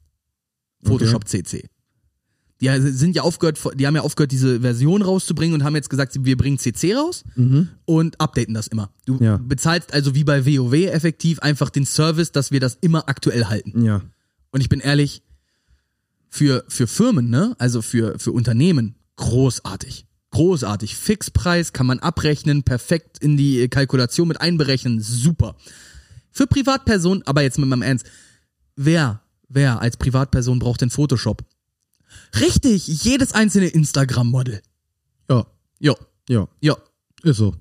[0.84, 1.68] Photoshop CC.
[2.60, 6.14] Die sind ja aufgehört, die haben ja aufgehört, diese Version rauszubringen und haben jetzt gesagt,
[6.24, 7.24] wir bringen CC raus
[7.86, 8.90] und updaten das immer.
[9.06, 9.38] Du Ja.
[9.38, 13.82] bezahlst also wie bei WoW effektiv einfach den Service, dass wir das immer aktuell halten.
[13.84, 14.02] Ja.
[14.52, 15.22] Und ich bin ehrlich,
[16.28, 20.06] für, für Firmen, ne, also für, für Unternehmen, großartig.
[20.32, 20.96] Großartig.
[20.96, 25.56] Fixpreis kann man abrechnen, perfekt in die Kalkulation mit einberechnen, super.
[26.30, 28.06] Für Privatpersonen, aber jetzt mit meinem Ernst,
[28.76, 31.44] wer, wer als Privatperson braucht denn Photoshop?
[32.40, 34.62] Richtig, jedes einzelne Instagram-Model.
[35.28, 35.46] Ja.
[35.80, 35.94] Ja,
[36.28, 36.48] Ja.
[36.60, 36.76] ja.
[37.22, 37.54] Ist so.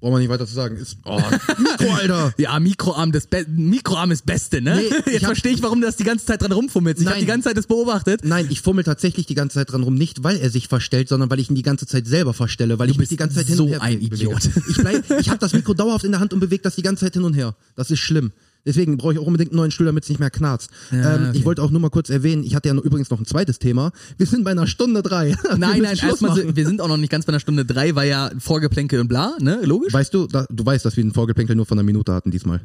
[0.00, 0.76] Braucht man nicht weiter zu sagen.
[0.76, 1.20] Ist, oh,
[1.58, 2.32] Mikro, Alter.
[2.38, 4.76] Ja, Mikroarm, das Be Mikroarm ist Beste, ne?
[4.76, 7.02] Nee, ich Jetzt verstehe ich, warum du das die ganze Zeit dran rumfummelst.
[7.02, 8.24] Ich habe die ganze Zeit das beobachtet.
[8.24, 11.30] Nein, ich fummel tatsächlich die ganze Zeit dran rum, nicht weil er sich verstellt, sondern
[11.30, 13.56] weil ich ihn die ganze Zeit selber verstelle, weil ich mich die ganze Zeit hin
[13.56, 14.14] so und her ein bewege.
[14.14, 14.48] Idiot.
[14.68, 17.04] Ich bleib, ich habe das Mikro dauerhaft in der Hand und bewege das die ganze
[17.04, 17.56] Zeit hin und her.
[17.74, 18.30] Das ist schlimm.
[18.66, 20.70] Deswegen brauche ich auch unbedingt einen neuen Stuhl, damit es nicht mehr knarzt.
[20.90, 21.38] Ja, ähm, okay.
[21.38, 23.58] Ich wollte auch nur mal kurz erwähnen, ich hatte ja noch, übrigens noch ein zweites
[23.58, 23.92] Thema.
[24.18, 25.28] Wir sind bei einer Stunde drei.
[25.42, 27.94] Wir Nein, nein, erstmal, so- wir sind auch noch nicht ganz bei einer Stunde drei,
[27.94, 29.60] weil ja Vorgeplänkel und bla, ne?
[29.64, 29.92] Logisch?
[29.92, 32.60] Weißt du, da, du weißt, dass wir den Vorgeplänkel nur von einer Minute hatten diesmal.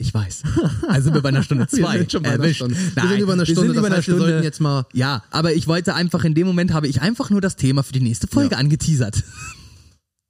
[0.00, 0.42] Ich weiß.
[0.86, 1.98] Also sind wir bei einer Stunde Wir zwei.
[1.98, 2.56] sind schon bei einer Erwischt.
[2.58, 2.76] Stunde.
[2.76, 4.30] Wir sind über eine wir Stunde, sind über das einer heißt, wir Stunde.
[4.30, 4.86] sollten jetzt mal...
[4.92, 7.92] Ja, aber ich wollte einfach, in dem Moment habe ich einfach nur das Thema für
[7.92, 8.58] die nächste Folge Ja.
[8.58, 9.24] angeteasert.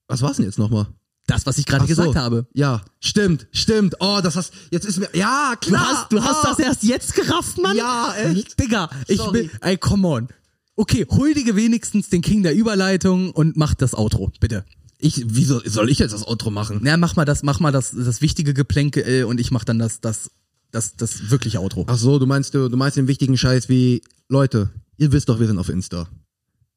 [0.08, 0.86] Was war's denn jetzt nochmal?
[1.28, 1.88] Das, was ich gerade so.
[1.88, 2.46] gesagt habe.
[2.54, 3.96] Ja, stimmt, stimmt.
[4.00, 5.86] Oh, das hast, jetzt ist mir, ja, Du klar.
[5.86, 6.48] hast, du hast oh.
[6.48, 7.76] das erst jetzt gerafft, Mann?
[7.76, 8.58] Ja, echt?
[8.58, 9.42] Digga, ich Sorry.
[9.42, 10.28] bin, ey, come on.
[10.74, 14.64] Okay, huldige wenigstens den King der Überleitung und mach das Outro, bitte.
[14.96, 16.80] Ich, wieso soll ich jetzt das Outro machen?
[16.82, 19.78] Ja, mach mal das, mach mal das, das wichtige Geplänkel äh, und ich mach dann
[19.78, 20.30] das, das,
[20.70, 21.84] das, das wirkliche Outro.
[21.88, 24.00] Ach so, du meinst du, du meinst den wichtigen Scheiß wie,
[24.30, 26.08] Leute, ihr wisst doch, wir sind auf Insta.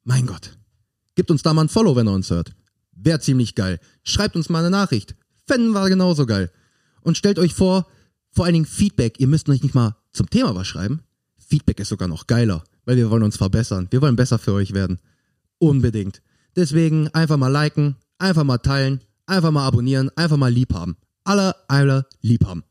[0.04, 0.58] Mein Gott.
[1.14, 2.52] Gebt uns da mal ein Follow, wenn ihr uns hört.
[2.92, 3.80] Wäre ziemlich geil.
[4.04, 5.14] Schreibt uns mal eine Nachricht.
[5.46, 6.50] Fänden wir genauso geil.
[7.02, 7.86] Und stellt euch vor,
[8.30, 9.18] vor allen Dingen Feedback.
[9.18, 11.02] Ihr müsst euch nicht mal zum Thema was schreiben.
[11.38, 13.88] Feedback ist sogar noch geiler, weil wir wollen uns verbessern.
[13.90, 15.00] Wir wollen besser für euch werden.
[15.58, 16.22] Unbedingt.
[16.56, 20.96] Deswegen einfach mal liken, einfach mal teilen, einfach mal abonnieren, einfach mal lieb haben.
[21.24, 22.64] Alle, alle lieb haben.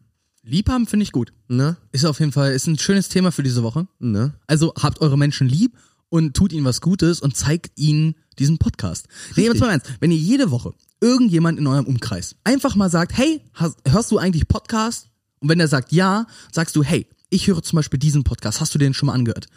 [0.43, 1.33] Liebhaben finde ich gut.
[1.47, 1.77] Ne?
[1.91, 3.87] Ist auf jeden Fall, ist ein schönes Thema für diese Woche.
[3.99, 4.33] Ne?
[4.47, 5.77] Also habt eure Menschen lieb
[6.11, 9.07] und tut ihnen was Gutes und zeigt ihnen diesen Podcast.
[9.35, 13.17] Nee, jetzt mal ernst, wenn ihr jede Woche irgendjemand in eurem Umkreis einfach mal sagt,
[13.17, 15.07] hey, hast, hörst du eigentlich Podcast?
[15.39, 18.75] Und wenn er sagt ja, sagst du, hey, ich höre zum Beispiel diesen Podcast, hast
[18.75, 19.47] du den schon mal angehört?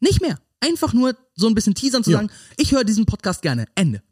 [0.00, 0.38] Nicht mehr.
[0.60, 2.18] Einfach nur so ein bisschen teasern zu Ja.
[2.18, 3.64] sagen, ich höre diesen Podcast gerne.
[3.74, 4.02] Ende.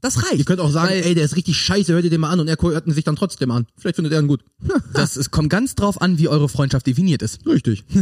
[0.00, 0.38] Das reicht.
[0.38, 2.40] Ihr könnt auch sagen, Weil ey, der ist richtig scheiße, hört ihr den mal an
[2.40, 3.66] und er hört ihn sich dann trotzdem an.
[3.76, 4.44] Vielleicht findet er ihn gut.
[4.94, 7.46] das, es kommt ganz drauf an, wie eure Freundschaft definiert ist.
[7.46, 7.84] Richtig.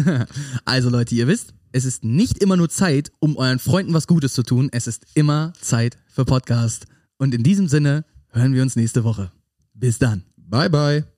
[0.65, 4.33] Also Leute, ihr wisst, es ist nicht immer nur Zeit, um euren Freunden was Gutes
[4.33, 4.69] zu tun.
[4.73, 6.87] Es ist immer Zeit für Podcast.
[7.19, 9.33] Und in diesem Sinne hören wir uns nächste Woche.
[9.75, 10.25] Bis dann.
[10.37, 11.18] Bye, bye.